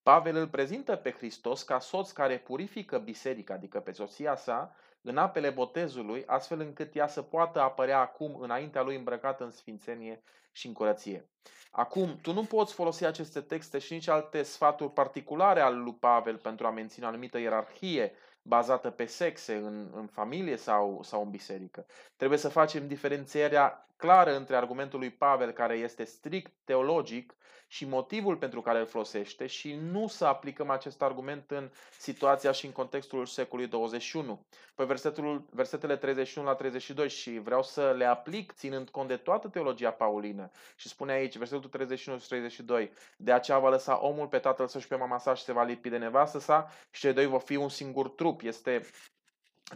Pavel 0.04 0.36
îl 0.36 0.48
prezintă 0.48 0.96
pe 0.96 1.12
Hristos 1.12 1.64
ca 1.64 1.80
soț 1.80 2.12
care 2.12 2.38
purifică 2.38 2.98
biserica, 2.98 3.54
adică 3.54 3.80
pe 3.80 3.92
soția 3.92 4.36
sa, 4.36 4.76
în 5.02 5.18
apele 5.18 5.50
botezului, 5.50 6.24
astfel 6.26 6.60
încât 6.60 6.96
ea 6.96 7.08
să 7.08 7.22
poată 7.22 7.62
apărea 7.62 8.00
acum 8.00 8.40
înaintea 8.40 8.82
lui 8.82 8.96
îmbrăcată 8.96 9.44
în 9.44 9.52
sfințenie 9.52 10.24
și 10.52 10.68
în 10.68 10.74
curăție. 10.74 11.26
Acum, 11.72 12.20
tu 12.22 12.34
nu 12.34 12.44
poți 12.44 12.74
folosi 12.74 13.06
aceste 13.06 13.42
texte 13.42 13.80
și 13.80 13.94
nici 13.94 14.08
alte 14.08 14.44
sfaturi 14.44 14.92
particulare 14.94 15.60
al 15.60 15.84
lui 15.84 15.96
Pavel 16.00 16.38
pentru 16.38 16.68
a 16.68 16.72
menține 16.72 17.06
o 17.06 17.10
anumită 17.10 17.40
ierarhie 17.40 18.14
bazată 18.42 18.90
pe 18.90 19.06
sexe 19.06 19.56
în, 19.56 19.90
în 19.94 20.08
familie 20.08 20.56
sau, 20.56 21.04
sau 21.04 21.24
în 21.24 21.30
biserică. 21.30 21.86
Trebuie 22.16 22.40
să 22.40 22.50
facem 22.50 22.88
diferențierea 22.88 23.88
clară 24.02 24.36
între 24.36 24.56
argumentul 24.56 25.00
lui 25.00 25.10
Pavel, 25.10 25.52
care 25.52 25.76
este 25.76 26.04
strict 26.04 26.52
teologic, 26.64 27.36
și 27.72 27.86
motivul 27.86 28.38
pentru 28.38 28.62
care 28.62 28.80
îl 28.80 28.86
folosește 28.86 29.48
și 29.48 29.74
nu 29.74 30.08
să 30.08 30.26
aplicăm 30.26 30.70
acest 30.70 31.02
argument 31.02 31.52
în 31.52 31.70
situația 31.98 32.52
și 32.52 32.66
în 32.66 32.72
contextul 32.72 33.26
secolului 33.26 33.70
21. 33.70 34.46
Pe 34.76 34.84
versetul, 34.84 35.46
versetele 35.52 35.96
31 35.96 36.48
la 36.48 36.56
32 36.56 37.10
și 37.10 37.40
vreau 37.40 37.64
să 37.64 37.94
le 37.98 38.06
aplic 38.06 38.54
ținând 38.54 38.90
cont 38.90 39.08
de 39.08 39.18
toată 39.18 39.48
teologia 39.48 39.92
paulină. 39.92 40.52
Și 40.76 40.88
spune 40.88 41.12
aici, 41.12 41.38
versetul 41.38 41.70
31 41.70 42.18
și 42.18 42.28
32, 42.28 42.92
de 43.18 43.32
aceea 43.32 43.60
va 43.60 43.70
lăsa 43.70 44.06
omul 44.06 44.28
pe 44.28 44.38
tatăl 44.38 44.68
său 44.68 44.82
și 44.82 44.88
pe 44.88 44.96
mama 44.96 45.18
sa 45.18 45.34
și 45.34 45.44
se 45.44 45.54
va 45.54 45.64
lipi 45.64 45.90
de 45.90 45.98
nevastă 45.98 46.40
sa 46.40 46.70
și 46.90 47.02
cei 47.02 47.14
doi 47.14 47.26
vor 47.26 47.42
fi 47.42 47.56
un 47.56 47.70
singur 47.70 48.10
trup. 48.10 48.42
Este 48.42 48.82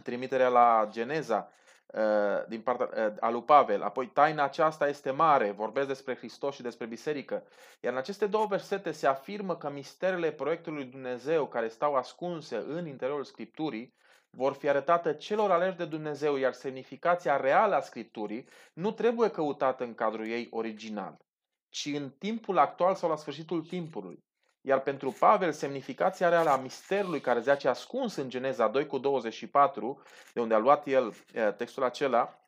trimiterea 0.02 0.48
la 0.48 0.88
Geneza 0.90 1.48
Uh, 1.48 1.65
din 2.48 2.60
partea 2.60 3.06
uh, 3.06 3.14
a 3.20 3.30
lui 3.30 3.42
Pavel. 3.42 3.82
Apoi 3.82 4.06
taina 4.06 4.44
aceasta 4.44 4.88
este 4.88 5.10
mare, 5.10 5.50
vorbesc 5.50 5.86
despre 5.86 6.16
Hristos 6.16 6.54
și 6.54 6.62
despre 6.62 6.86
biserică. 6.86 7.46
Iar 7.80 7.92
în 7.92 7.98
aceste 7.98 8.26
două 8.26 8.46
versete 8.46 8.90
se 8.90 9.06
afirmă 9.06 9.56
că 9.56 9.70
misterele 9.70 10.32
proiectului 10.32 10.84
Dumnezeu 10.84 11.46
care 11.46 11.68
stau 11.68 11.94
ascunse 11.94 12.56
în 12.56 12.86
interiorul 12.86 13.24
Scripturii 13.24 13.94
vor 14.30 14.52
fi 14.52 14.68
arătate 14.68 15.14
celor 15.14 15.50
aleși 15.50 15.76
de 15.76 15.84
Dumnezeu, 15.84 16.36
iar 16.36 16.52
semnificația 16.52 17.36
reală 17.36 17.74
a 17.74 17.80
Scripturii 17.80 18.48
nu 18.72 18.90
trebuie 18.92 19.30
căutată 19.30 19.84
în 19.84 19.94
cadrul 19.94 20.26
ei 20.28 20.48
original, 20.50 21.16
ci 21.68 21.86
în 21.86 22.10
timpul 22.10 22.58
actual 22.58 22.94
sau 22.94 23.08
la 23.08 23.16
sfârșitul 23.16 23.62
timpului. 23.62 24.25
Iar 24.68 24.80
pentru 24.80 25.16
Pavel, 25.18 25.52
semnificația 25.52 26.28
reală 26.28 26.50
a 26.50 26.56
misterului 26.56 27.20
care 27.20 27.40
zace 27.40 27.68
ascuns 27.68 28.16
în 28.16 28.28
Geneza 28.28 28.68
2 28.68 28.86
cu 28.86 28.98
24, 28.98 30.02
de 30.32 30.40
unde 30.40 30.54
a 30.54 30.58
luat 30.58 30.86
el 30.86 31.14
textul 31.56 31.82
acela, 31.82 32.38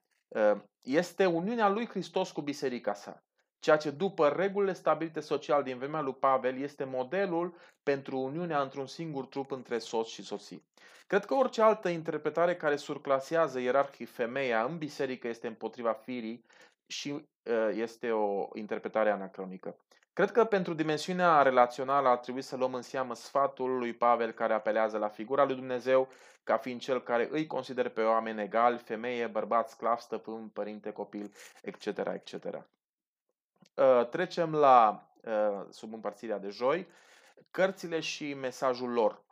este 0.82 1.26
uniunea 1.26 1.68
lui 1.68 1.86
Hristos 1.88 2.30
cu 2.30 2.40
biserica 2.40 2.94
sa. 2.94 3.22
Ceea 3.58 3.76
ce 3.76 3.90
după 3.90 4.28
regulile 4.28 4.72
stabilite 4.72 5.20
social 5.20 5.62
din 5.62 5.78
vremea 5.78 6.00
lui 6.00 6.14
Pavel 6.14 6.60
este 6.60 6.84
modelul 6.84 7.54
pentru 7.82 8.18
uniunea 8.18 8.60
într-un 8.60 8.86
singur 8.86 9.26
trup 9.26 9.50
între 9.50 9.78
soț 9.78 10.06
și 10.06 10.22
soții. 10.22 10.66
Cred 11.06 11.24
că 11.24 11.34
orice 11.34 11.62
altă 11.62 11.88
interpretare 11.88 12.56
care 12.56 12.76
surclasează 12.76 13.58
ierarhic 13.58 14.10
femeia 14.10 14.64
în 14.64 14.78
biserică 14.78 15.28
este 15.28 15.46
împotriva 15.46 15.92
firii 15.92 16.44
și 16.86 17.24
este 17.72 18.10
o 18.10 18.48
interpretare 18.54 19.10
anacronică. 19.10 19.76
Cred 20.18 20.30
că 20.30 20.44
pentru 20.44 20.74
dimensiunea 20.74 21.42
relațională 21.42 22.08
ar 22.08 22.16
trebui 22.16 22.42
să 22.42 22.56
luăm 22.56 22.74
în 22.74 22.82
seamă 22.82 23.14
sfatul 23.14 23.78
lui 23.78 23.92
Pavel 23.92 24.32
care 24.32 24.52
apelează 24.52 24.98
la 24.98 25.08
figura 25.08 25.44
lui 25.44 25.54
Dumnezeu 25.54 26.08
ca 26.44 26.56
fiind 26.56 26.80
cel 26.80 27.02
care 27.02 27.28
îi 27.30 27.46
consideră 27.46 27.88
pe 27.88 28.02
oameni 28.02 28.42
egali, 28.42 28.78
femeie, 28.78 29.26
bărbat, 29.26 29.68
sclav, 29.68 29.98
stăpân, 29.98 30.48
părinte, 30.48 30.90
copil, 30.90 31.32
etc. 31.62 31.86
etc. 31.86 32.32
Uh, 32.44 34.08
trecem 34.10 34.54
la 34.54 35.08
uh, 35.24 35.66
sub 35.70 35.92
împărțirea 35.92 36.38
de 36.38 36.48
joi, 36.48 36.88
cărțile 37.50 38.00
și 38.00 38.34
mesajul 38.34 38.90
lor. 38.90 39.22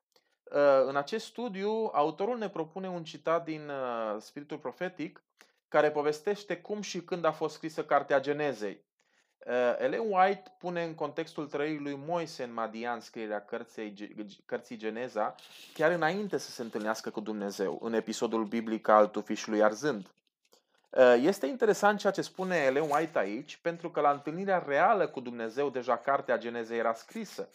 Uh, 0.45 0.84
în 0.84 0.97
acest 0.97 1.24
studiu, 1.24 1.91
autorul 1.93 2.39
ne 2.39 2.49
propune 2.49 2.89
un 2.89 3.05
citat 3.05 3.45
din 3.45 3.70
Spiritul 4.18 4.59
Profetic 4.59 5.24
care 5.68 5.91
povestește 5.91 6.57
cum 6.57 6.80
și 6.80 7.01
când 7.01 7.24
a 7.24 7.32
fost 7.32 7.55
scrisă 7.55 7.84
Cartea 7.84 8.20
Genezei. 8.20 8.86
Uh, 9.47 9.53
Ellen 9.78 10.03
White 10.09 10.42
pune 10.59 10.84
în 10.84 10.94
contextul 10.94 11.47
trăirii 11.47 11.78
lui 11.78 11.99
Moise 12.07 12.42
în 12.42 12.53
Madian 12.53 13.01
scrierea 13.01 13.40
cărții, 13.40 14.14
cărții 14.44 14.76
Geneza, 14.76 15.34
chiar 15.74 15.90
înainte 15.90 16.38
să 16.38 16.51
se 16.51 16.62
întâlnească 16.62 17.11
cu 17.11 17.20
Dumnezeu, 17.20 17.78
în 17.82 17.92
episodul 17.92 18.44
biblic 18.44 18.88
al 18.88 19.07
tufișului 19.07 19.62
arzând. 19.62 20.07
Uh, 20.90 21.14
este 21.20 21.47
interesant 21.47 21.99
ceea 21.99 22.12
ce 22.12 22.22
spune 22.22 22.57
Ellen 22.57 22.90
White 22.90 23.18
aici, 23.18 23.57
pentru 23.57 23.90
că 23.90 24.01
la 24.01 24.11
întâlnirea 24.11 24.64
reală 24.66 25.07
cu 25.09 25.20
Dumnezeu 25.20 25.70
deja 25.70 25.97
cartea 25.97 26.38
Genezei 26.38 26.78
era 26.78 26.94
scrisă. 26.94 27.49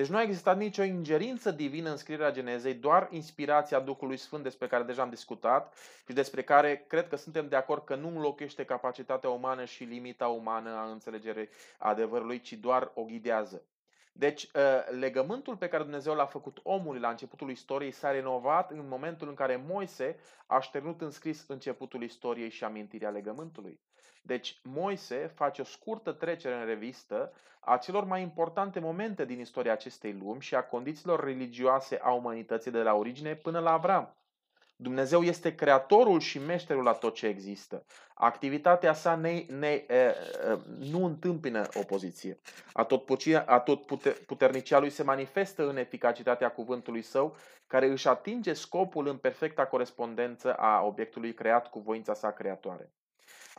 Deci 0.00 0.08
nu 0.08 0.16
a 0.16 0.22
existat 0.22 0.56
nicio 0.56 0.82
ingerință 0.82 1.50
divină 1.50 1.90
în 1.90 1.96
scrierea 1.96 2.30
Genezei, 2.32 2.74
doar 2.74 3.08
inspirația 3.10 3.80
Duhului 3.80 4.16
Sfânt 4.16 4.42
despre 4.42 4.66
care 4.66 4.82
deja 4.82 5.02
am 5.02 5.10
discutat 5.10 5.74
și 6.06 6.12
despre 6.12 6.42
care 6.42 6.84
cred 6.88 7.08
că 7.08 7.16
suntem 7.16 7.48
de 7.48 7.56
acord 7.56 7.84
că 7.84 7.94
nu 7.94 8.08
înlocuiește 8.08 8.64
capacitatea 8.64 9.30
umană 9.30 9.64
și 9.64 9.84
limita 9.84 10.26
umană 10.26 10.70
a 10.70 10.90
înțelegerii 10.90 11.48
adevărului, 11.78 12.40
ci 12.40 12.52
doar 12.52 12.90
o 12.94 13.02
ghidează. 13.02 13.62
Deci, 14.12 14.48
ă, 14.54 14.84
legământul 14.98 15.56
pe 15.56 15.68
care 15.68 15.82
Dumnezeu 15.82 16.14
l-a 16.14 16.26
făcut 16.26 16.60
omului 16.62 17.00
la 17.00 17.08
începutul 17.08 17.50
istoriei 17.50 17.90
s-a 17.90 18.10
renovat 18.10 18.70
în 18.70 18.88
momentul 18.88 19.28
în 19.28 19.34
care 19.34 19.64
Moise 19.66 20.16
a 20.46 20.60
șternut 20.60 21.00
în 21.00 21.10
scris 21.10 21.44
începutul 21.48 22.02
istoriei 22.02 22.50
și 22.50 22.64
amintirea 22.64 23.10
legământului. 23.10 23.80
Deci 24.20 24.60
Moise 24.62 25.32
face 25.34 25.60
o 25.60 25.64
scurtă 25.64 26.12
trecere 26.12 26.54
în 26.54 26.66
revistă 26.66 27.32
a 27.60 27.76
celor 27.76 28.04
mai 28.04 28.22
importante 28.22 28.80
momente 28.80 29.24
din 29.24 29.40
istoria 29.40 29.72
acestei 29.72 30.12
lumi 30.12 30.40
și 30.40 30.54
a 30.54 30.64
condițiilor 30.64 31.24
religioase 31.24 31.98
a 32.02 32.10
umanității 32.12 32.70
de 32.70 32.82
la 32.82 32.94
origine 32.94 33.34
până 33.34 33.58
la 33.58 33.72
Avram. 33.72 34.14
Dumnezeu 34.76 35.22
este 35.22 35.54
creatorul 35.54 36.20
și 36.20 36.38
meșterul 36.38 36.82
la 36.82 36.92
tot 36.92 37.14
ce 37.14 37.26
există. 37.26 37.84
Activitatea 38.14 38.92
sa 38.92 39.14
ne, 39.14 39.44
ne, 39.48 39.68
e, 39.68 40.14
nu 40.78 41.04
întâmpină 41.04 41.68
opoziție. 41.74 42.38
Atot 43.46 43.86
puternicia 44.26 44.78
lui 44.78 44.90
se 44.90 45.02
manifestă 45.02 45.68
în 45.68 45.76
eficacitatea 45.76 46.50
cuvântului 46.50 47.02
său, 47.02 47.36
care 47.66 47.86
își 47.86 48.08
atinge 48.08 48.52
scopul 48.52 49.06
în 49.06 49.16
perfecta 49.16 49.66
corespondență 49.66 50.54
a 50.54 50.82
obiectului 50.82 51.34
creat 51.34 51.70
cu 51.70 51.78
voința 51.78 52.14
sa 52.14 52.32
creatoare. 52.32 52.90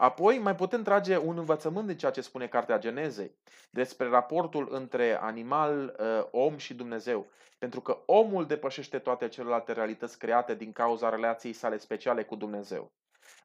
Apoi 0.02 0.40
mai 0.40 0.56
putem 0.56 0.84
trage 0.84 1.18
un 1.18 1.38
învățământ 1.38 1.88
din 1.88 1.98
ceea 1.98 2.12
ce 2.12 2.22
spune 2.22 2.48
Cartea 2.48 2.80
Genezei 2.80 3.36
despre 3.70 4.08
raportul 4.08 4.68
între 4.72 5.20
animal, 5.20 5.96
uh, 6.00 6.28
om 6.32 6.58
și 6.58 6.74
Dumnezeu. 6.74 7.26
Pentru 7.58 7.82
că 7.82 7.98
omul 8.06 8.46
depășește 8.46 9.00
toate 9.00 9.28
celelalte 9.28 9.72
realități 9.72 10.18
create 10.18 10.56
din 10.56 10.72
cauza 10.72 11.10
relației 11.10 11.54
sale 11.54 11.78
speciale 11.78 12.24
cu 12.24 12.36
Dumnezeu. 12.36 12.92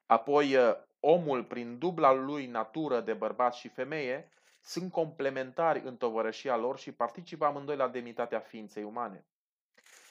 Apoi 0.05 0.55
uh, 0.55 0.75
omul, 0.99 1.43
prin 1.43 1.77
dubla 1.77 2.13
lui 2.13 2.45
natură 2.45 2.99
de 2.99 3.13
bărbat 3.13 3.53
și 3.53 3.67
femeie, 3.67 4.29
sunt 4.63 4.91
complementari 4.91 5.81
în 5.85 5.97
tovărășia 5.97 6.55
lor 6.55 6.77
și 6.77 6.91
participă 6.91 7.45
amândoi 7.45 7.75
la 7.75 7.87
demnitatea 7.87 8.39
ființei 8.39 8.83
umane. 8.83 9.25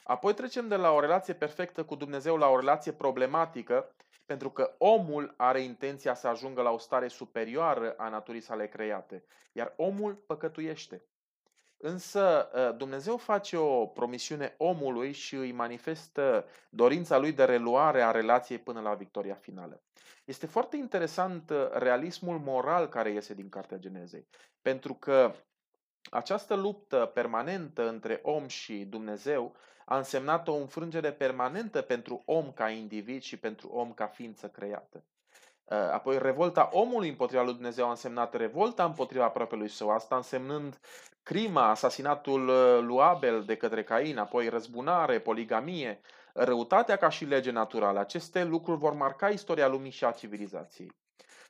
Apoi 0.05 0.35
trecem 0.35 0.69
de 0.69 0.77
la 0.77 0.91
o 0.91 1.01
relație 1.01 1.35
perfectă 1.35 1.85
cu 1.85 1.95
Dumnezeu 1.95 2.37
la 2.37 2.49
o 2.49 2.59
relație 2.59 2.93
problematică 2.93 3.95
pentru 4.27 4.51
că 4.51 4.75
omul 4.79 5.35
are 5.37 5.61
intenția 5.61 6.15
să 6.15 6.29
ajungă 6.29 6.63
la 6.63 6.71
o 6.71 6.79
stare 6.79 7.09
superioară 7.09 7.95
a 7.97 8.09
naturii 8.09 8.41
sale 8.41 8.69
create, 8.69 9.25
iar 9.53 9.73
omul 9.77 10.15
păcătuiește. 10.15 11.03
Însă 11.77 12.51
ă, 12.55 12.73
Dumnezeu 12.73 13.17
face 13.17 13.57
o 13.57 13.87
promisiune 13.87 14.55
omului 14.59 15.13
și 15.13 15.35
îi 15.35 15.53
manifestă 15.53 16.47
dorința 16.71 17.19
lui 17.19 17.33
de 17.33 17.45
reluare 17.45 18.03
a 18.03 18.11
relației 18.11 18.59
până 18.59 18.81
la 18.81 18.95
victoria 18.95 19.35
finală. 19.35 19.83
Este 20.25 20.47
foarte 20.47 20.77
interesant 20.77 21.51
ă, 21.51 21.71
realismul 21.75 22.39
moral 22.39 22.89
care 22.89 23.11
iese 23.11 23.35
din 23.35 23.49
Cartea 23.49 23.79
Genezei, 23.79 24.27
pentru 24.63 24.95
că 24.95 25.33
această 26.11 26.55
luptă 26.55 27.11
permanentă 27.15 27.89
între 27.89 28.21
om 28.23 28.47
și 28.47 28.75
Dumnezeu 28.75 29.55
a 29.85 29.97
însemnat 29.97 30.49
o 30.49 30.55
înfrângere 30.55 31.13
permanentă 31.13 31.81
pentru 31.81 32.23
om 32.25 32.53
ca 32.53 32.69
individ 32.69 33.23
și 33.23 33.39
pentru 33.39 33.69
om 33.69 33.93
ca 33.93 34.07
ființă 34.07 34.49
creată. 34.49 35.05
Uh, 35.65 35.77
apoi 35.77 36.19
revolta 36.19 36.69
omului 36.73 37.09
împotriva 37.09 37.43
lui 37.43 37.53
Dumnezeu 37.53 37.87
a 37.87 37.91
însemnat 37.91 38.35
revolta 38.35 38.85
împotriva 38.85 39.25
aproapelui 39.25 39.69
său, 39.69 39.91
asta 39.91 40.17
însemnând 40.17 40.81
crima, 41.23 41.69
asasinatul 41.69 42.49
uh, 42.49 42.79
lui 42.81 43.01
Abel 43.01 43.43
de 43.45 43.57
către 43.57 43.85
Cain, 43.85 44.19
apoi 44.19 44.49
răzbunare, 44.49 45.21
poligamie, 45.21 46.01
răutatea 46.33 46.97
ca 46.97 47.09
și 47.09 47.25
lege 47.25 47.51
naturală. 47.51 47.99
Aceste 47.99 48.45
lucruri 48.45 48.79
vor 48.79 48.93
marca 48.93 49.29
istoria 49.29 49.69
lumii 49.69 49.91
și 49.91 50.05
a 50.05 50.11
civilizației. 50.11 50.93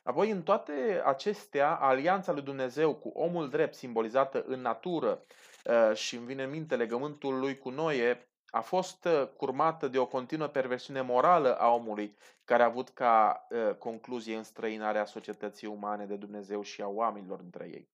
Apoi, 0.07 0.31
în 0.31 0.43
toate 0.43 1.03
acestea, 1.05 1.75
alianța 1.75 2.33
lui 2.33 2.43
Dumnezeu 2.43 2.95
cu 2.95 3.09
omul 3.09 3.49
drept, 3.49 3.75
simbolizată 3.75 4.45
în 4.47 4.61
natură, 4.61 5.23
uh, 5.65 5.97
și 5.97 6.17
îmi 6.17 6.27
vine 6.27 6.43
în 6.43 6.51
minte 6.51 6.77
legământul 6.77 7.39
lui 7.39 7.59
cu 7.59 7.71
Noe, 7.71 8.29
a 8.51 8.61
fost 8.61 9.05
uh, 9.05 9.29
curmată 9.37 9.89
de 9.89 9.99
o 9.99 10.07
continuă 10.07 10.47
perversiune 10.47 11.01
morală 11.01 11.59
a 11.59 11.69
omului, 11.75 12.17
care 12.45 12.63
a 12.63 12.67
avut 12.67 12.89
ca 12.89 13.47
uh, 13.51 13.75
concluzie 13.75 14.37
înstrăinarea 14.37 15.05
societății 15.05 15.67
umane 15.67 16.05
de 16.05 16.17
Dumnezeu 16.17 16.63
și 16.63 16.83
a 16.83 16.89
oamenilor 16.89 17.41
între 17.41 17.69
ei. 17.73 17.89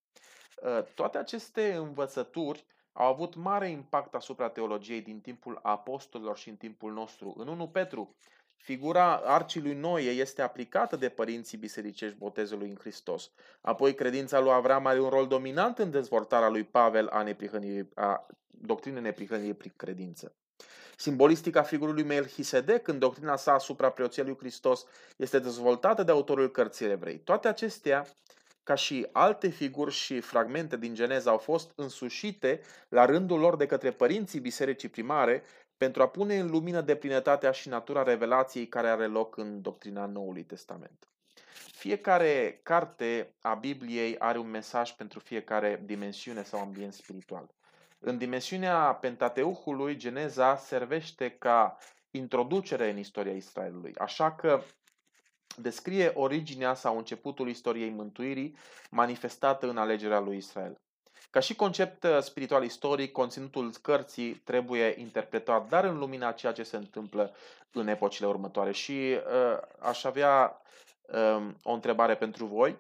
Uh, 0.63 0.85
toate 0.95 1.19
aceste 1.19 1.75
învățături 1.75 2.65
au 2.93 3.07
avut 3.07 3.35
mare 3.35 3.69
impact 3.69 4.15
asupra 4.15 4.49
teologiei 4.49 5.01
din 5.01 5.21
timpul 5.21 5.59
apostolilor 5.63 6.37
și 6.37 6.49
în 6.49 6.57
timpul 6.57 6.93
nostru. 6.93 7.35
În 7.39 7.49
1 7.49 7.69
Petru, 7.69 8.15
figura 8.63 9.15
arcii 9.25 9.61
lui 9.61 9.75
Noie 9.75 10.11
este 10.11 10.43
aplicată 10.43 10.97
de 10.97 11.09
părinții 11.09 11.59
bisericești 11.59 12.17
botezului 12.17 12.69
în 12.69 12.77
Hristos. 12.81 13.31
Apoi, 13.61 13.95
credința 13.95 14.41
lui 14.41 14.53
Avram 14.53 14.87
are 14.87 15.01
un 15.01 15.09
rol 15.09 15.27
dominant 15.27 15.79
în 15.79 15.91
dezvoltarea 15.91 16.49
lui 16.49 16.65
Pavel 16.65 17.09
a, 17.09 17.25
a 17.95 18.27
doctrinei 18.49 19.03
neprihănirii 19.03 19.55
prin 19.55 19.73
credință. 19.77 20.35
Simbolistica 20.97 21.63
figurului 21.63 22.03
Melchisedec 22.03 22.89
în 22.89 22.99
doctrina 22.99 23.37
sa 23.37 23.53
asupra 23.53 23.91
preoției 23.91 24.25
lui 24.25 24.37
Hristos 24.39 24.85
este 25.17 25.39
dezvoltată 25.39 26.03
de 26.03 26.11
autorul 26.11 26.51
cărții 26.51 26.87
evrei. 26.87 27.19
Toate 27.19 27.49
acestea 27.49 28.07
ca 28.63 28.75
și 28.75 29.07
alte 29.13 29.49
figuri 29.49 29.93
și 29.93 30.21
fragmente 30.21 30.77
din 30.77 30.95
Geneza 30.95 31.31
au 31.31 31.39
fost 31.39 31.73
însușite 31.75 32.61
la 32.89 33.05
rândul 33.05 33.39
lor 33.39 33.57
de 33.57 33.67
către 33.67 33.91
părinții 33.91 34.41
bisericii 34.41 34.89
primare 34.89 35.43
pentru 35.83 36.03
a 36.03 36.09
pune 36.09 36.39
în 36.39 36.51
lumină 36.51 36.80
de 36.80 36.97
plinătatea 36.97 37.51
și 37.51 37.68
natura 37.68 38.03
revelației 38.03 38.68
care 38.68 38.89
are 38.89 39.07
loc 39.07 39.37
în 39.37 39.62
doctrina 39.62 40.07
Noului 40.07 40.45
Testament. 40.45 41.09
Fiecare 41.72 42.61
carte 42.62 43.35
a 43.41 43.55
Bibliei 43.55 44.18
are 44.18 44.39
un 44.39 44.51
mesaj 44.51 44.91
pentru 44.91 45.18
fiecare 45.18 45.83
dimensiune 45.85 46.43
sau 46.43 46.61
ambient 46.61 46.93
spiritual. 46.93 47.51
În 47.99 48.18
dimensiunea 48.18 48.76
Pentateuhului, 48.76 49.97
Geneza 49.97 50.57
servește 50.57 51.30
ca 51.30 51.76
introducere 52.11 52.91
în 52.91 52.99
istoria 52.99 53.33
Israelului, 53.33 53.95
așa 53.95 54.33
că 54.33 54.62
descrie 55.57 56.11
originea 56.14 56.74
sau 56.74 56.97
începutul 56.97 57.49
istoriei 57.49 57.91
mântuirii 57.91 58.57
manifestată 58.91 59.68
în 59.68 59.76
alegerea 59.76 60.20
lui 60.20 60.37
Israel. 60.37 60.80
Ca 61.33 61.41
și 61.41 61.55
concept 61.55 62.03
uh, 62.05 62.18
spiritual 62.20 62.64
istoric, 62.64 63.12
conținutul 63.12 63.72
cărții 63.83 64.35
trebuie 64.35 64.95
interpretat, 64.99 65.68
dar 65.68 65.85
în 65.85 65.99
lumina 65.99 66.33
ceea 66.33 66.53
ce 66.53 66.62
se 66.62 66.76
întâmplă 66.76 67.35
în 67.72 67.89
epocile 67.89 68.26
următoare. 68.26 68.72
Și 68.72 68.93
uh, 68.93 69.59
aș 69.78 70.05
avea 70.05 70.62
uh, 71.03 71.47
o 71.62 71.72
întrebare 71.72 72.14
pentru 72.14 72.47
voi. 72.47 72.78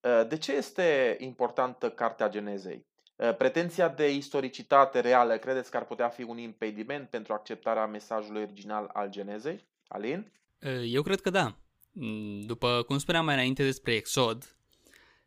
Uh, 0.00 0.28
de 0.28 0.36
ce 0.36 0.52
este 0.52 1.16
importantă 1.20 1.90
Cartea 1.90 2.28
Genezei? 2.28 2.86
Uh, 3.16 3.36
pretenția 3.36 3.88
de 3.88 4.10
istoricitate 4.10 5.00
reală 5.00 5.36
credeți 5.36 5.70
că 5.70 5.76
ar 5.76 5.84
putea 5.84 6.08
fi 6.08 6.22
un 6.22 6.38
impediment 6.38 7.08
pentru 7.08 7.32
acceptarea 7.32 7.86
mesajului 7.86 8.42
original 8.42 8.90
al 8.92 9.10
Genezei? 9.10 9.64
Alin? 9.86 10.32
Uh, 10.62 10.82
eu 10.84 11.02
cred 11.02 11.20
că 11.20 11.30
da. 11.30 11.56
Mm, 11.92 12.40
după 12.40 12.82
cum 12.86 12.98
spuneam 12.98 13.24
mai 13.24 13.34
înainte 13.34 13.64
despre 13.64 13.94
Exod, 13.94 14.56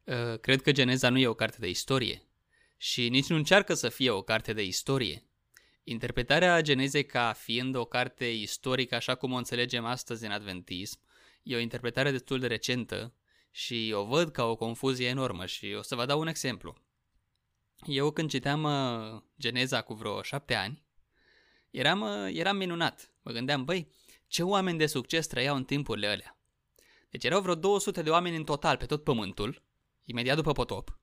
uh, 0.04 0.40
cred 0.40 0.62
că 0.62 0.72
Geneza 0.72 1.10
nu 1.10 1.18
e 1.18 1.28
o 1.28 1.34
carte 1.34 1.58
de 1.60 1.70
istorie 1.70 2.22
și 2.82 3.10
nici 3.10 3.28
nu 3.28 3.36
încearcă 3.36 3.74
să 3.74 3.90
fie 3.90 4.10
o 4.10 4.22
carte 4.22 4.54
de 4.54 4.64
istorie. 4.64 5.24
Interpretarea 5.84 6.62
Genezei 6.62 7.06
ca 7.06 7.34
fiind 7.34 7.76
o 7.76 7.86
carte 7.86 8.26
istorică 8.26 8.96
așa 8.96 9.16
cum 9.16 9.32
o 9.32 9.36
înțelegem 9.36 9.86
astăzi 9.86 10.26
în 10.26 10.32
Adventism 10.32 11.00
e 11.44 11.56
o 11.56 11.60
interpretare 11.60 12.12
destul 12.12 12.40
de 12.40 12.48
recentă 12.48 13.14
și 13.52 13.94
o 13.96 14.04
văd 14.04 14.32
ca 14.32 14.44
o 14.44 14.56
confuzie 14.56 15.08
enormă 15.08 15.46
și 15.46 15.76
o 15.78 15.82
să 15.82 15.96
vă 15.96 16.06
dau 16.06 16.20
un 16.20 16.28
exemplu. 16.28 16.78
Eu 17.86 18.12
când 18.12 18.30
citeam 18.30 18.64
uh, 18.64 19.22
Geneza 19.40 19.82
cu 19.82 19.94
vreo 19.94 20.22
șapte 20.22 20.56
ani, 20.56 20.84
eram, 21.70 22.02
uh, 22.02 22.30
eram 22.34 22.58
minunat. 22.58 23.14
Mă 23.22 23.32
gândeam, 23.32 23.66
băi, 23.66 23.92
ce 24.28 24.44
oameni 24.44 24.78
de 24.78 24.86
succes 24.86 25.28
trăiau 25.28 25.56
în 25.56 25.64
timpurile 25.64 26.08
alea. 26.08 26.38
Deci 27.10 27.24
erau 27.24 27.42
vreo 27.42 27.56
200 27.56 28.02
de 28.02 28.10
oameni 28.10 28.36
în 28.36 28.44
total 28.44 28.78
pe 28.78 28.86
tot 28.86 29.04
pământul, 29.04 29.64
imediat 30.06 30.36
după 30.36 30.52
potop, 30.52 31.01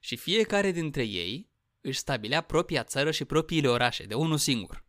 și 0.00 0.16
fiecare 0.16 0.70
dintre 0.70 1.02
ei 1.02 1.50
își 1.80 1.98
stabilea 1.98 2.40
propria 2.40 2.84
țară 2.84 3.10
și 3.10 3.24
propriile 3.24 3.68
orașe, 3.68 4.04
de 4.04 4.14
unul 4.14 4.38
singur. 4.38 4.84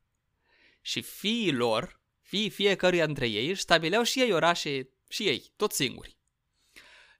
Și 0.81 1.01
fiii 1.01 1.51
lor, 1.51 2.01
fiii 2.21 2.49
fiecăruia 2.49 3.05
dintre 3.05 3.27
ei, 3.27 3.49
își 3.49 3.61
stabileau 3.61 4.03
și 4.03 4.21
ei 4.21 4.31
orașe 4.31 4.89
și 5.09 5.27
ei, 5.27 5.51
tot 5.55 5.71
singuri. 5.71 6.17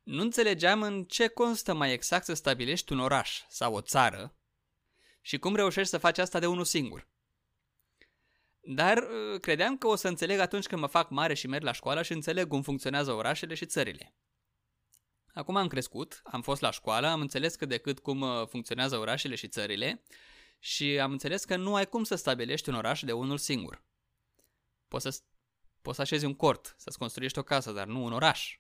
Nu 0.03 0.21
înțelegeam 0.21 0.81
în 0.81 1.03
ce 1.03 1.27
constă 1.27 1.73
mai 1.73 1.93
exact 1.93 2.25
să 2.25 2.33
stabilești 2.33 2.91
un 2.91 2.99
oraș 2.99 3.41
sau 3.49 3.73
o 3.73 3.81
țară 3.81 4.37
și 5.21 5.37
cum 5.37 5.55
reușești 5.55 5.89
să 5.89 5.97
faci 5.97 6.17
asta 6.17 6.39
de 6.39 6.45
unul 6.45 6.65
singur. 6.65 7.07
Dar 8.59 8.97
uh, 8.97 9.39
credeam 9.39 9.77
că 9.77 9.87
o 9.87 9.95
să 9.95 10.07
înțeleg 10.07 10.39
atunci 10.39 10.65
când 10.65 10.81
mă 10.81 10.87
fac 10.87 11.09
mare 11.09 11.33
și 11.33 11.47
merg 11.47 11.63
la 11.63 11.71
școală 11.71 12.01
și 12.01 12.11
înțeleg 12.11 12.47
cum 12.47 12.61
funcționează 12.61 13.11
orașele 13.11 13.53
și 13.53 13.65
țările. 13.65 14.15
Acum 15.37 15.55
am 15.55 15.67
crescut, 15.67 16.21
am 16.23 16.41
fost 16.41 16.61
la 16.61 16.71
școală, 16.71 17.07
am 17.07 17.21
înțeles 17.21 17.55
cât 17.55 17.69
de 17.69 17.77
cât 17.77 17.99
cum 17.99 18.21
uh, 18.21 18.47
funcționează 18.47 18.97
orașele 18.97 19.35
și 19.35 19.47
țările 19.47 20.03
și 20.59 20.99
am 20.99 21.11
înțeles 21.11 21.45
că 21.45 21.55
nu 21.55 21.75
ai 21.75 21.87
cum 21.87 22.03
să 22.03 22.15
stabilești 22.15 22.69
un 22.69 22.75
oraș 22.75 23.01
de 23.01 23.11
unul 23.11 23.37
singur. 23.37 23.83
Poți 24.87 25.03
să, 25.03 25.21
poți 25.81 25.95
să 25.95 26.01
așezi 26.01 26.25
un 26.25 26.33
cort, 26.33 26.75
să-ți 26.77 26.97
construiești 26.97 27.39
o 27.39 27.43
casă, 27.43 27.71
dar 27.71 27.87
nu 27.87 28.03
un 28.03 28.13
oraș. 28.13 28.59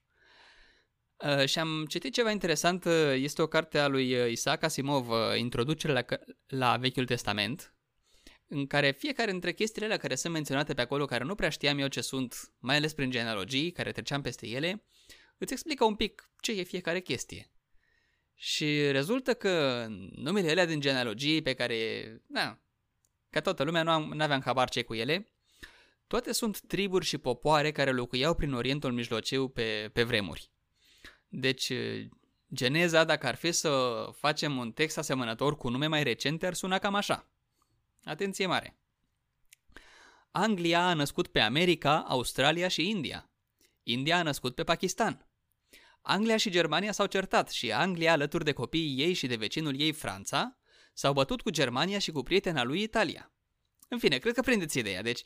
Uh, 1.17 1.45
și 1.45 1.59
am 1.59 1.85
citit 1.85 2.13
ceva 2.13 2.31
interesant, 2.31 2.85
este 3.13 3.41
o 3.41 3.47
carte 3.47 3.79
a 3.79 3.87
lui 3.87 4.31
Isaac 4.31 4.63
Asimov, 4.63 5.09
Introducere 5.37 5.93
la, 5.93 6.05
la 6.47 6.77
Vechiul 6.77 7.05
Testament, 7.05 7.75
în 8.47 8.67
care 8.67 8.91
fiecare 8.91 9.31
dintre 9.31 9.53
chestiile 9.53 9.85
alea 9.85 9.97
care 9.97 10.15
sunt 10.15 10.33
menționate 10.33 10.73
pe 10.73 10.81
acolo, 10.81 11.05
care 11.05 11.23
nu 11.23 11.35
prea 11.35 11.49
știam 11.49 11.79
eu 11.79 11.87
ce 11.87 12.01
sunt, 12.01 12.51
mai 12.59 12.75
ales 12.75 12.93
prin 12.93 13.09
genealogii, 13.09 13.71
care 13.71 13.91
treceam 13.91 14.21
peste 14.21 14.47
ele, 14.47 14.83
îți 15.37 15.53
explică 15.53 15.83
un 15.83 15.95
pic 15.95 16.29
ce 16.39 16.51
e 16.51 16.63
fiecare 16.63 16.99
chestie. 16.99 17.51
Și 18.35 18.91
rezultă 18.91 19.33
că 19.33 19.85
numele 20.15 20.49
alea 20.49 20.65
din 20.65 20.79
genealogii 20.79 21.41
pe 21.41 21.53
care, 21.53 21.77
na, 22.27 22.59
ca 23.29 23.41
toată 23.41 23.63
lumea 23.63 23.83
nu 23.83 23.91
am, 23.91 24.19
aveam 24.19 24.41
habar 24.41 24.69
ce 24.69 24.83
cu 24.83 24.93
ele, 24.93 25.27
toate 26.07 26.31
sunt 26.31 26.61
triburi 26.61 27.05
și 27.05 27.17
popoare 27.17 27.71
care 27.71 27.91
locuiau 27.91 28.35
prin 28.35 28.53
Orientul 28.53 28.91
Mijlociu 28.91 29.47
pe, 29.47 29.89
pe 29.93 30.03
vremuri. 30.03 30.49
Deci, 31.27 31.71
Geneza, 32.53 33.03
dacă 33.03 33.27
ar 33.27 33.35
fi 33.35 33.51
să 33.51 34.03
facem 34.13 34.57
un 34.57 34.71
text 34.71 34.97
asemănător 34.97 35.57
cu 35.57 35.69
nume 35.69 35.87
mai 35.87 36.03
recente, 36.03 36.45
ar 36.45 36.53
suna 36.53 36.79
cam 36.79 36.95
așa. 36.95 37.27
Atenție 38.03 38.45
mare! 38.45 38.77
Anglia 40.31 40.87
a 40.87 40.93
născut 40.93 41.27
pe 41.27 41.39
America, 41.39 41.99
Australia 42.07 42.67
și 42.67 42.89
India. 42.89 43.29
India 43.83 44.17
a 44.17 44.23
născut 44.23 44.55
pe 44.55 44.63
Pakistan. 44.63 45.26
Anglia 46.09 46.37
și 46.37 46.49
Germania 46.49 46.91
s-au 46.91 47.05
certat 47.05 47.49
și 47.49 47.71
Anglia, 47.71 48.11
alături 48.11 48.43
de 48.43 48.51
copiii 48.51 48.99
ei 48.99 49.13
și 49.13 49.27
de 49.27 49.35
vecinul 49.35 49.79
ei 49.79 49.91
Franța, 49.91 50.57
s-au 50.93 51.13
bătut 51.13 51.41
cu 51.41 51.49
Germania 51.49 51.99
și 51.99 52.11
cu 52.11 52.23
prietena 52.23 52.63
lui 52.63 52.81
Italia. 52.81 53.33
În 53.89 53.99
fine, 53.99 54.17
cred 54.17 54.33
că 54.33 54.41
prindeți 54.41 54.79
ideea. 54.79 55.01
Deci, 55.01 55.21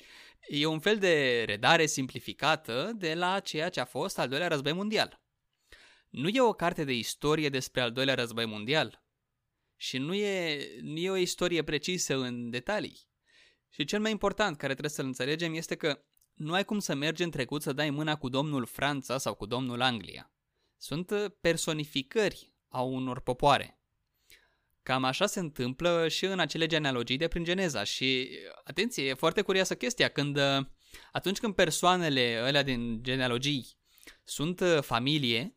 e 0.47 0.65
un 0.65 0.79
fel 0.79 0.97
de 0.97 1.43
redare 1.43 1.85
simplificată 1.85 2.91
de 2.95 3.13
la 3.13 3.39
ceea 3.39 3.69
ce 3.69 3.79
a 3.79 3.85
fost 3.85 4.19
al 4.19 4.29
doilea 4.29 4.47
război 4.47 4.73
mondial. 4.73 5.21
Nu 6.09 6.27
e 6.27 6.41
o 6.41 6.53
carte 6.53 6.83
de 6.83 6.93
istorie 6.93 7.49
despre 7.49 7.81
al 7.81 7.91
doilea 7.91 8.15
război 8.15 8.45
mondial, 8.45 9.03
și 9.75 9.97
nu 9.97 10.13
e, 10.13 10.67
nu 10.81 10.97
e 10.97 11.09
o 11.09 11.15
istorie 11.15 11.63
precisă 11.63 12.15
în 12.15 12.49
detalii. 12.49 12.99
Și 13.69 13.85
cel 13.85 13.99
mai 13.99 14.11
important 14.11 14.57
care 14.57 14.71
trebuie 14.71 14.91
să-l 14.91 15.05
înțelegem 15.05 15.53
este 15.53 15.75
că 15.75 16.03
nu 16.33 16.53
ai 16.53 16.65
cum 16.65 16.79
să 16.79 16.93
mergi 16.93 17.23
în 17.23 17.29
trecut 17.29 17.61
să 17.61 17.73
dai 17.73 17.89
mâna 17.89 18.15
cu 18.15 18.29
domnul 18.29 18.65
Franța 18.65 19.17
sau 19.17 19.35
cu 19.35 19.45
domnul 19.45 19.81
Anglia. 19.81 20.31
Sunt 20.81 21.11
uh, 21.11 21.25
personificări 21.41 22.53
a 22.67 22.81
unor 22.81 23.19
popoare. 23.19 23.79
Cam 24.83 25.03
așa 25.03 25.25
se 25.25 25.39
întâmplă 25.39 26.07
și 26.07 26.25
în 26.25 26.39
acele 26.39 26.65
genealogii 26.65 27.17
de 27.17 27.27
prin 27.27 27.43
Geneza 27.43 27.83
și, 27.83 28.29
atenție, 28.63 29.07
e 29.07 29.13
foarte 29.13 29.41
curioasă 29.41 29.75
chestia, 29.75 30.07
când 30.07 30.37
uh, 30.37 30.65
atunci 31.11 31.37
când 31.39 31.55
persoanele 31.55 32.41
alea 32.43 32.63
din 32.63 33.03
genealogii 33.03 33.67
sunt 34.23 34.59
uh, 34.59 34.81
familie, 34.81 35.55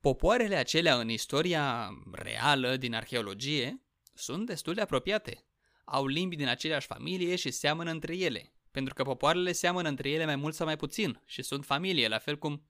Popoarele 0.00 0.56
acelea 0.56 0.98
în 0.98 1.08
istoria 1.08 1.90
reală 2.12 2.76
din 2.76 2.94
arheologie 2.94 3.82
sunt 4.14 4.46
destul 4.46 4.74
de 4.74 4.80
apropiate. 4.80 5.46
Au 5.84 6.06
limbi 6.06 6.36
din 6.36 6.48
aceeași 6.48 6.86
familie 6.86 7.36
și 7.36 7.50
seamănă 7.50 7.90
între 7.90 8.16
ele, 8.16 8.52
pentru 8.70 8.94
că 8.94 9.02
popoarele 9.02 9.52
seamănă 9.52 9.88
între 9.88 10.10
ele 10.10 10.24
mai 10.24 10.36
mult 10.36 10.54
sau 10.54 10.66
mai 10.66 10.76
puțin 10.76 11.22
și 11.24 11.42
sunt 11.42 11.64
familie, 11.64 12.08
la 12.08 12.18
fel 12.18 12.38
cum, 12.38 12.68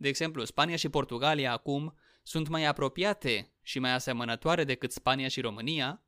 de 0.00 0.08
exemplu, 0.08 0.44
Spania 0.44 0.76
și 0.76 0.88
Portugalia 0.88 1.52
acum 1.52 1.94
sunt 2.22 2.48
mai 2.48 2.64
apropiate 2.64 3.52
și 3.62 3.78
mai 3.78 3.92
asemănătoare 3.92 4.64
decât 4.64 4.92
Spania 4.92 5.28
și 5.28 5.40
România, 5.40 6.02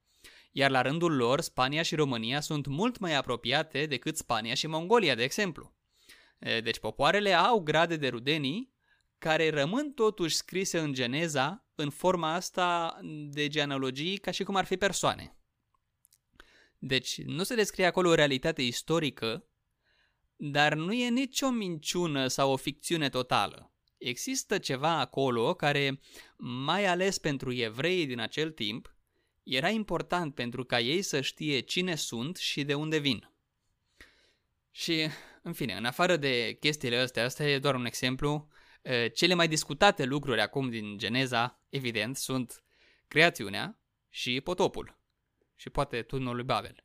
iar 0.53 0.71
la 0.71 0.83
rândul 0.83 1.17
lor 1.17 1.41
Spania 1.41 1.83
și 1.83 1.95
România 1.95 2.41
sunt 2.41 2.67
mult 2.67 2.99
mai 2.99 3.15
apropiate 3.15 3.87
decât 3.87 4.17
Spania 4.17 4.55
și 4.55 4.67
Mongolia, 4.67 5.15
de 5.15 5.23
exemplu. 5.23 5.75
Deci 6.39 6.79
popoarele 6.79 7.33
au 7.33 7.61
grade 7.61 7.97
de 7.97 8.09
rudenii 8.09 8.73
care 9.19 9.51
rămân 9.51 9.93
totuși 9.93 10.35
scrise 10.35 10.79
în 10.79 10.93
Geneza 10.93 11.67
în 11.75 11.91
forma 11.91 12.33
asta 12.33 12.99
de 13.31 13.49
genealogii 13.49 14.19
ca 14.19 14.31
și 14.31 14.43
cum 14.43 14.57
ar 14.57 14.65
fi 14.65 14.77
persoane. 14.77 15.37
Deci 16.79 17.23
nu 17.23 17.43
se 17.43 17.55
descrie 17.55 17.87
acolo 17.87 18.09
o 18.09 18.15
realitate 18.15 18.63
istorică, 18.63 19.45
dar 20.37 20.75
nu 20.75 20.93
e 20.93 21.09
nicio 21.09 21.51
minciună 21.51 22.27
sau 22.27 22.53
o 22.53 22.57
ficțiune 22.57 23.09
totală. 23.09 23.73
Există 24.01 24.59
ceva 24.59 24.99
acolo 24.99 25.55
care, 25.55 26.01
mai 26.37 26.87
ales 26.87 27.19
pentru 27.19 27.53
evreii 27.53 28.07
din 28.07 28.21
acel 28.21 28.51
timp, 28.51 28.95
era 29.43 29.69
important 29.69 30.35
pentru 30.35 30.65
ca 30.65 30.81
ei 30.81 31.03
să 31.03 31.21
știe 31.21 31.61
cine 31.61 31.95
sunt 31.95 32.37
și 32.37 32.65
de 32.65 32.75
unde 32.75 32.99
vin. 32.99 33.31
Și, 34.71 35.09
în 35.43 35.53
fine, 35.53 35.75
în 35.75 35.85
afară 35.85 36.17
de 36.17 36.57
chestiile 36.61 36.97
astea, 36.97 37.25
asta 37.25 37.45
e 37.45 37.59
doar 37.59 37.75
un 37.75 37.85
exemplu, 37.85 38.49
cele 39.15 39.35
mai 39.35 39.49
discutate 39.49 40.05
lucruri 40.05 40.41
acum 40.41 40.71
din 40.71 40.99
Geneza, 40.99 41.63
evident, 41.69 42.17
sunt 42.17 42.65
creațiunea 43.09 43.79
și 44.09 44.41
potopul 44.41 44.99
și 45.57 45.71
poate 45.71 46.03
turnul 46.03 46.35
lui 46.35 46.45
Babel, 46.45 46.85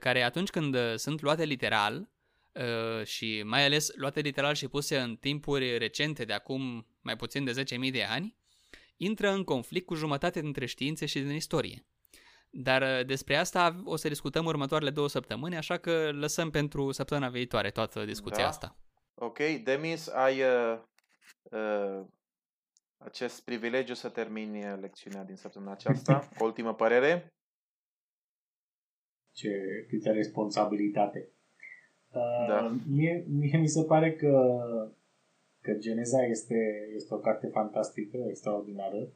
care 0.00 0.22
atunci 0.22 0.50
când 0.50 0.76
sunt 0.96 1.20
luate 1.20 1.44
literal 1.44 2.10
și 3.04 3.42
mai 3.44 3.64
ales 3.64 3.90
luate 3.94 4.20
literal 4.20 4.54
și 4.54 4.68
puse 4.68 4.98
în 4.98 5.16
timpuri 5.16 5.78
recente 5.78 6.24
de 6.24 6.32
acum 6.32 6.86
mai 7.00 7.16
puțin 7.16 7.44
de 7.44 7.64
10.000 7.84 7.92
de 7.92 8.02
ani, 8.02 8.36
intră 8.96 9.30
în 9.30 9.44
conflict 9.44 9.86
cu 9.86 9.94
jumătate 9.94 10.40
dintre 10.40 10.66
științe 10.66 11.06
și 11.06 11.20
din 11.20 11.34
istorie. 11.34 11.84
Dar 12.50 13.04
despre 13.04 13.36
asta 13.36 13.82
o 13.84 13.96
să 13.96 14.08
discutăm 14.08 14.44
următoarele 14.44 14.90
două 14.90 15.08
săptămâni, 15.08 15.56
așa 15.56 15.78
că 15.78 16.10
lăsăm 16.12 16.50
pentru 16.50 16.92
săptămâna 16.92 17.28
viitoare 17.28 17.70
toată 17.70 18.04
discuția 18.04 18.42
Da. 18.42 18.48
asta. 18.48 18.76
Ok, 19.14 19.38
Demis, 19.64 20.08
ai 20.08 20.42
uh, 20.42 20.80
uh, 21.42 22.06
acest 22.98 23.44
privilegiu 23.44 23.94
să 23.94 24.08
termini 24.08 24.72
uh, 24.72 24.78
lecțiunea 24.80 25.24
din 25.24 25.36
săptămâna 25.36 25.72
aceasta. 25.72 26.28
O 26.38 26.44
ultimă 26.50 26.74
părere? 26.74 27.34
Ce, 29.32 29.48
câtă 29.88 30.12
responsabilitate. 30.12 31.32
Uh, 32.14 32.46
Da. 32.48 32.76
Mie, 32.90 33.24
mie 33.38 33.58
mi 33.58 33.68
se 33.68 33.84
pare 33.84 34.12
că, 34.12 34.62
că 35.60 35.72
Geneza 35.72 36.22
este, 36.24 36.88
este 36.94 37.14
o 37.14 37.18
carte 37.18 37.46
fantastică, 37.46 38.18
extraordinară. 38.28 39.08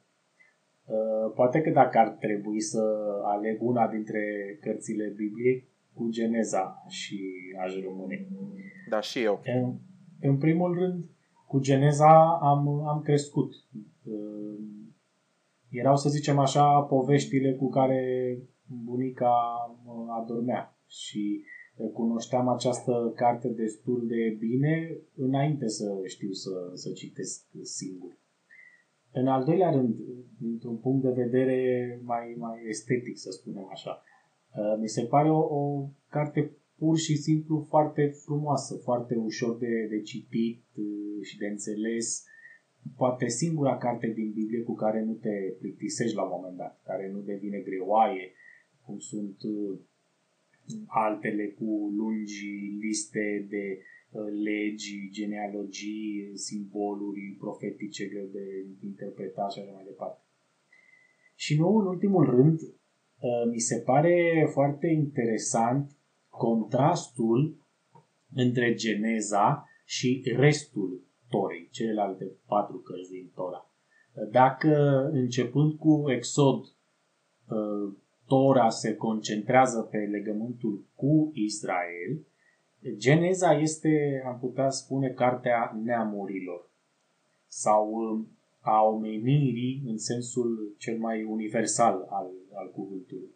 Uh, 0.84 1.32
poate 1.34 1.60
că 1.60 1.70
dacă 1.70 1.98
ar 1.98 2.08
trebui 2.08 2.60
să 2.60 2.82
aleg 3.24 3.62
una 3.62 3.88
dintre 3.88 4.20
cărțile 4.60 5.12
Bibliei, 5.16 5.68
cu 5.94 6.08
Geneza 6.10 6.84
și 6.88 7.20
aș 7.60 7.74
rămâne. 7.82 8.26
Da, 8.88 9.00
și 9.00 9.22
eu. 9.22 9.42
În, 9.44 9.74
în 10.20 10.38
primul 10.38 10.74
rând, 10.74 11.04
cu 11.46 11.60
Geneza 11.60 12.38
am, 12.42 12.68
am 12.68 13.02
crescut. 13.02 13.52
Uh, 14.02 14.58
Erau, 15.68 15.96
să 15.96 16.08
zicem 16.08 16.38
așa, 16.38 16.80
poveștile 16.80 17.52
cu 17.52 17.68
care 17.68 18.38
bunica 18.84 19.34
mă 19.84 20.06
adormea 20.22 20.76
și 20.86 21.40
uh, 21.40 21.53
cunoșteam 21.92 22.48
această 22.48 23.12
carte 23.16 23.48
destul 23.48 24.06
de 24.06 24.36
bine 24.38 24.96
înainte 25.16 25.68
să 25.68 26.00
știu 26.04 26.32
să, 26.32 26.70
să 26.74 26.92
citesc 26.92 27.44
singur. 27.62 28.18
În 29.12 29.26
al 29.26 29.44
doilea 29.44 29.70
rând, 29.70 29.96
dintr-un 30.40 30.76
punct 30.76 31.02
de 31.02 31.22
vedere 31.22 32.00
mai, 32.02 32.34
mai 32.38 32.64
estetic, 32.68 33.18
să 33.18 33.30
spunem 33.30 33.68
așa, 33.70 34.02
uh, 34.56 34.80
mi 34.80 34.88
se 34.88 35.02
pare 35.02 35.30
o, 35.30 35.38
o 35.38 35.88
carte 36.08 36.56
pur 36.78 36.98
și 36.98 37.16
simplu 37.16 37.66
foarte 37.68 38.06
frumoasă, 38.06 38.74
foarte 38.76 39.14
ușor 39.14 39.58
de, 39.58 39.86
de 39.90 40.00
citit 40.00 40.64
uh, 40.76 41.22
și 41.22 41.38
de 41.38 41.46
înțeles. 41.46 42.24
Poate 42.96 43.28
singura 43.28 43.78
carte 43.78 44.06
din 44.06 44.32
Biblie 44.32 44.62
cu 44.62 44.74
care 44.74 45.02
nu 45.02 45.12
te 45.12 45.54
plictisești 45.58 46.16
la 46.16 46.22
un 46.22 46.30
moment 46.34 46.56
dat, 46.56 46.80
care 46.84 47.10
nu 47.12 47.20
devine 47.20 47.58
greoaie, 47.58 48.32
cum 48.84 48.98
sunt 48.98 49.42
uh, 49.42 49.78
altele 50.86 51.46
cu 51.46 51.92
lungi 51.96 52.76
liste 52.80 53.46
de 53.48 53.78
uh, 54.10 54.22
legi, 54.42 55.10
genealogii, 55.10 56.30
simboluri 56.34 57.36
profetice 57.38 58.04
greu 58.04 58.26
de 58.32 58.66
interpretat 58.82 59.52
și 59.52 59.58
așa 59.58 59.72
mai 59.72 59.84
departe. 59.84 60.22
Și 61.34 61.58
nu 61.58 61.76
în 61.76 61.86
ultimul 61.86 62.24
rând, 62.24 62.60
uh, 62.60 63.50
mi 63.52 63.58
se 63.58 63.78
pare 63.78 64.48
foarte 64.52 64.86
interesant 64.86 65.96
contrastul 66.28 67.56
între 68.34 68.74
Geneza 68.74 69.68
și 69.84 70.22
restul 70.36 71.02
Torei, 71.28 71.68
celelalte 71.70 72.32
patru 72.46 72.76
cărți 72.78 73.10
din 73.10 73.30
Tora. 73.34 73.68
Dacă 74.30 75.04
începând 75.12 75.72
cu 75.78 76.04
Exod, 76.10 76.60
uh, 77.48 77.94
Tora 78.26 78.68
se 78.68 78.94
concentrează 78.94 79.80
pe 79.90 79.98
legământul 79.98 80.84
cu 80.94 81.30
Israel, 81.34 82.26
Geneza 82.96 83.52
este, 83.52 84.22
am 84.26 84.38
putea 84.38 84.70
spune, 84.70 85.08
cartea 85.08 85.80
neamurilor 85.84 86.70
sau 87.46 87.90
uh, 87.90 88.26
a 88.60 88.82
omenirii 88.82 89.82
în 89.86 89.98
sensul 89.98 90.74
cel 90.78 90.98
mai 90.98 91.22
universal 91.22 92.06
al, 92.10 92.30
al 92.54 92.70
cuvântului. 92.72 93.30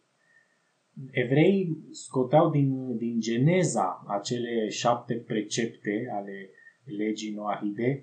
Evreii 1.11 1.79
scoteau 1.91 2.51
din, 2.51 2.97
din 2.97 3.21
Geneza 3.21 4.05
acele 4.07 4.69
șapte 4.69 5.15
precepte 5.15 6.09
ale 6.13 6.51
legii 6.85 7.35
noahide 7.35 8.03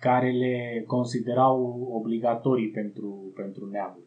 care 0.00 0.30
le 0.30 0.84
considerau 0.86 1.88
obligatorii 1.92 2.70
pentru, 2.70 3.32
pentru 3.34 3.66
neamul 3.66 4.05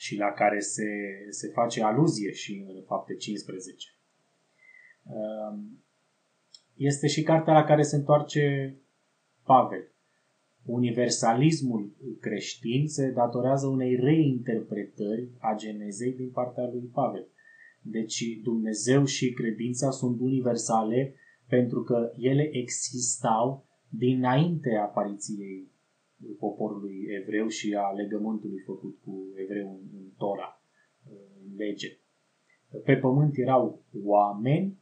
și 0.00 0.16
la 0.16 0.32
care 0.32 0.60
se, 0.60 0.88
se 1.30 1.48
face 1.48 1.82
aluzie 1.82 2.32
și 2.32 2.64
în 2.68 2.82
fapte 2.86 3.14
15. 3.14 3.88
Este 6.76 7.06
și 7.06 7.22
cartea 7.22 7.52
la 7.52 7.64
care 7.64 7.82
se 7.82 7.96
întoarce 7.96 8.74
Pavel. 9.44 9.92
Universalismul 10.64 11.96
creștin 12.20 12.88
se 12.88 13.10
datorează 13.10 13.66
unei 13.66 13.96
reinterpretări 13.96 15.28
a 15.38 15.54
Genezei 15.56 16.12
din 16.12 16.30
partea 16.30 16.64
lui 16.72 16.90
Pavel. 16.92 17.26
Deci 17.82 18.22
Dumnezeu 18.42 19.04
și 19.04 19.32
credința 19.32 19.90
sunt 19.90 20.20
universale 20.20 21.14
pentru 21.48 21.82
că 21.82 22.12
ele 22.16 22.48
existau 22.52 23.64
dinainte 23.88 24.74
apariției 24.74 25.68
poporului 26.38 27.06
evreu 27.20 27.46
și 27.48 27.74
a 27.74 27.90
legământului 27.90 28.58
făcut 28.58 28.98
cu 29.04 29.26
evreu 29.34 29.70
în, 29.70 29.98
în 29.98 30.06
Tora, 30.18 30.62
în 31.10 31.56
lege. 31.56 31.98
Pe 32.84 32.96
pământ 32.96 33.36
erau 33.36 33.82
oameni 34.04 34.78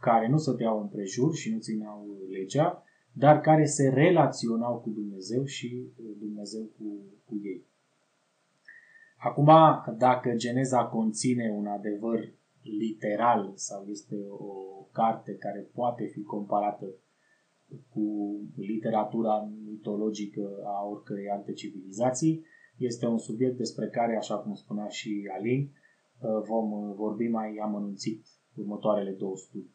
care 0.00 0.28
nu 0.28 0.36
stăteau 0.36 0.80
împrejur 0.80 1.34
și 1.34 1.52
nu 1.52 1.58
țineau 1.58 2.06
legea, 2.30 2.82
dar 3.12 3.40
care 3.40 3.64
se 3.64 3.88
relaționau 3.88 4.78
cu 4.78 4.90
Dumnezeu 4.90 5.44
și 5.44 5.86
Dumnezeu 6.18 6.62
cu, 6.62 6.84
cu 7.24 7.40
ei. 7.42 7.64
Acum, 9.18 9.50
dacă 9.98 10.34
Geneza 10.34 10.84
conține 10.84 11.52
un 11.56 11.66
adevăr 11.66 12.32
literal 12.62 13.52
sau 13.54 13.86
este 13.86 14.16
o 14.30 14.54
carte 14.92 15.36
care 15.36 15.68
poate 15.74 16.04
fi 16.04 16.22
comparată 16.22 16.86
cu 17.88 18.36
literatura 18.56 19.48
mitologică 19.64 20.40
a 20.64 20.84
oricărei 20.84 21.28
alte 21.28 21.52
civilizații, 21.52 22.44
este 22.76 23.06
un 23.06 23.18
subiect 23.18 23.56
despre 23.56 23.88
care, 23.88 24.16
așa 24.16 24.38
cum 24.38 24.54
spunea 24.54 24.88
și 24.88 25.30
Alin, 25.38 25.72
vom 26.48 26.94
vorbi 26.94 27.28
mai 27.28 27.56
amănunțit 27.62 28.26
următoarele 28.54 29.10
două 29.10 29.36
studii. 29.36 29.74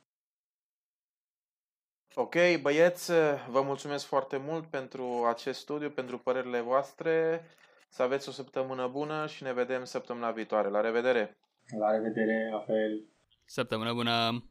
Ok, 2.16 2.36
băieți, 2.62 3.12
vă 3.50 3.62
mulțumesc 3.62 4.06
foarte 4.06 4.38
mult 4.38 4.66
pentru 4.66 5.04
acest 5.30 5.60
studiu, 5.60 5.90
pentru 5.90 6.18
părerile 6.18 6.60
voastre. 6.60 7.42
Să 7.90 8.02
aveți 8.02 8.30
o 8.30 8.32
săptămână 8.32 8.88
bună 8.88 9.26
și 9.28 9.44
ne 9.44 9.54
vedem 9.54 9.84
săptămâna 9.84 10.32
viitoare. 10.32 10.70
La 10.70 10.82
revedere! 10.82 11.38
La 11.80 11.92
revedere, 11.92 12.50
la 12.52 12.60
fel! 12.60 13.06
Săptămână 13.46 13.94
bună! 13.94 14.44